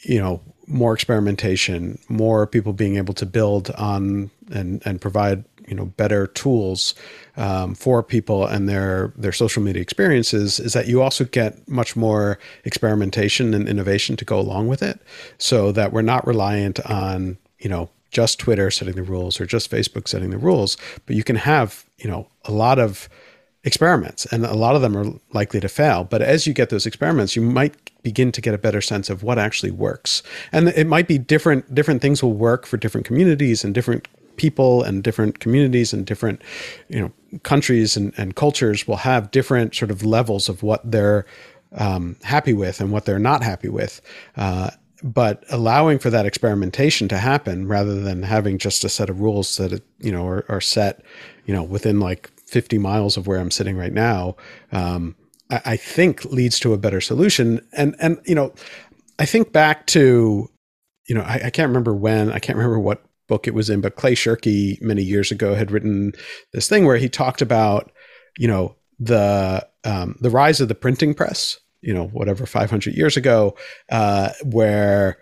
you 0.03 0.21
know, 0.21 0.41
more 0.69 0.95
experimentation, 0.95 1.99
more 2.09 2.47
people 2.47 2.73
being 2.73 2.97
able 2.97 3.15
to 3.15 3.27
build 3.27 3.71
on 3.73 4.31
and 4.53 4.83
and 4.85 5.01
provide 5.01 5.45
you 5.67 5.75
know 5.75 5.87
better 5.87 6.27
tools 6.27 6.95
um, 7.37 7.75
for 7.75 8.03
people 8.03 8.47
and 8.47 8.69
their 8.69 9.13
their 9.17 9.33
social 9.33 9.63
media 9.63 9.83
experiences 9.83 10.61
is 10.61 10.73
that 10.73 10.87
you 10.87 11.03
also 11.03 11.25
get 11.25 11.67
much 11.69 11.97
more 11.97 12.39
experimentation 12.65 13.55
and 13.55 13.69
innovation 13.69 14.17
to 14.17 14.25
go 14.25 14.39
along 14.39 14.69
with 14.69 14.83
it, 14.83 15.01
so 15.39 15.73
that 15.73 15.93
we're 15.93 16.03
not 16.03 16.27
reliant 16.27 16.81
on 16.89 17.39
you 17.59 17.69
know 17.69 17.89
just 18.11 18.39
Twitter 18.39 18.71
setting 18.71 18.95
the 18.95 19.03
rules 19.03 19.41
or 19.41 19.47
just 19.47 19.71
Facebook 19.71 20.07
setting 20.07 20.31
the 20.31 20.39
rules, 20.39 20.77
but 21.07 21.17
you 21.17 21.25
can 21.25 21.37
have 21.37 21.85
you 21.99 22.09
know 22.09 22.29
a 22.45 22.53
lot 22.53 22.79
of 22.79 23.09
experiments 23.65 24.27
and 24.27 24.45
a 24.45 24.55
lot 24.55 24.75
of 24.75 24.83
them 24.83 24.97
are 24.97 25.07
likely 25.33 25.61
to 25.61 25.69
fail. 25.69 26.05
But 26.05 26.21
as 26.21 26.47
you 26.47 26.53
get 26.53 26.71
those 26.71 26.85
experiments 26.85 27.37
you 27.37 27.43
might 27.43 27.75
begin 28.03 28.33
to 28.33 28.41
get 28.41 28.55
a 28.55 28.59
better 28.59 28.81
sense 28.81 29.09
of 29.09 29.23
what 29.23 29.39
actually 29.39 29.71
works. 29.71 30.23
And 30.51 30.69
it 30.71 30.87
might 30.87 31.07
be 31.07 31.17
different 31.17 31.73
different 31.75 32.03
things 32.03 32.23
will 32.23 32.35
work 32.35 32.67
for 32.67 32.77
different 32.77 33.07
communities 33.07 33.65
and 33.65 33.73
different 33.73 34.09
people 34.37 34.83
and 34.83 35.03
different 35.03 35.39
communities 35.41 35.93
and 35.93 36.07
different 36.07 36.43
you 36.89 37.01
know 37.01 37.13
countries 37.43 37.97
and, 37.97 38.13
and 38.17 38.37
cultures 38.37 38.87
will 38.87 38.97
have 38.97 39.31
different 39.31 39.75
sort 39.75 39.91
of 39.91 40.05
levels 40.05 40.49
of 40.49 40.63
what 40.63 40.81
they're 40.91 41.25
um, 41.73 42.17
happy 42.23 42.53
with 42.53 42.81
and 42.81 42.93
what 42.93 43.05
they're 43.05 43.19
not 43.19 43.43
happy 43.43 43.69
with 43.69 44.01
uh, 44.37 44.71
but 45.05 45.45
allowing 45.51 45.99
for 45.99 46.11
that 46.11 46.27
experimentation 46.27 47.09
to 47.09 47.19
happen 47.19 47.67
rather 47.67 48.01
than 48.01 48.23
having 48.23 48.59
just 48.59 48.85
a 48.85 48.89
set 48.89 49.11
of 49.11 49.21
rules 49.21 49.57
that 49.57 49.83
you 49.99 50.13
know 50.13 50.27
are, 50.27 50.45
are 50.49 50.61
set 50.61 51.05
you 51.47 51.55
know 51.55 51.63
within 51.63 51.99
like 51.99 52.31
50 52.53 52.77
miles 52.77 53.17
of 53.17 53.27
where 53.27 53.41
I'm 53.41 53.51
sitting 53.51 53.79
right 53.79 53.95
now, 53.95 54.37
um, 54.73 55.17
I, 55.51 55.63
I, 55.65 55.77
think 55.77 56.27
leads 56.27 56.61
to 56.61 56.75
a 56.75 56.79
better 56.79 57.01
solution. 57.01 57.67
And 57.73 57.97
and 57.99 58.21
you 58.27 58.35
know, 58.35 58.53
I 59.19 59.25
think 59.25 59.53
back 59.53 59.87
to, 59.89 60.51
you 61.09 61.15
know, 61.15 61.23
I, 61.23 61.47
I 61.47 61.51
can't 61.51 61.69
remember 61.69 61.95
when, 61.95 62.31
I 62.31 62.39
can't 62.39 62.59
remember 62.59 62.79
what 62.79 63.03
book 63.33 63.49
it 63.49 63.55
was 63.55 63.71
in, 63.71 63.81
but 63.81 63.97
Clay 63.97 64.15
Shirky 64.15 64.79
many 64.83 65.03
years 65.03 65.31
ago 65.31 65.55
had 65.55 65.71
written 65.71 66.13
this 66.53 66.69
thing 66.69 66.85
where 66.85 66.99
he 66.99 67.09
talked 67.09 67.41
about, 67.41 67.91
you 68.37 68.47
know, 68.47 68.77
the 69.01 69.67
um, 69.85 70.17
the 70.21 70.29
rise 70.29 70.61
of 70.61 70.69
the 70.69 70.75
printing 70.75 71.15
press, 71.15 71.59
you 71.81 71.95
know, 71.95 72.09
whatever 72.09 72.45
500 72.45 72.95
years 72.95 73.17
ago, 73.17 73.57
uh, 73.91 74.33
where 74.45 75.17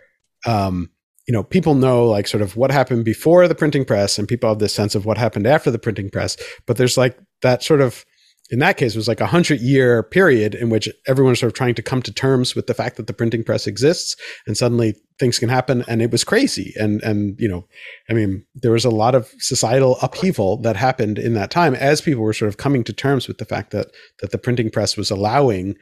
um, 0.45 0.91
you 1.29 1.33
know, 1.33 1.45
people 1.45 1.77
know 1.77 2.05
like 2.05 2.27
sort 2.27 2.43
of 2.43 2.57
what 2.57 2.73
happened 2.73 3.05
before 3.05 3.47
the 3.47 3.55
printing 3.55 3.85
press 3.85 4.19
and 4.19 4.27
people 4.27 4.49
have 4.49 4.59
this 4.59 4.75
sense 4.75 4.97
of 4.97 5.07
what 5.07 5.17
happened 5.17 5.47
after 5.47 5.71
the 5.71 5.79
printing 5.79 6.11
press, 6.11 6.37
but 6.67 6.77
there's 6.77 6.97
like 6.97 7.17
that 7.43 7.63
sort 7.63 7.81
of 7.81 8.05
in 8.51 8.59
that 8.59 8.77
case, 8.77 8.95
it 8.95 8.99
was 8.99 9.09
like 9.09 9.21
a 9.21 9.27
hundred 9.27 9.61
year 9.61 10.03
period 10.03 10.55
in 10.55 10.71
which 10.71 10.89
everyone 11.07 11.31
was 11.31 11.41
sort 11.41 11.53
of 11.53 11.57
trying 11.57 11.75
to 11.77 11.83
come 11.83 12.03
to 12.03 12.13
terms 12.13 12.57
with 12.57 12.67
the 12.67 12.75
fact 12.75 12.97
that 12.97 13.07
the 13.07 13.13
printing 13.13 13.45
press 13.45 13.67
exists, 13.67 14.17
and 14.47 14.57
suddenly 14.57 14.97
things 15.21 15.39
can 15.39 15.49
happen, 15.49 15.85
and 15.87 16.03
it 16.03 16.11
was 16.11 16.25
crazy. 16.25 16.75
And 16.77 17.01
and 17.03 17.39
you 17.39 17.49
know, 17.49 17.67
I 18.09 18.13
mean, 18.13 18.45
there 18.55 18.73
was 18.73 18.85
a 18.85 18.91
lot 18.91 19.15
of 19.15 19.33
societal 19.39 19.99
upheaval 20.03 20.57
that 20.63 20.77
happened 20.77 21.19
in 21.19 21.35
that 21.35 21.51
time 21.51 21.75
as 21.75 22.01
people 22.01 22.25
were 22.25 22.33
sort 22.33 22.49
of 22.49 22.57
coming 22.57 22.83
to 22.85 22.93
terms 22.93 23.29
with 23.29 23.39
the 23.39 23.45
fact 23.45 23.71
that 23.71 23.89
that 24.21 24.33
the 24.33 24.39
printing 24.39 24.71
press 24.71 24.97
was 24.97 25.11
allowing, 25.11 25.77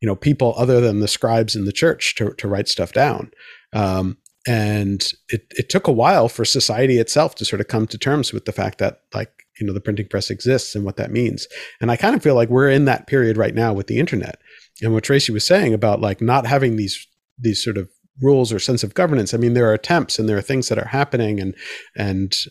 you 0.00 0.06
know, 0.06 0.16
people 0.16 0.54
other 0.58 0.80
than 0.80 1.00
the 1.00 1.08
scribes 1.08 1.56
in 1.56 1.64
the 1.64 1.72
church 1.72 2.14
to 2.16 2.34
to 2.34 2.48
write 2.48 2.68
stuff 2.68 2.92
down. 2.92 3.30
Um, 3.72 4.18
and 4.46 5.12
it, 5.28 5.46
it 5.50 5.68
took 5.68 5.86
a 5.86 5.92
while 5.92 6.28
for 6.28 6.44
society 6.44 6.98
itself 6.98 7.34
to 7.36 7.44
sort 7.44 7.60
of 7.60 7.68
come 7.68 7.86
to 7.86 7.98
terms 7.98 8.32
with 8.32 8.46
the 8.46 8.52
fact 8.52 8.78
that 8.78 9.02
like 9.14 9.30
you 9.60 9.66
know 9.66 9.72
the 9.72 9.80
printing 9.80 10.08
press 10.08 10.30
exists 10.30 10.74
and 10.74 10.84
what 10.84 10.96
that 10.96 11.10
means. 11.10 11.46
And 11.80 11.90
i 11.90 11.96
kind 11.96 12.14
of 12.14 12.22
feel 12.22 12.34
like 12.34 12.48
we're 12.48 12.70
in 12.70 12.86
that 12.86 13.06
period 13.06 13.36
right 13.36 13.54
now 13.54 13.72
with 13.72 13.86
the 13.86 13.98
internet. 13.98 14.40
And 14.82 14.92
what 14.92 15.04
tracy 15.04 15.32
was 15.32 15.46
saying 15.46 15.74
about 15.74 16.00
like 16.00 16.20
not 16.20 16.46
having 16.46 16.76
these 16.76 17.06
these 17.38 17.62
sort 17.62 17.78
of 17.78 17.88
rules 18.20 18.52
or 18.52 18.58
sense 18.58 18.82
of 18.82 18.94
governance 18.94 19.32
i 19.32 19.36
mean 19.36 19.54
there 19.54 19.68
are 19.68 19.74
attempts 19.74 20.18
and 20.18 20.28
there 20.28 20.36
are 20.36 20.42
things 20.42 20.68
that 20.68 20.78
are 20.78 20.88
happening 20.88 21.40
and 21.40 21.54
and 21.96 22.44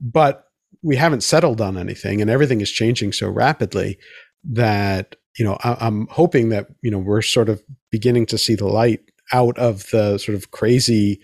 but 0.00 0.46
we 0.82 0.96
haven't 0.96 1.22
settled 1.22 1.60
on 1.60 1.78
anything 1.78 2.20
and 2.20 2.28
everything 2.30 2.60
is 2.60 2.70
changing 2.70 3.12
so 3.12 3.28
rapidly 3.28 3.98
that 4.42 5.16
you 5.38 5.44
know 5.44 5.56
I, 5.62 5.76
i'm 5.80 6.08
hoping 6.08 6.48
that 6.48 6.66
you 6.82 6.90
know 6.90 6.98
we're 6.98 7.22
sort 7.22 7.48
of 7.48 7.62
beginning 7.90 8.26
to 8.26 8.38
see 8.38 8.54
the 8.54 8.66
light 8.66 9.00
out 9.32 9.56
of 9.58 9.88
the 9.90 10.18
sort 10.18 10.36
of 10.36 10.50
crazy 10.50 11.20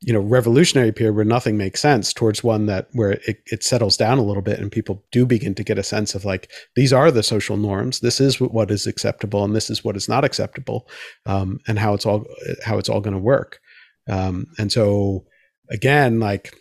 you 0.00 0.12
know 0.12 0.20
revolutionary 0.20 0.92
period 0.92 1.16
where 1.16 1.24
nothing 1.24 1.56
makes 1.56 1.80
sense 1.80 2.12
towards 2.12 2.44
one 2.44 2.66
that 2.66 2.88
where 2.92 3.12
it, 3.26 3.42
it 3.46 3.64
settles 3.64 3.96
down 3.96 4.18
a 4.18 4.22
little 4.22 4.42
bit 4.42 4.60
and 4.60 4.70
people 4.70 5.04
do 5.10 5.26
begin 5.26 5.54
to 5.54 5.64
get 5.64 5.78
a 5.78 5.82
sense 5.82 6.14
of 6.14 6.24
like 6.24 6.50
these 6.76 6.92
are 6.92 7.10
the 7.10 7.22
social 7.22 7.56
norms. 7.56 8.00
This 8.00 8.20
is 8.20 8.40
what 8.40 8.70
is 8.70 8.86
acceptable 8.86 9.44
and 9.44 9.56
this 9.56 9.70
is 9.70 9.82
what 9.82 9.96
is 9.96 10.08
not 10.08 10.24
acceptable 10.24 10.88
um, 11.26 11.58
and 11.66 11.78
how 11.78 11.94
it's 11.94 12.06
all 12.06 12.24
how 12.64 12.78
it's 12.78 12.88
all 12.88 13.00
going 13.00 13.16
to 13.16 13.22
work. 13.22 13.60
Um, 14.08 14.46
and 14.58 14.72
so 14.72 15.26
again 15.70 16.18
like 16.18 16.54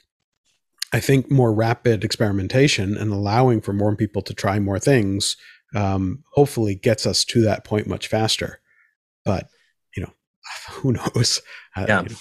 i 0.92 1.00
think 1.00 1.32
more 1.32 1.54
rapid 1.54 2.04
experimentation 2.04 2.98
and 2.98 3.10
allowing 3.10 3.62
for 3.62 3.72
more 3.72 3.96
people 3.96 4.22
to 4.22 4.34
try 4.34 4.60
more 4.60 4.80
things 4.80 5.38
um, 5.76 6.24
hopefully 6.34 6.76
gets 6.76 7.06
us 7.06 7.26
to 7.26 7.42
that 7.42 7.64
point 7.64 7.88
much 7.88 8.08
faster. 8.08 8.60
But 9.26 9.50
you 9.96 10.04
know 10.04 10.14
who 10.72 10.94
knows? 10.94 11.42
Uh, 11.76 11.86
yeah. 11.88 12.02
You 12.04 12.10
know, 12.10 12.16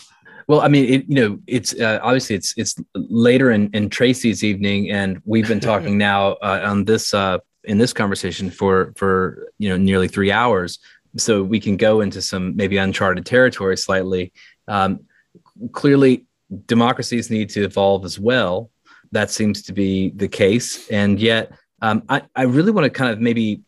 well, 0.49 0.61
I 0.61 0.69
mean, 0.69 0.93
it, 0.93 1.05
you 1.09 1.17
know, 1.17 1.39
it's 1.47 1.75
uh, 1.75 1.99
obviously 2.03 2.37
it's 2.37 2.55
it's 2.57 2.77
later 2.95 3.51
in, 3.51 3.69
in 3.73 3.91
Tracy's 3.91 4.45
evening, 4.45 4.91
and 4.91 5.21
we've 5.25 5.49
been 5.49 5.61
talking 5.61 5.99
now 6.11 6.33
uh, 6.35 6.61
on 6.65 6.85
this 6.85 7.13
uh, 7.13 7.39
in 7.65 7.79
this 7.79 7.93
conversation 7.93 8.51
for 8.51 8.93
for 8.97 9.49
you 9.59 9.69
know 9.69 9.77
nearly 9.77 10.07
three 10.07 10.31
hours, 10.31 10.79
so 11.17 11.43
we 11.43 11.59
can 11.59 11.77
go 11.77 12.01
into 12.01 12.23
some 12.23 12.55
maybe 12.55 12.77
uncharted 12.77 13.27
territory 13.27 13.77
slightly. 13.77 14.33
Um, 14.69 15.01
clearly, 15.73 16.27
democracies 16.67 17.29
need 17.29 17.51
to 17.51 17.65
evolve 17.65 18.05
as 18.05 18.19
well. 18.21 18.71
That 19.11 19.31
seems 19.31 19.63
to 19.63 19.73
be 19.73 20.11
the 20.11 20.29
case, 20.29 20.89
and 20.91 21.19
yet 21.19 21.53
um, 21.83 22.05
I 22.09 22.23
I 22.37 22.43
really 22.43 22.71
want 22.71 22.85
to 22.85 22.91
kind 22.91 23.11
of 23.11 23.21
maybe 23.21 23.63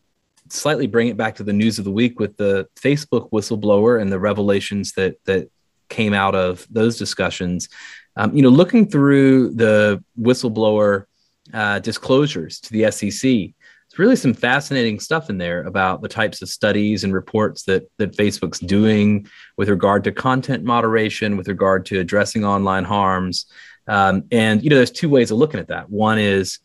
slightly 0.47 0.87
bring 0.87 1.09
it 1.09 1.17
back 1.17 1.35
to 1.35 1.43
the 1.43 1.53
news 1.53 1.77
of 1.77 1.85
the 1.85 1.91
week 1.91 2.19
with 2.19 2.37
the 2.37 2.67
Facebook 2.75 3.29
whistleblower 3.31 4.01
and 4.01 4.09
the 4.09 4.19
revelations 4.19 4.93
that 4.93 5.17
that 5.25 5.49
came 5.89 6.13
out 6.13 6.35
of 6.35 6.65
those 6.69 6.97
discussions. 6.97 7.69
Um, 8.15 8.35
you 8.35 8.41
know, 8.41 8.49
looking 8.49 8.87
through 8.87 9.53
the 9.55 10.03
whistleblower 10.19 11.05
uh, 11.53 11.79
disclosures 11.79 12.59
to 12.61 12.71
the 12.71 12.91
SEC, 12.91 13.53
it's 13.89 13.97
really 13.97 14.15
some 14.15 14.33
fascinating 14.33 14.99
stuff 14.99 15.29
in 15.29 15.37
there 15.37 15.63
about 15.63 16.01
the 16.01 16.07
types 16.07 16.41
of 16.41 16.49
studies 16.49 17.03
and 17.03 17.13
reports 17.13 17.63
that 17.63 17.89
that 17.97 18.15
Facebook's 18.15 18.59
doing 18.59 19.27
with 19.57 19.67
regard 19.67 20.03
to 20.03 20.11
content 20.11 20.63
moderation, 20.63 21.37
with 21.37 21.47
regard 21.47 21.85
to 21.87 21.99
addressing 21.99 22.45
online 22.45 22.83
harms. 22.83 23.45
Um, 23.87 24.25
and 24.31 24.63
you 24.63 24.69
know, 24.69 24.75
there's 24.75 24.91
two 24.91 25.09
ways 25.09 25.31
of 25.31 25.37
looking 25.37 25.59
at 25.59 25.69
that. 25.69 25.89
One 25.89 26.19
is 26.19 26.59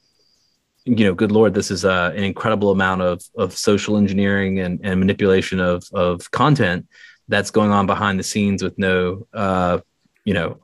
you 0.84 1.06
know, 1.06 1.14
good 1.14 1.32
Lord, 1.32 1.54
this 1.54 1.70
is 1.70 1.84
uh, 1.84 2.12
an 2.14 2.24
incredible 2.24 2.70
amount 2.70 3.00
of 3.00 3.22
of 3.36 3.56
social 3.56 3.96
engineering 3.96 4.60
and, 4.60 4.80
and 4.84 5.00
manipulation 5.00 5.60
of 5.60 5.84
of 5.94 6.30
content 6.30 6.86
that's 7.28 7.50
going 7.50 7.70
on 7.70 7.86
behind 7.86 8.18
the 8.18 8.24
scenes 8.24 8.62
with 8.62 8.78
no, 8.78 9.26
uh, 9.32 9.78
you 10.24 10.34
know, 10.34 10.58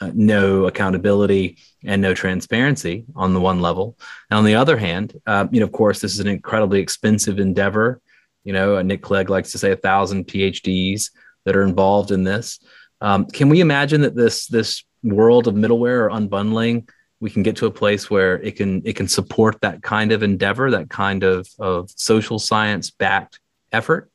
uh, 0.00 0.10
no 0.14 0.66
accountability 0.66 1.58
and 1.84 2.00
no 2.00 2.14
transparency 2.14 3.04
on 3.14 3.34
the 3.34 3.40
one 3.40 3.60
level. 3.60 3.98
And 4.30 4.38
on 4.38 4.44
the 4.44 4.54
other 4.54 4.76
hand, 4.76 5.20
uh, 5.26 5.46
you 5.50 5.60
know, 5.60 5.66
of 5.66 5.72
course, 5.72 6.00
this 6.00 6.12
is 6.12 6.20
an 6.20 6.28
incredibly 6.28 6.80
expensive 6.80 7.38
endeavor. 7.38 8.00
You 8.44 8.52
know, 8.52 8.76
uh, 8.76 8.82
Nick 8.82 9.02
Clegg 9.02 9.28
likes 9.28 9.52
to 9.52 9.58
say 9.58 9.72
a 9.72 9.76
thousand 9.76 10.26
PhDs 10.26 11.10
that 11.44 11.56
are 11.56 11.62
involved 11.62 12.10
in 12.10 12.24
this. 12.24 12.58
Um, 13.00 13.26
can 13.26 13.48
we 13.48 13.60
imagine 13.60 14.02
that 14.02 14.14
this 14.14 14.46
this 14.46 14.84
world 15.02 15.46
of 15.46 15.54
middleware 15.54 16.04
or 16.04 16.10
unbundling, 16.10 16.88
we 17.20 17.30
can 17.30 17.42
get 17.42 17.56
to 17.56 17.66
a 17.66 17.70
place 17.70 18.10
where 18.10 18.40
it 18.40 18.56
can 18.56 18.82
it 18.84 18.96
can 18.96 19.08
support 19.08 19.60
that 19.60 19.82
kind 19.82 20.12
of 20.12 20.22
endeavor, 20.22 20.70
that 20.70 20.90
kind 20.90 21.22
of 21.22 21.48
of 21.58 21.90
social 21.90 22.38
science 22.38 22.90
backed 22.90 23.40
effort? 23.72 24.10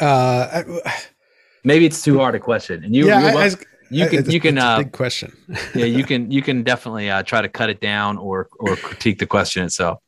Uh, 0.00 0.62
Maybe 1.64 1.86
it's 1.86 2.02
too 2.02 2.18
hard 2.18 2.34
a 2.34 2.40
question, 2.40 2.84
and 2.84 2.94
you, 2.94 3.06
yeah, 3.06 3.32
I, 3.36 3.46
I, 3.46 3.50
you 3.90 4.08
can 4.08 4.30
you 4.30 4.40
can 4.40 4.58
uh, 4.58 4.78
big 4.78 4.92
question. 4.92 5.36
yeah, 5.74 5.84
you 5.84 6.04
can 6.04 6.30
you 6.30 6.42
can 6.42 6.62
definitely 6.62 7.10
uh, 7.10 7.22
try 7.22 7.42
to 7.42 7.48
cut 7.48 7.70
it 7.70 7.80
down 7.80 8.18
or 8.18 8.48
or 8.58 8.76
critique 8.76 9.18
the 9.18 9.26
question 9.26 9.64
itself. 9.64 10.00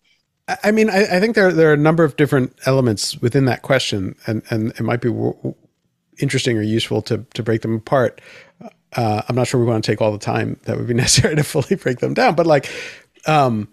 I 0.65 0.73
mean, 0.73 0.91
I, 0.91 1.17
I, 1.17 1.21
think 1.21 1.35
there 1.35 1.53
there 1.53 1.71
are 1.71 1.75
a 1.75 1.79
number 1.79 2.03
of 2.05 2.17
different 2.17 2.55
elements 2.67 3.17
within 3.21 3.45
that 3.47 3.63
question, 3.63 4.17
and 4.27 4.43
and 4.51 4.71
it 4.73 4.83
might 4.83 5.01
be 5.01 5.09
w- 5.09 5.55
interesting 6.19 6.57
or 6.59 6.63
useful 6.63 7.03
to 7.03 7.25
to 7.35 7.43
break 7.43 7.63
them 7.63 7.77
apart. 7.77 8.21
Uh, 8.95 9.23
I'm 9.29 9.37
not 9.37 9.47
sure 9.47 9.61
we 9.61 9.67
want 9.67 9.83
to 9.85 9.91
take 9.91 10.01
all 10.01 10.13
the 10.13 10.19
time 10.19 10.59
that 10.65 10.77
would 10.77 10.87
be 10.87 10.95
necessary 11.05 11.37
to 11.37 11.43
fully 11.43 11.77
break 11.77 11.99
them 11.99 12.15
down, 12.15 12.35
but 12.35 12.47
like, 12.47 12.69
um, 13.27 13.69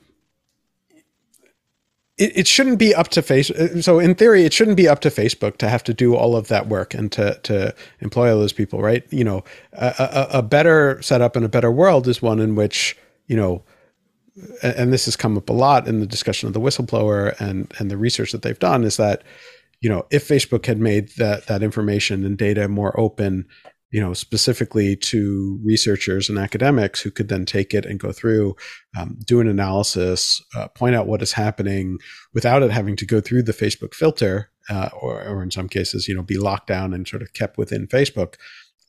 it, 2.20 2.38
it 2.38 2.47
shouldn't 2.47 2.78
be 2.78 2.93
up 2.93 3.07
to 3.09 3.22
Facebook. 3.22 3.78
Uh, 3.78 3.82
so 3.82 3.97
in 3.97 4.13
theory, 4.13 4.43
it 4.43 4.53
shouldn't 4.53 4.78
be 4.78 4.88
up 4.88 4.99
to 5.01 5.09
Facebook 5.09 5.57
to 5.57 5.70
have 5.70 5.84
to 5.86 5.93
do 5.93 6.15
all 6.15 6.36
of 6.36 6.49
that 6.49 6.67
work 6.67 6.93
and 6.93 7.11
to 7.13 7.39
to 7.43 7.74
employ 8.01 8.32
all 8.32 8.39
those 8.39 8.53
people, 8.53 8.82
right? 8.82 9.03
You 9.09 9.24
know, 9.24 9.43
a, 9.74 9.93
a, 9.97 10.39
a 10.39 10.41
better 10.43 11.01
setup 11.01 11.36
and 11.36 11.45
a 11.45 11.49
better 11.49 11.72
world 11.72 12.07
is 12.07 12.22
one 12.22 12.39
in 12.39 12.55
which 12.55 12.97
you 13.28 13.38
know, 13.38 13.63
and 14.61 14.91
this 14.91 15.05
has 15.05 15.15
come 15.15 15.38
up 15.38 15.49
a 15.49 15.53
lot 15.53 15.88
in 15.88 15.99
the 15.99 16.05
discussion 16.05 16.47
of 16.47 16.53
the 16.53 16.59
whistleblower 16.59 17.39
and 17.39 17.74
and 17.80 17.89
the 17.89 17.97
research 17.97 18.32
that 18.34 18.41
they've 18.41 18.59
done 18.59 18.84
is 18.84 18.97
that 18.97 19.24
you 19.82 19.89
know 19.89 20.05
if 20.11 20.28
Facebook 20.28 20.65
had 20.65 20.80
made 20.80 21.09
that 21.17 21.47
that 21.47 21.63
information 21.63 22.26
and 22.26 22.38
data 22.38 22.67
more 22.67 22.97
open 22.99 23.47
you 23.92 24.00
know, 24.00 24.14
specifically 24.14 24.96
to 24.96 25.60
researchers 25.64 26.30
and 26.30 26.38
academics 26.38 27.02
who 27.02 27.10
could 27.10 27.28
then 27.28 27.46
take 27.46 27.74
it 27.74 27.86
and 27.86 28.00
go 28.00 28.12
through, 28.12 28.56
um, 28.98 29.18
do 29.26 29.40
an 29.40 29.48
analysis, 29.48 30.42
uh, 30.56 30.68
point 30.70 30.96
out 30.96 31.08
what 31.08 31.22
is 31.22 31.34
happening 31.34 31.98
without 32.34 32.62
it 32.62 32.72
having 32.72 32.96
to 32.96 33.06
go 33.06 33.20
through 33.20 33.42
the 33.42 33.54
Facebook 33.54 33.94
filter, 33.94 34.52
uh, 34.70 34.90
or, 35.00 35.24
or 35.24 35.42
in 35.42 35.50
some 35.50 35.68
cases, 35.68 36.08
you 36.08 36.16
know, 36.16 36.22
be 36.22 36.38
locked 36.38 36.68
down 36.68 36.94
and 36.94 37.08
sort 37.08 37.24
of 37.24 37.34
kept 37.34 37.58
within 37.58 37.88
Facebook. 37.88 38.36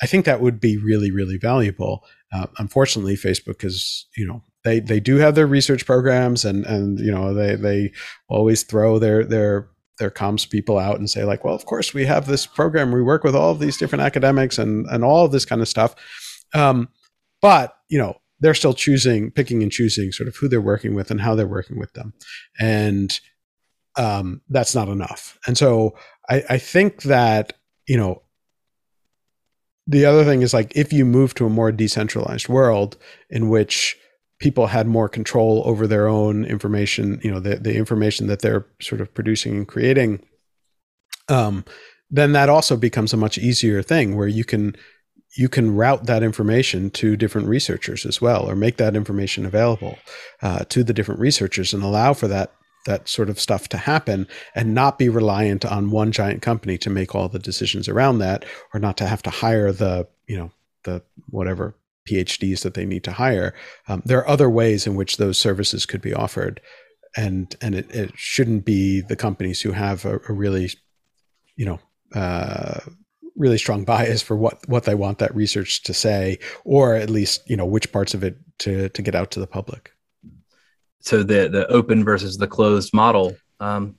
I 0.03 0.07
think 0.07 0.25
that 0.25 0.41
would 0.41 0.61
be 0.61 0.77
really, 0.77 1.11
really 1.11 1.39
valuable. 1.39 2.05
Uh, 2.33 2.47
unfortunately, 2.59 3.17
Facebook 3.17 3.65
is, 3.65 4.07
you 4.17 4.27
know, 4.27 4.43
they 4.65 4.81
they 4.81 5.01
do 5.01 5.17
have 5.17 5.35
their 5.35 5.47
research 5.47 5.87
programs, 5.87 6.45
and 6.45 6.67
and 6.67 6.99
you 7.01 7.11
know 7.11 7.33
they 7.33 7.55
they 7.55 7.93
always 8.29 8.63
throw 8.63 8.99
their 8.99 9.25
their 9.25 9.69
their 10.01 10.11
comms 10.11 10.49
people 10.49 10.79
out 10.79 10.99
and 10.99 11.09
say 11.09 11.23
like, 11.23 11.45
well, 11.45 11.55
of 11.55 11.67
course 11.67 11.95
we 11.95 12.07
have 12.07 12.27
this 12.27 12.47
program. 12.47 12.91
We 12.91 13.03
work 13.03 13.23
with 13.23 13.37
all 13.37 13.53
of 13.53 13.61
these 13.61 13.77
different 13.77 14.03
academics 14.03 14.59
and 14.59 14.87
and 14.87 15.05
all 15.05 15.25
of 15.25 15.31
this 15.31 15.45
kind 15.45 15.61
of 15.61 15.69
stuff. 15.69 15.95
Um, 16.53 16.89
but 17.41 17.77
you 17.89 17.99
know, 17.99 18.17
they're 18.41 18.55
still 18.55 18.75
choosing, 18.75 19.31
picking 19.31 19.63
and 19.63 19.71
choosing 19.71 20.11
sort 20.11 20.29
of 20.29 20.35
who 20.37 20.49
they're 20.49 20.61
working 20.61 20.95
with 20.95 21.11
and 21.13 21.21
how 21.21 21.37
they're 21.37 21.47
working 21.47 21.79
with 21.79 21.93
them, 21.93 22.15
and 22.59 23.21
um, 23.97 24.41
that's 24.49 24.75
not 24.75 24.89
enough. 24.89 25.39
And 25.47 25.57
so 25.57 25.97
I, 26.29 26.43
I 26.51 26.59
think 26.59 27.03
that 27.03 27.53
you 27.87 27.97
know 27.97 28.23
the 29.87 30.07
other 30.07 30.25
thing 30.25 30.43
is 30.43 30.55
like 30.55 30.73
if 30.75 30.93
you 30.93 31.05
move 31.05 31.35
to 31.35 31.47
a 31.47 31.51
more 31.51 31.71
decentralized 31.71 32.49
world 32.49 32.97
in 33.29 33.49
which 33.49 33.97
people 34.41 34.67
had 34.67 34.87
more 34.87 35.09
control 35.09 35.63
over 35.67 35.87
their 35.87 36.09
own 36.09 36.45
information, 36.45 37.21
you 37.23 37.31
know, 37.31 37.41
the, 37.41 37.57
the 37.57 37.77
information 37.77 38.27
that 38.27 38.41
they're 38.41 38.67
sort 38.81 39.01
of 39.01 39.13
producing 39.15 39.57
and 39.57 39.69
creating, 39.69 40.25
um, 41.29 41.65
then 42.11 42.33
that 42.33 42.49
also 42.49 42.77
becomes 42.77 43.13
a 43.13 43.19
much 43.19 43.39
easier 43.39 43.83
thing 43.83 44.17
where 44.17 44.29
you 44.29 44.45
can 44.45 44.75
you 45.37 45.49
can 45.49 45.77
route 45.77 46.07
that 46.07 46.25
information 46.25 46.91
to 46.91 47.17
different 47.17 47.47
researchers 47.47 48.05
as 48.05 48.21
well, 48.21 48.51
or 48.51 48.57
make 48.57 48.79
that 48.79 48.97
information 48.97 49.47
available 49.47 49.97
uh, 50.43 50.65
to 50.65 50.83
the 50.83 50.93
different 50.93 51.21
researchers 51.21 51.73
and 51.73 51.85
allow 51.85 52.13
for 52.13 52.27
that 52.27 52.53
that 52.87 53.07
sort 53.09 53.29
of 53.29 53.39
stuff 53.39 53.69
to 53.69 53.77
happen 53.77 54.27
and 54.55 54.75
not 54.75 54.99
be 54.99 55.09
reliant 55.09 55.65
on 55.67 55.91
one 55.91 56.11
giant 56.11 56.41
company 56.41 56.79
to 56.79 56.89
make 56.89 57.15
all 57.15 57.29
the 57.29 57.39
decisions 57.39 57.89
around 57.89 58.19
that 58.19 58.45
or 58.73 58.81
not 58.81 58.97
to 58.97 59.07
have 59.07 59.23
to 59.23 59.31
hire 59.31 59.71
the 59.71 60.09
you 60.27 60.37
know 60.37 60.51
the 60.85 61.03
whatever 61.29 61.75
PhDs 62.11 62.63
that 62.63 62.75
they 62.75 62.87
need 62.87 63.05
to 63.05 63.13
hire. 63.13 63.55
Um, 63.89 64.03
there 64.05 64.19
are 64.19 64.29
other 64.29 64.51
ways 64.51 64.87
in 64.87 64.97
which 64.97 65.17
those 65.17 65.39
services 65.39 65.87
could 65.87 66.03
be 66.03 66.15
offered. 66.15 66.61
and 67.17 67.57
and 67.61 67.75
it, 67.75 67.91
it 67.95 68.13
shouldn't 68.17 68.65
be 68.65 69.01
the 69.01 69.17
companies 69.17 69.61
who 69.63 69.73
have 69.73 70.05
a, 70.05 70.21
a 70.29 70.33
really, 70.33 70.71
you 71.57 71.67
know, 71.67 71.79
uh, 72.15 72.81
really 73.37 73.59
strong 73.59 73.85
bias 73.85 74.23
for 74.23 74.37
what 74.37 74.69
what 74.69 74.85
they 74.85 74.95
want 74.95 75.19
that 75.19 75.35
research 75.35 75.83
to 75.85 75.95
say, 75.95 76.39
or 76.65 76.95
at 76.95 77.11
least 77.11 77.49
you 77.51 77.57
know 77.57 77.67
which 77.67 77.93
parts 77.93 78.15
of 78.15 78.23
it 78.23 78.37
to 78.59 78.89
to 78.91 79.03
get 79.03 79.15
out 79.15 79.31
to 79.33 79.41
the 79.41 79.47
public. 79.47 79.91
So 81.01 81.23
the 81.23 81.49
the 81.49 81.67
open 81.69 82.05
versus 82.05 82.37
the 82.37 82.49
closed 82.49 82.93
model. 82.93 83.37
Um, 83.61 83.97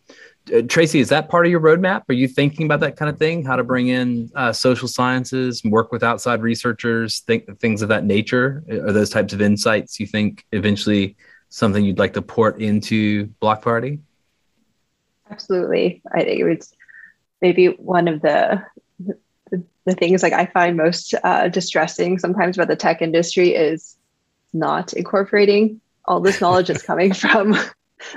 uh, 0.54 0.62
Tracy, 0.68 1.00
is 1.00 1.10
that 1.10 1.30
part 1.30 1.46
of 1.46 1.52
your 1.52 1.60
roadmap? 1.60 2.04
Are 2.10 2.14
you 2.14 2.28
thinking 2.28 2.66
about 2.66 2.80
that 2.80 2.98
kind 2.98 3.10
of 3.10 3.18
thing? 3.18 3.44
How 3.44 3.56
to 3.56 3.64
bring 3.64 3.90
in 3.90 4.32
uh, 4.36 4.52
social 4.52 4.88
sciences, 4.88 5.64
work 5.64 5.92
with 5.92 6.04
outside 6.04 6.42
researchers, 6.42 7.20
think 7.22 7.60
things 7.60 7.82
of 7.82 7.90
that 7.90 8.06
nature? 8.06 8.64
Are 8.70 8.92
those 8.92 9.10
types 9.10 9.34
of 9.34 9.42
insights 9.42 10.00
you 10.00 10.08
think 10.08 10.46
eventually 10.52 11.16
something 11.50 11.84
you'd 11.84 12.00
like 12.00 12.14
to 12.14 12.22
port 12.22 12.60
into 12.60 13.28
Block 13.40 13.62
Party? 13.62 14.00
Absolutely. 15.30 16.02
I 16.14 16.24
think 16.24 16.40
it 16.40 16.44
was 16.44 16.74
maybe 17.42 17.68
one 17.68 18.08
of 18.08 18.22
the 18.22 18.64
the, 19.00 19.64
the 19.86 19.96
things 19.96 20.24
like 20.24 20.34
I 20.34 20.46
find 20.46 20.78
most 20.78 21.14
uh, 21.24 21.50
distressing 21.50 22.20
sometimes 22.20 22.58
about 22.58 22.68
the 22.68 22.76
tech 22.76 23.02
industry 23.02 23.54
is 23.54 23.98
not 24.54 24.94
incorporating 24.94 25.82
all 26.06 26.20
this 26.20 26.42
knowledge 26.42 26.68
that's 26.68 26.84
coming 26.84 27.14
from 27.14 27.56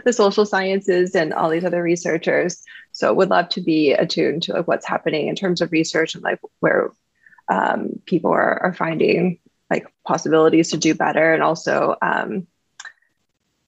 the 0.05 0.13
social 0.13 0.47
sciences 0.47 1.15
and 1.15 1.33
all 1.33 1.51
these 1.51 1.65
other 1.65 1.83
researchers. 1.83 2.63
So 2.93 3.13
would 3.13 3.31
love 3.31 3.49
to 3.51 3.61
be 3.61 3.93
attuned 3.93 4.45
to 4.45 4.53
like 4.55 4.69
what's 4.69 4.87
happening 4.87 5.29
in 5.29 5.37
terms 5.37 5.61
of 5.61 5.73
research 5.73 6.15
and 6.15 6.23
like 6.23 6.41
where 6.61 6.91
um, 7.49 8.01
people 8.07 8.31
are, 8.31 8.63
are 8.63 8.75
finding 8.75 9.39
like 9.71 9.87
possibilities 10.07 10.71
to 10.71 10.77
do 10.77 10.95
better. 10.95 11.33
And 11.33 11.43
also, 11.43 11.97
um, 12.03 12.47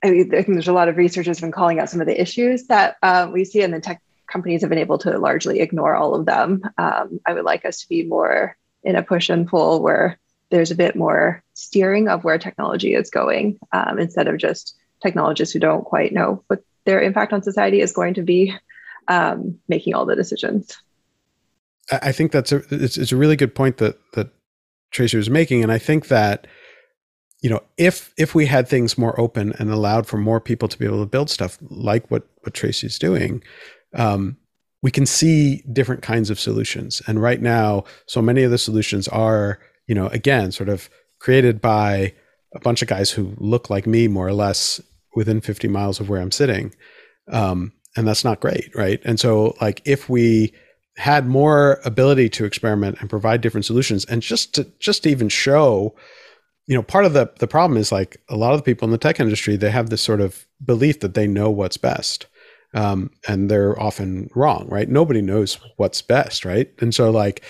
I, 0.02 0.10
mean, 0.10 0.34
I 0.34 0.42
think 0.42 0.54
there's 0.54 0.68
a 0.68 0.72
lot 0.72 0.88
of 0.88 0.96
researchers 0.96 1.38
have 1.38 1.42
been 1.42 1.52
calling 1.52 1.80
out 1.80 1.90
some 1.90 2.00
of 2.00 2.06
the 2.06 2.20
issues 2.20 2.66
that 2.66 2.96
uh, 3.02 3.28
we 3.32 3.44
see, 3.44 3.62
and 3.62 3.72
the 3.72 3.80
tech 3.80 4.02
companies 4.30 4.60
have 4.60 4.70
been 4.70 4.78
able 4.78 4.98
to 4.98 5.18
largely 5.18 5.60
ignore 5.60 5.94
all 5.94 6.14
of 6.14 6.26
them. 6.26 6.62
Um, 6.78 7.20
I 7.26 7.32
would 7.32 7.44
like 7.44 7.64
us 7.64 7.80
to 7.80 7.88
be 7.88 8.04
more 8.04 8.56
in 8.82 8.96
a 8.96 9.02
push 9.02 9.30
and 9.30 9.48
pull 9.48 9.82
where 9.82 10.18
there's 10.50 10.70
a 10.70 10.76
bit 10.76 10.94
more 10.94 11.42
steering 11.54 12.08
of 12.08 12.24
where 12.24 12.38
technology 12.38 12.94
is 12.94 13.10
going 13.10 13.58
um, 13.72 13.98
instead 13.98 14.28
of 14.28 14.38
just 14.38 14.76
technologists 15.02 15.52
who 15.52 15.60
don't 15.60 15.84
quite 15.84 16.12
know 16.12 16.42
what 16.46 16.62
their 16.84 17.00
impact 17.00 17.32
on 17.32 17.42
society 17.42 17.80
is 17.80 17.92
going 17.92 18.14
to 18.14 18.22
be 18.22 18.54
um, 19.08 19.58
making 19.68 19.94
all 19.94 20.06
the 20.06 20.16
decisions. 20.16 20.76
I 21.90 22.12
think 22.12 22.32
that's 22.32 22.50
a 22.52 22.62
it's, 22.70 22.96
it's 22.96 23.12
a 23.12 23.16
really 23.16 23.36
good 23.36 23.54
point 23.54 23.76
that 23.76 23.98
that 24.14 24.30
Tracy 24.90 25.16
was 25.16 25.30
making, 25.30 25.62
and 25.62 25.70
I 25.70 25.78
think 25.78 26.08
that 26.08 26.46
you 27.42 27.50
know 27.50 27.60
if 27.76 28.12
if 28.18 28.34
we 28.34 28.46
had 28.46 28.66
things 28.66 28.98
more 28.98 29.18
open 29.20 29.52
and 29.58 29.70
allowed 29.70 30.06
for 30.06 30.16
more 30.16 30.40
people 30.40 30.68
to 30.68 30.78
be 30.78 30.84
able 30.84 31.00
to 31.00 31.06
build 31.06 31.30
stuff 31.30 31.58
like 31.62 32.10
what 32.10 32.26
what 32.42 32.54
Tracy's 32.54 32.98
doing, 32.98 33.42
um, 33.94 34.36
we 34.82 34.90
can 34.90 35.06
see 35.06 35.62
different 35.72 36.02
kinds 36.02 36.28
of 36.28 36.40
solutions. 36.40 37.02
And 37.06 37.22
right 37.22 37.40
now, 37.40 37.84
so 38.06 38.20
many 38.20 38.42
of 38.42 38.50
the 38.50 38.58
solutions 38.58 39.06
are 39.08 39.60
you 39.86 39.94
know 39.94 40.08
again 40.08 40.50
sort 40.50 40.68
of 40.68 40.90
created 41.20 41.60
by 41.60 42.14
a 42.56 42.60
bunch 42.60 42.82
of 42.82 42.88
guys 42.88 43.10
who 43.10 43.34
look 43.38 43.70
like 43.70 43.86
me 43.86 44.08
more 44.08 44.26
or 44.26 44.32
less 44.32 44.80
within 45.14 45.40
50 45.40 45.68
miles 45.68 46.00
of 46.00 46.08
where 46.08 46.20
I'm 46.20 46.32
sitting. 46.32 46.74
Um, 47.30 47.72
and 47.96 48.06
that's 48.06 48.24
not 48.24 48.40
great, 48.40 48.74
right? 48.74 49.00
And 49.04 49.18
so, 49.18 49.56
like, 49.60 49.80
if 49.84 50.08
we 50.08 50.52
had 50.96 51.26
more 51.26 51.80
ability 51.84 52.28
to 52.30 52.44
experiment 52.44 52.98
and 53.00 53.10
provide 53.10 53.40
different 53.40 53.64
solutions, 53.64 54.04
and 54.04 54.22
just 54.22 54.54
to 54.54 54.64
just 54.78 55.02
to 55.02 55.08
even 55.10 55.28
show, 55.28 55.94
you 56.66 56.74
know, 56.74 56.82
part 56.82 57.06
of 57.06 57.14
the 57.14 57.30
the 57.38 57.46
problem 57.46 57.78
is 57.78 57.90
like 57.90 58.18
a 58.28 58.36
lot 58.36 58.52
of 58.52 58.58
the 58.58 58.64
people 58.64 58.86
in 58.86 58.92
the 58.92 58.98
tech 58.98 59.18
industry 59.18 59.56
they 59.56 59.70
have 59.70 59.90
this 59.90 60.02
sort 60.02 60.20
of 60.20 60.46
belief 60.64 61.00
that 61.00 61.14
they 61.14 61.26
know 61.26 61.50
what's 61.50 61.78
best, 61.78 62.26
um, 62.74 63.10
and 63.26 63.50
they're 63.50 63.80
often 63.80 64.28
wrong, 64.34 64.68
right? 64.68 64.88
Nobody 64.88 65.22
knows 65.22 65.58
what's 65.76 66.02
best, 66.02 66.44
right? 66.44 66.70
And 66.80 66.94
so, 66.94 67.10
like, 67.10 67.42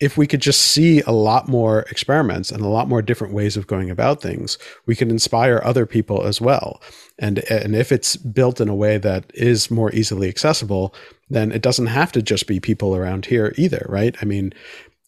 if 0.00 0.16
we 0.16 0.26
could 0.26 0.40
just 0.40 0.62
see 0.62 1.00
a 1.02 1.10
lot 1.10 1.48
more 1.48 1.80
experiments 1.90 2.52
and 2.52 2.62
a 2.62 2.68
lot 2.68 2.88
more 2.88 3.02
different 3.02 3.34
ways 3.34 3.56
of 3.56 3.66
going 3.66 3.90
about 3.90 4.22
things, 4.22 4.56
we 4.86 4.94
can 4.94 5.10
inspire 5.10 5.60
other 5.64 5.86
people 5.86 6.22
as 6.22 6.40
well. 6.40 6.80
And 7.18 7.38
and 7.50 7.74
if 7.74 7.90
it's 7.90 8.16
built 8.16 8.60
in 8.60 8.68
a 8.68 8.74
way 8.74 8.98
that 8.98 9.30
is 9.34 9.70
more 9.70 9.92
easily 9.92 10.28
accessible, 10.28 10.94
then 11.28 11.50
it 11.50 11.62
doesn't 11.62 11.86
have 11.86 12.12
to 12.12 12.22
just 12.22 12.46
be 12.46 12.60
people 12.60 12.94
around 12.94 13.26
here 13.26 13.52
either, 13.56 13.84
right? 13.88 14.14
I 14.22 14.24
mean, 14.24 14.52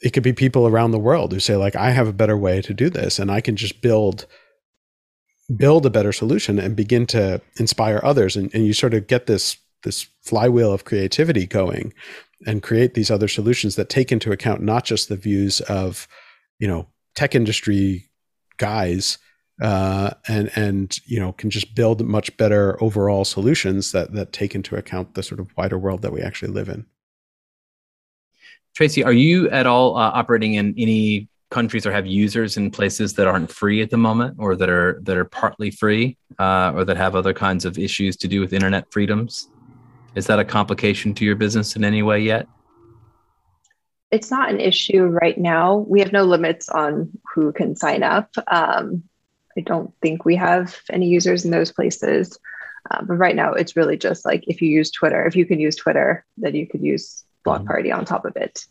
it 0.02 0.10
could 0.10 0.22
be 0.22 0.32
people 0.32 0.66
around 0.66 0.90
the 0.90 0.98
world 0.98 1.32
who 1.32 1.40
say 1.40 1.56
like 1.56 1.76
I 1.76 1.90
have 1.90 2.08
a 2.08 2.12
better 2.12 2.36
way 2.36 2.60
to 2.62 2.74
do 2.74 2.90
this 2.90 3.18
and 3.18 3.30
I 3.30 3.40
can 3.40 3.56
just 3.56 3.80
build 3.80 4.26
build 5.56 5.84
a 5.84 5.90
better 5.90 6.12
solution 6.12 6.58
and 6.58 6.76
begin 6.76 7.06
to 7.06 7.40
inspire 7.56 8.00
others 8.04 8.36
and, 8.36 8.54
and 8.54 8.66
you 8.66 8.72
sort 8.72 8.94
of 8.94 9.06
get 9.06 9.26
this 9.26 9.56
this 9.82 10.08
flywheel 10.22 10.72
of 10.72 10.84
creativity 10.84 11.46
going 11.46 11.92
and 12.46 12.62
create 12.62 12.94
these 12.94 13.10
other 13.10 13.28
solutions 13.28 13.76
that 13.76 13.88
take 13.88 14.10
into 14.10 14.32
account 14.32 14.62
not 14.62 14.84
just 14.84 15.08
the 15.08 15.16
views 15.16 15.60
of 15.62 16.08
you 16.58 16.68
know 16.68 16.86
tech 17.14 17.34
industry 17.34 18.10
guys 18.56 19.18
uh, 19.60 20.10
and 20.26 20.50
and 20.56 20.98
you 21.06 21.20
know 21.20 21.32
can 21.32 21.50
just 21.50 21.74
build 21.74 22.04
much 22.06 22.34
better 22.36 22.82
overall 22.82 23.24
solutions 23.24 23.92
that 23.92 24.12
that 24.12 24.32
take 24.32 24.54
into 24.54 24.76
account 24.76 25.14
the 25.14 25.22
sort 25.22 25.40
of 25.40 25.54
wider 25.56 25.78
world 25.78 26.02
that 26.02 26.12
we 26.12 26.22
actually 26.22 26.52
live 26.52 26.68
in. 26.68 26.86
Tracy, 28.74 29.04
are 29.04 29.12
you 29.12 29.50
at 29.50 29.66
all 29.66 29.96
uh, 29.96 30.10
operating 30.14 30.54
in 30.54 30.74
any 30.78 31.28
countries 31.50 31.84
or 31.84 31.92
have 31.92 32.06
users 32.06 32.56
in 32.56 32.70
places 32.70 33.14
that 33.14 33.26
aren't 33.26 33.50
free 33.50 33.82
at 33.82 33.90
the 33.90 33.96
moment, 33.96 34.36
or 34.38 34.56
that 34.56 34.70
are 34.70 34.98
that 35.02 35.16
are 35.16 35.26
partly 35.26 35.70
free, 35.70 36.16
uh, 36.38 36.72
or 36.74 36.84
that 36.84 36.96
have 36.96 37.14
other 37.14 37.34
kinds 37.34 37.64
of 37.64 37.78
issues 37.78 38.16
to 38.16 38.28
do 38.28 38.40
with 38.40 38.52
internet 38.52 38.90
freedoms? 38.90 39.48
Is 40.14 40.26
that 40.26 40.38
a 40.38 40.44
complication 40.44 41.14
to 41.14 41.24
your 41.24 41.36
business 41.36 41.76
in 41.76 41.84
any 41.84 42.02
way 42.02 42.20
yet? 42.20 42.46
It's 44.10 44.30
not 44.30 44.50
an 44.50 44.60
issue 44.60 45.04
right 45.04 45.38
now. 45.38 45.76
We 45.76 46.00
have 46.00 46.12
no 46.12 46.24
limits 46.24 46.68
on 46.68 47.10
who 47.32 47.52
can 47.52 47.76
sign 47.76 48.02
up. 48.02 48.30
Um, 48.48 49.04
I 49.56 49.60
don't 49.60 49.92
think 50.02 50.24
we 50.24 50.36
have 50.36 50.76
any 50.90 51.06
users 51.06 51.44
in 51.44 51.50
those 51.50 51.70
places. 51.70 52.38
Uh, 52.90 53.02
but 53.02 53.14
right 53.14 53.36
now, 53.36 53.52
it's 53.52 53.76
really 53.76 53.96
just 53.96 54.24
like 54.24 54.44
if 54.48 54.60
you 54.60 54.68
use 54.68 54.90
Twitter, 54.90 55.26
if 55.26 55.36
you 55.36 55.46
can 55.46 55.60
use 55.60 55.76
Twitter, 55.76 56.24
then 56.36 56.54
you 56.54 56.66
could 56.66 56.82
use 56.82 57.24
Block. 57.44 57.64
Party 57.64 57.90
on 57.90 58.04
top 58.04 58.24
of 58.24 58.36
it. 58.36 58.64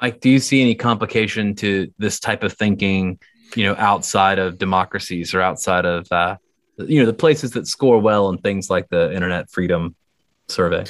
Mike, 0.00 0.20
do 0.20 0.30
you 0.30 0.38
see 0.38 0.62
any 0.62 0.74
complication 0.74 1.54
to 1.56 1.92
this 1.98 2.18
type 2.18 2.42
of 2.42 2.54
thinking, 2.54 3.18
you 3.54 3.64
know, 3.64 3.74
outside 3.76 4.38
of 4.38 4.58
democracies 4.58 5.34
or 5.34 5.42
outside 5.42 5.84
of 5.84 6.10
uh, 6.10 6.36
you 6.78 7.00
know 7.00 7.06
the 7.06 7.12
places 7.12 7.52
that 7.52 7.66
score 7.66 7.98
well 7.98 8.28
in 8.28 8.38
things 8.38 8.70
like 8.70 8.88
the 8.88 9.12
internet 9.14 9.50
freedom 9.50 9.94
survey. 10.48 10.84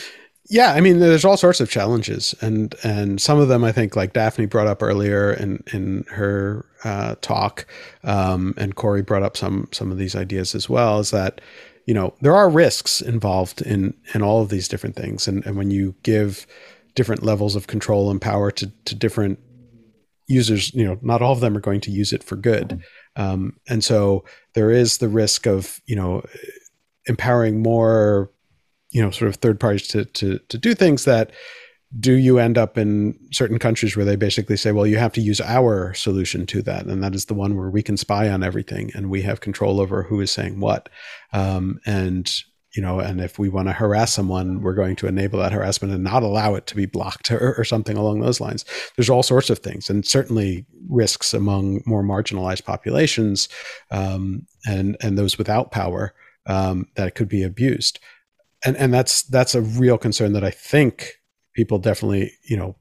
Yeah 0.49 0.72
i 0.72 0.80
mean 0.80 0.99
there's 0.99 1.24
all 1.24 1.37
sorts 1.37 1.61
of 1.61 1.70
challenges 1.70 2.35
and 2.41 2.74
and 2.83 3.20
some 3.20 3.39
of 3.39 3.49
them 3.49 3.62
i 3.64 3.72
think 3.72 3.95
like 3.95 4.12
daphne 4.12 4.47
brought 4.47 4.66
up 4.66 4.83
earlier 4.83 5.33
in 5.33 5.62
in 5.72 6.05
her 6.09 6.66
uh, 6.85 7.14
talk 7.20 7.64
um, 8.03 8.55
and 8.57 8.74
Cory 8.74 9.03
brought 9.03 9.22
up 9.22 9.37
some 9.37 9.68
some 9.70 9.93
of 9.93 9.99
these 9.99 10.16
ideas 10.16 10.55
as 10.57 10.68
well 10.68 10.99
is 10.99 11.12
that 11.12 11.41
you 11.87 11.95
know 11.95 12.12
there 12.20 12.35
are 12.35 12.51
risks 12.51 13.01
involved 13.01 13.62
in 13.62 13.95
in 14.14 14.22
all 14.22 14.43
of 14.43 14.49
these 14.49 14.66
different 14.66 14.97
things 14.97 15.28
and 15.28 15.47
and 15.47 15.57
when 15.57 15.70
you 15.70 15.95
give 16.03 16.47
different 16.97 17.22
levels 17.22 17.55
of 17.55 17.68
control 17.68 18.11
and 18.11 18.20
power 18.20 18.51
to 18.51 18.66
to 18.85 18.95
different 18.97 19.39
users 20.33 20.72
you 20.74 20.85
know 20.85 20.99
not 21.03 21.22
all 21.22 21.33
of 21.33 21.41
them 21.41 21.57
are 21.57 21.61
going 21.61 21.80
to 21.80 21.91
use 21.91 22.12
it 22.12 22.24
for 22.24 22.37
good 22.37 22.83
um, 23.16 23.57
and 23.68 23.85
so 23.85 24.24
there 24.55 24.70
is 24.70 24.99
the 24.99 25.09
risk 25.09 25.47
of, 25.47 25.80
you 25.87 25.97
know, 25.97 26.22
empowering 27.07 27.62
more, 27.62 28.30
you 28.91 29.03
know, 29.03 29.11
sort 29.11 29.28
of 29.28 29.37
third 29.37 29.61
parties 29.61 29.89
to, 29.89 30.05
to, 30.05 30.39
to 30.49 30.59
do 30.59 30.74
things 30.74 31.05
that 31.05 31.33
do 32.01 32.14
you 32.14 32.39
end 32.39 32.57
up 32.57 32.78
in 32.78 33.18
certain 33.33 33.59
countries 33.59 33.95
where 33.97 34.07
they 34.07 34.16
basically 34.16 34.57
say, 34.57 34.72
well, 34.72 34.87
you 34.87 34.97
have 34.97 35.12
to 35.12 35.20
use 35.20 35.43
our 35.43 35.93
solution 35.93 36.47
to 36.47 36.62
that. 36.62 36.87
And 36.87 37.05
that 37.05 37.14
is 37.14 37.26
the 37.26 37.35
one 37.35 37.55
where 37.55 37.68
we 37.68 37.83
can 37.83 37.99
spy 37.99 38.30
on 38.30 38.43
everything 38.43 38.91
and 38.95 39.11
we 39.11 39.20
have 39.22 39.43
control 39.43 39.78
over 39.78 40.03
who 40.03 40.20
is 40.22 40.30
saying 40.30 40.59
what. 40.59 40.89
Um, 41.35 41.80
and 41.85 42.33
you 42.74 42.80
know, 42.80 43.00
and 43.00 43.20
if 43.20 43.38
we 43.38 43.48
want 43.48 43.68
to 43.68 43.72
harass 43.72 44.12
someone, 44.12 44.62
we're 44.62 44.74
going 44.74 44.96
to 44.96 45.06
enable 45.06 45.38
that 45.38 45.52
harassment 45.52 45.92
and 45.92 46.02
not 46.02 46.22
allow 46.22 46.54
it 46.54 46.66
to 46.68 46.76
be 46.76 46.86
blocked 46.86 47.30
or, 47.30 47.54
or, 47.58 47.64
something 47.64 47.96
along 47.96 48.20
those 48.20 48.40
lines. 48.40 48.64
There's 48.96 49.10
all 49.10 49.22
sorts 49.22 49.50
of 49.50 49.58
things, 49.58 49.90
and 49.90 50.06
certainly 50.06 50.64
risks 50.88 51.34
among 51.34 51.82
more 51.84 52.02
marginalized 52.02 52.64
populations 52.64 53.48
um, 53.90 54.46
and 54.66 54.96
and 55.00 55.18
those 55.18 55.36
without 55.36 55.70
power 55.70 56.14
um, 56.46 56.86
that 56.96 57.14
could 57.14 57.28
be 57.28 57.42
abused, 57.42 57.98
and 58.64 58.76
and 58.76 58.92
that's 58.92 59.22
that's 59.24 59.54
a 59.54 59.60
real 59.60 59.98
concern 59.98 60.32
that 60.32 60.44
I 60.44 60.50
think 60.50 61.20
people 61.54 61.78
definitely 61.78 62.32
you 62.48 62.56
know 62.56 62.76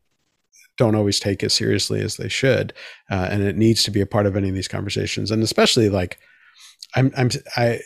don't 0.77 0.95
always 0.95 1.19
take 1.19 1.43
as 1.43 1.53
seriously 1.53 2.01
as 2.01 2.15
they 2.15 2.29
should, 2.29 2.73
uh, 3.09 3.27
and 3.29 3.43
it 3.43 3.57
needs 3.57 3.83
to 3.83 3.91
be 3.91 3.99
a 3.99 4.05
part 4.05 4.25
of 4.25 4.37
any 4.37 4.47
of 4.47 4.55
these 4.55 4.69
conversations, 4.69 5.31
and 5.31 5.43
especially 5.43 5.89
like. 5.89 6.17
I'm, 6.93 7.13
I'm, 7.15 7.29
I, 7.55 7.79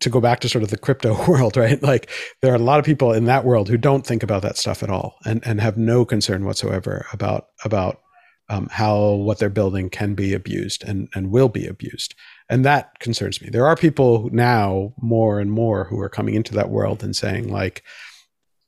to 0.00 0.10
go 0.10 0.20
back 0.20 0.40
to 0.40 0.48
sort 0.48 0.64
of 0.64 0.70
the 0.70 0.78
crypto 0.78 1.14
world, 1.28 1.56
right? 1.56 1.82
Like 1.82 2.10
there 2.42 2.52
are 2.52 2.56
a 2.56 2.58
lot 2.58 2.78
of 2.78 2.84
people 2.84 3.12
in 3.12 3.24
that 3.24 3.44
world 3.44 3.68
who 3.68 3.76
don't 3.76 4.06
think 4.06 4.22
about 4.22 4.42
that 4.42 4.56
stuff 4.56 4.82
at 4.82 4.90
all 4.90 5.16
and, 5.24 5.46
and 5.46 5.60
have 5.60 5.76
no 5.76 6.04
concern 6.04 6.44
whatsoever 6.44 7.06
about, 7.12 7.48
about, 7.64 8.00
um, 8.48 8.68
how 8.72 9.12
what 9.12 9.38
they're 9.38 9.48
building 9.48 9.88
can 9.88 10.14
be 10.14 10.34
abused 10.34 10.82
and, 10.82 11.08
and 11.14 11.30
will 11.30 11.48
be 11.48 11.66
abused. 11.66 12.16
And 12.48 12.64
that 12.64 12.98
concerns 12.98 13.40
me. 13.40 13.48
There 13.48 13.66
are 13.66 13.76
people 13.76 14.28
now 14.32 14.92
more 15.00 15.38
and 15.38 15.52
more 15.52 15.84
who 15.84 16.00
are 16.00 16.08
coming 16.08 16.34
into 16.34 16.52
that 16.54 16.68
world 16.68 17.04
and 17.04 17.14
saying 17.14 17.48
like, 17.48 17.84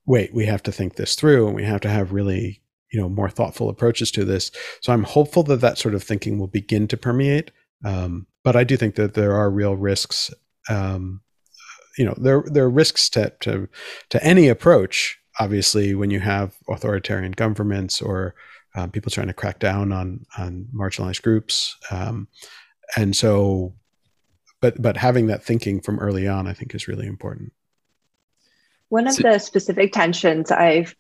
wait, 0.06 0.32
we 0.32 0.46
have 0.46 0.62
to 0.64 0.72
think 0.72 0.94
this 0.94 1.16
through 1.16 1.46
and 1.46 1.56
we 1.56 1.64
have 1.64 1.80
to 1.80 1.88
have 1.88 2.12
really, 2.12 2.62
you 2.92 3.00
know, 3.00 3.08
more 3.08 3.28
thoughtful 3.28 3.68
approaches 3.68 4.12
to 4.12 4.24
this. 4.24 4.52
So 4.82 4.92
I'm 4.92 5.02
hopeful 5.02 5.42
that 5.44 5.60
that 5.60 5.78
sort 5.78 5.94
of 5.94 6.02
thinking 6.02 6.38
will 6.38 6.46
begin 6.46 6.86
to 6.88 6.96
permeate. 6.96 7.50
Um, 7.84 8.26
but 8.44 8.54
I 8.54 8.64
do 8.64 8.76
think 8.76 8.94
that 8.96 9.14
there 9.14 9.32
are 9.32 9.50
real 9.50 9.76
risks. 9.76 10.30
Um, 10.68 11.20
you 11.98 12.04
know, 12.04 12.14
there 12.16 12.44
there 12.46 12.64
are 12.64 12.70
risks 12.70 13.08
to 13.10 13.32
to 13.40 13.68
to 14.10 14.24
any 14.24 14.48
approach. 14.48 15.18
Obviously, 15.40 15.94
when 15.94 16.10
you 16.10 16.20
have 16.20 16.54
authoritarian 16.68 17.32
governments 17.32 18.02
or 18.02 18.34
um, 18.74 18.90
people 18.90 19.10
trying 19.10 19.26
to 19.26 19.34
crack 19.34 19.58
down 19.58 19.92
on 19.92 20.24
on 20.38 20.68
marginalized 20.74 21.22
groups, 21.22 21.76
um, 21.90 22.28
and 22.96 23.14
so, 23.14 23.74
but 24.60 24.80
but 24.80 24.96
having 24.96 25.26
that 25.26 25.44
thinking 25.44 25.80
from 25.80 25.98
early 25.98 26.26
on, 26.26 26.46
I 26.46 26.52
think, 26.52 26.74
is 26.74 26.88
really 26.88 27.06
important. 27.06 27.52
One 28.88 29.06
of 29.06 29.14
so, 29.14 29.22
the 29.22 29.38
specific 29.38 29.92
tensions 29.92 30.50
I've 30.50 30.94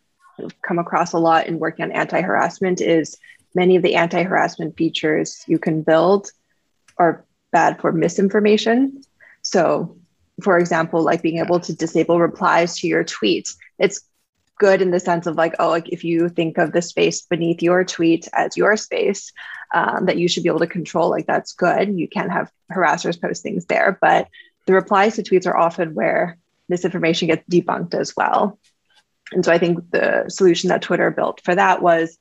come 0.62 0.78
across 0.78 1.12
a 1.12 1.18
lot 1.18 1.46
in 1.46 1.58
working 1.58 1.84
on 1.84 1.92
anti-harassment 1.92 2.80
is 2.80 3.16
many 3.54 3.76
of 3.76 3.82
the 3.82 3.94
anti-harassment 3.94 4.76
features 4.76 5.44
you 5.46 5.58
can 5.58 5.82
build 5.82 6.30
are 6.96 7.24
bad 7.50 7.80
for 7.80 7.92
misinformation. 7.92 9.02
So, 9.42 9.96
for 10.42 10.58
example, 10.58 11.02
like 11.02 11.22
being 11.22 11.38
able 11.38 11.60
to 11.60 11.74
disable 11.74 12.18
replies 12.18 12.78
to 12.78 12.88
your 12.88 13.04
tweets, 13.04 13.56
it's 13.78 14.00
good 14.58 14.80
in 14.80 14.90
the 14.90 15.00
sense 15.00 15.26
of 15.26 15.36
like, 15.36 15.54
oh, 15.58 15.68
like 15.68 15.88
if 15.88 16.04
you 16.04 16.28
think 16.28 16.58
of 16.58 16.72
the 16.72 16.82
space 16.82 17.22
beneath 17.22 17.62
your 17.62 17.84
tweet 17.84 18.28
as 18.32 18.56
your 18.56 18.76
space, 18.76 19.32
um, 19.74 20.06
that 20.06 20.18
you 20.18 20.28
should 20.28 20.42
be 20.42 20.48
able 20.48 20.60
to 20.60 20.66
control, 20.66 21.10
like 21.10 21.26
that's 21.26 21.52
good. 21.52 21.98
You 21.98 22.08
can 22.08 22.30
have 22.30 22.50
harassers 22.70 23.20
post 23.20 23.42
things 23.42 23.66
there, 23.66 23.98
but 24.00 24.28
the 24.66 24.74
replies 24.74 25.16
to 25.16 25.22
tweets 25.22 25.46
are 25.46 25.56
often 25.56 25.94
where 25.94 26.38
misinformation 26.68 27.28
gets 27.28 27.46
debunked 27.48 27.94
as 27.94 28.14
well. 28.16 28.58
And 29.32 29.44
so 29.44 29.52
I 29.52 29.58
think 29.58 29.90
the 29.90 30.26
solution 30.28 30.68
that 30.68 30.82
Twitter 30.82 31.10
built 31.10 31.40
for 31.42 31.54
that 31.54 31.82
was 31.82 32.18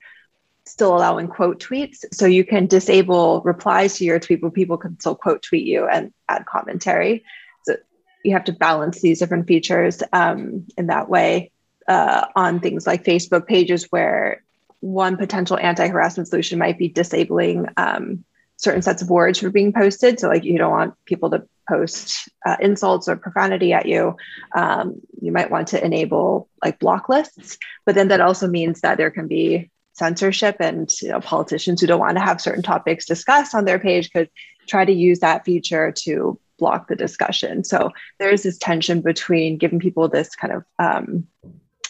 still 0.65 0.95
allowing 0.95 1.27
quote 1.27 1.59
tweets. 1.59 2.05
So 2.13 2.25
you 2.25 2.45
can 2.45 2.67
disable 2.67 3.41
replies 3.41 3.97
to 3.97 4.05
your 4.05 4.19
tweet, 4.19 4.41
but 4.41 4.53
people 4.53 4.77
can 4.77 4.99
still 4.99 5.15
quote 5.15 5.41
tweet 5.41 5.65
you 5.65 5.87
and 5.87 6.13
add 6.29 6.45
commentary. 6.45 7.23
So 7.63 7.75
you 8.23 8.33
have 8.33 8.45
to 8.45 8.53
balance 8.53 9.01
these 9.01 9.19
different 9.19 9.47
features 9.47 10.03
um, 10.13 10.67
in 10.77 10.87
that 10.87 11.09
way 11.09 11.51
uh, 11.87 12.27
on 12.35 12.59
things 12.59 12.85
like 12.85 13.03
Facebook 13.03 13.47
pages 13.47 13.87
where 13.89 14.43
one 14.79 15.17
potential 15.17 15.57
anti-harassment 15.57 16.27
solution 16.27 16.59
might 16.59 16.77
be 16.77 16.87
disabling 16.87 17.67
um, 17.77 18.23
certain 18.57 18.81
sets 18.81 19.01
of 19.01 19.09
words 19.09 19.39
for 19.39 19.49
being 19.49 19.73
posted. 19.73 20.19
So 20.19 20.27
like 20.27 20.43
you 20.43 20.57
don't 20.57 20.71
want 20.71 20.93
people 21.05 21.31
to 21.31 21.47
post 21.67 22.29
uh, 22.45 22.57
insults 22.59 23.07
or 23.07 23.15
profanity 23.15 23.73
at 23.73 23.87
you. 23.87 24.15
Um, 24.55 25.01
you 25.19 25.31
might 25.31 25.49
want 25.49 25.69
to 25.69 25.83
enable 25.83 26.49
like 26.63 26.79
block 26.79 27.09
lists, 27.09 27.57
but 27.85 27.95
then 27.95 28.09
that 28.09 28.21
also 28.21 28.47
means 28.47 28.81
that 28.81 28.97
there 28.97 29.09
can 29.09 29.27
be 29.27 29.70
censorship 29.93 30.57
and 30.59 30.91
you 31.01 31.09
know, 31.09 31.19
politicians 31.19 31.81
who 31.81 31.87
don't 31.87 31.99
want 31.99 32.17
to 32.17 32.23
have 32.23 32.41
certain 32.41 32.63
topics 32.63 33.05
discussed 33.05 33.53
on 33.53 33.65
their 33.65 33.79
page 33.79 34.11
could 34.11 34.29
try 34.67 34.85
to 34.85 34.91
use 34.91 35.19
that 35.19 35.45
feature 35.45 35.91
to 35.91 36.39
block 36.57 36.87
the 36.87 36.95
discussion. 36.95 37.63
So 37.63 37.91
there's 38.19 38.43
this 38.43 38.57
tension 38.57 39.01
between 39.01 39.57
giving 39.57 39.79
people 39.79 40.07
this 40.07 40.35
kind 40.35 40.53
of 40.53 40.63
um, 40.79 41.27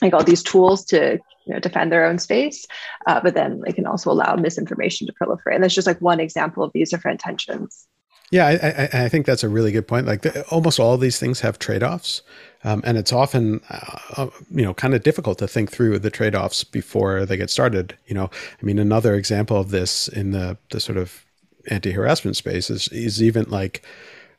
like 0.01 0.13
all 0.13 0.23
these 0.23 0.43
tools 0.43 0.85
to 0.85 1.19
you 1.45 1.53
know 1.53 1.59
defend 1.59 1.91
their 1.91 2.05
own 2.05 2.19
space 2.19 2.65
uh, 3.07 3.19
but 3.21 3.33
then 3.33 3.61
they 3.65 3.71
can 3.71 3.85
also 3.85 4.11
allow 4.11 4.35
misinformation 4.35 5.07
to 5.07 5.13
proliferate 5.13 5.55
and 5.55 5.63
that's 5.63 5.73
just 5.73 5.87
like 5.87 6.01
one 6.01 6.19
example 6.19 6.63
of 6.63 6.71
these 6.73 6.89
different 6.89 7.19
tensions 7.19 7.87
yeah 8.31 8.47
i, 8.47 8.51
I, 8.53 9.05
I 9.05 9.09
think 9.09 9.25
that's 9.25 9.43
a 9.43 9.49
really 9.49 9.71
good 9.71 9.87
point. 9.87 10.07
Like 10.07 10.23
the, 10.23 10.43
almost 10.47 10.79
all 10.79 10.97
these 10.97 11.19
things 11.19 11.41
have 11.41 11.59
trade-offs 11.59 12.21
um, 12.63 12.81
and 12.85 12.97
it's 12.97 13.13
often 13.13 13.61
uh, 13.69 13.97
uh, 14.17 14.27
you 14.49 14.63
know 14.63 14.73
kind 14.73 14.93
of 14.93 15.03
difficult 15.03 15.37
to 15.39 15.47
think 15.47 15.71
through 15.71 15.99
the 15.99 16.09
trade-offs 16.09 16.63
before 16.63 17.25
they 17.25 17.37
get 17.37 17.49
started 17.49 17.95
you 18.07 18.15
know? 18.15 18.29
I 18.61 18.65
mean 18.65 18.79
another 18.79 19.13
example 19.15 19.57
of 19.57 19.69
this 19.69 20.07
in 20.07 20.31
the 20.31 20.57
the 20.71 20.79
sort 20.79 20.97
of 20.97 21.25
anti-harassment 21.69 22.35
space 22.35 22.69
is, 22.69 22.87
is 22.87 23.21
even 23.21 23.45
like 23.49 23.83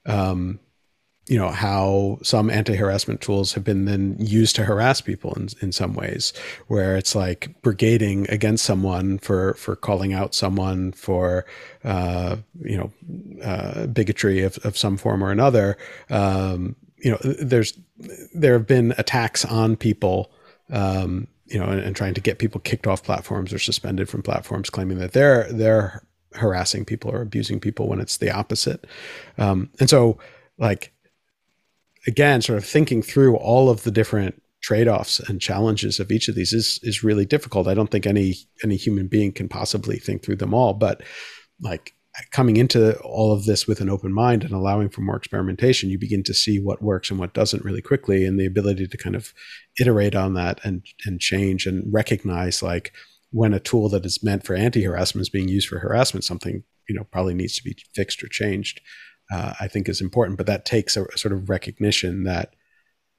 um, 0.06 0.58
you 1.26 1.38
know 1.38 1.50
how 1.50 2.18
some 2.22 2.50
anti-harassment 2.50 3.20
tools 3.20 3.52
have 3.52 3.62
been 3.62 3.84
then 3.84 4.16
used 4.18 4.56
to 4.56 4.64
harass 4.64 5.00
people 5.00 5.32
in, 5.34 5.48
in 5.60 5.70
some 5.70 5.94
ways 5.94 6.32
where 6.66 6.96
it's 6.96 7.14
like 7.14 7.54
brigading 7.62 8.28
against 8.28 8.64
someone 8.64 9.18
for 9.18 9.54
for 9.54 9.76
calling 9.76 10.12
out 10.12 10.34
someone 10.34 10.92
for 10.92 11.44
uh, 11.84 12.36
you 12.60 12.76
know 12.76 12.92
uh, 13.42 13.86
bigotry 13.86 14.42
of, 14.42 14.58
of 14.64 14.76
some 14.76 14.96
form 14.96 15.22
or 15.22 15.30
another. 15.30 15.76
Um, 16.10 16.74
you 16.98 17.10
know 17.10 17.18
there's 17.22 17.78
there 18.34 18.54
have 18.54 18.66
been 18.66 18.92
attacks 18.98 19.44
on 19.44 19.76
people 19.76 20.32
um, 20.70 21.28
you 21.46 21.58
know 21.58 21.66
and, 21.66 21.80
and 21.80 21.94
trying 21.94 22.14
to 22.14 22.20
get 22.20 22.38
people 22.38 22.60
kicked 22.60 22.86
off 22.86 23.04
platforms 23.04 23.52
or 23.52 23.58
suspended 23.58 24.08
from 24.08 24.22
platforms 24.22 24.70
claiming 24.70 24.98
that 24.98 25.12
they're 25.12 25.50
they're 25.52 26.04
harassing 26.34 26.84
people 26.84 27.10
or 27.10 27.20
abusing 27.20 27.60
people 27.60 27.88
when 27.88 28.00
it's 28.00 28.16
the 28.16 28.30
opposite. 28.30 28.86
Um, 29.38 29.70
and 29.78 29.88
so 29.88 30.18
like 30.58 30.92
again, 32.06 32.42
sort 32.42 32.58
of 32.58 32.64
thinking 32.64 33.02
through 33.02 33.36
all 33.36 33.70
of 33.70 33.84
the 33.84 33.90
different 33.90 34.42
trade-offs 34.62 35.18
and 35.18 35.40
challenges 35.40 35.98
of 35.98 36.12
each 36.12 36.28
of 36.28 36.34
these 36.34 36.52
is 36.52 36.78
is 36.82 37.02
really 37.02 37.26
difficult. 37.26 37.66
I 37.66 37.74
don't 37.74 37.90
think 37.90 38.06
any 38.06 38.36
any 38.62 38.76
human 38.76 39.08
being 39.08 39.32
can 39.32 39.48
possibly 39.48 39.98
think 39.98 40.22
through 40.22 40.36
them 40.36 40.54
all, 40.54 40.74
but 40.74 41.02
like 41.60 41.92
coming 42.30 42.56
into 42.58 42.98
all 43.00 43.32
of 43.32 43.46
this 43.46 43.66
with 43.66 43.80
an 43.80 43.88
open 43.88 44.12
mind 44.12 44.44
and 44.44 44.52
allowing 44.52 44.90
for 44.90 45.00
more 45.00 45.16
experimentation, 45.16 45.88
you 45.88 45.98
begin 45.98 46.22
to 46.24 46.34
see 46.34 46.60
what 46.60 46.82
works 46.82 47.10
and 47.10 47.18
what 47.18 47.32
doesn't 47.32 47.64
really 47.64 47.82
quickly, 47.82 48.24
and 48.24 48.38
the 48.38 48.46
ability 48.46 48.86
to 48.86 48.96
kind 48.96 49.16
of 49.16 49.32
iterate 49.80 50.14
on 50.14 50.34
that 50.34 50.60
and 50.64 50.84
and 51.06 51.20
change 51.20 51.66
and 51.66 51.92
recognize 51.92 52.62
like 52.62 52.92
when 53.30 53.54
a 53.54 53.60
tool 53.60 53.88
that 53.88 54.04
is 54.04 54.22
meant 54.22 54.44
for 54.44 54.54
anti-harassment 54.54 55.22
is 55.22 55.30
being 55.30 55.48
used 55.48 55.68
for 55.68 55.78
harassment, 55.78 56.24
something 56.24 56.62
you 56.88 56.94
know 56.94 57.04
probably 57.10 57.34
needs 57.34 57.56
to 57.56 57.64
be 57.64 57.76
fixed 57.94 58.22
or 58.22 58.28
changed 58.28 58.80
uh, 59.32 59.54
I 59.58 59.68
think 59.68 59.88
is 59.88 60.00
important. 60.00 60.36
But 60.36 60.46
that 60.46 60.64
takes 60.64 60.96
a, 60.96 61.04
a, 61.04 61.18
sort 61.18 61.32
of 61.32 61.48
recognition 61.48 62.24
that, 62.24 62.54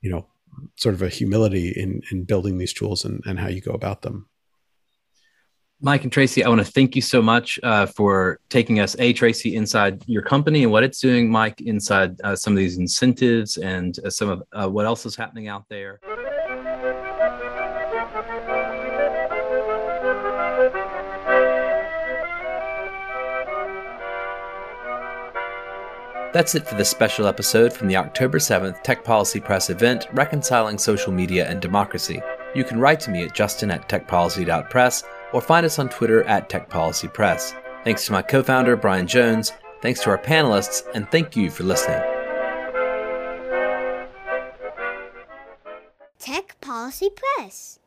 you 0.02 0.10
know, 0.10 0.28
sort 0.76 0.94
of 0.94 1.02
a 1.02 1.10
humility 1.10 1.70
in 1.70 2.02
in 2.12 2.26
building 2.26 2.58
these 2.58 2.74
tools 2.74 3.04
and, 3.06 3.22
and 3.26 3.40
how 3.40 3.48
you 3.48 3.62
go 3.62 3.72
about 3.72 4.04
them. 4.04 4.28
Mike 5.86 6.04
and 6.04 6.12
Tracy, 6.14 6.46
I 6.46 6.48
want 6.48 6.66
to 6.66 6.72
thank 6.72 6.96
you 6.96 7.02
so 7.02 7.22
much 7.22 7.60
uh, 7.62 7.86
for 7.88 8.40
taking 8.48 8.80
us, 8.80 8.96
a 9.00 9.12
Tracy, 9.12 9.58
inside 9.58 10.02
your 10.08 10.22
company 10.22 10.64
and 10.64 10.72
what 10.72 10.82
it's 10.82 11.02
doing. 11.02 11.30
Mike, 11.30 11.60
inside 11.60 12.16
uh, 12.24 12.38
some 12.38 12.54
of 12.54 12.58
these 12.58 12.78
incentives 12.78 13.58
and 13.58 14.00
uh, 14.06 14.10
some 14.10 14.30
of 14.30 14.44
uh, 14.54 14.70
what 14.70 14.86
else 14.86 15.06
is 15.06 15.18
happening 15.18 15.50
out 15.50 15.66
there. 15.70 16.00
That's 26.34 26.56
it 26.56 26.68
for 26.68 26.74
this 26.74 26.90
special 26.90 27.28
episode 27.28 27.72
from 27.72 27.88
the 27.88 27.96
October 27.96 28.40
7th 28.40 28.82
Tech 28.82 29.04
Policy 29.04 29.40
Press 29.40 29.70
event, 29.70 30.08
Reconciling 30.14 30.80
Social 30.80 31.12
Media 31.12 31.48
and 31.48 31.62
Democracy. 31.62 32.24
You 32.56 32.64
can 32.64 32.80
write 32.80 33.00
to 33.02 33.12
me 33.12 33.24
at 33.24 33.36
justin 33.36 33.70
at 33.70 33.88
techpolicy.press 33.88 35.04
or 35.32 35.42
find 35.42 35.64
us 35.64 35.78
on 35.78 35.90
Twitter 35.90 36.24
at 36.24 36.50
techpolicypress. 36.50 37.54
Thanks 37.84 38.08
to 38.08 38.14
my 38.14 38.24
co 38.24 38.42
founder, 38.42 38.76
Brian 38.76 39.06
Jones. 39.06 39.52
Thanks 39.84 40.02
to 40.04 40.10
our 40.10 40.18
panelists, 40.18 40.82
and 40.96 41.08
thank 41.12 41.36
you 41.36 41.52
for 41.52 41.64
listening. 41.66 42.02
Tech 46.18 46.60
Policy 46.62 47.10
Press. 47.12 47.78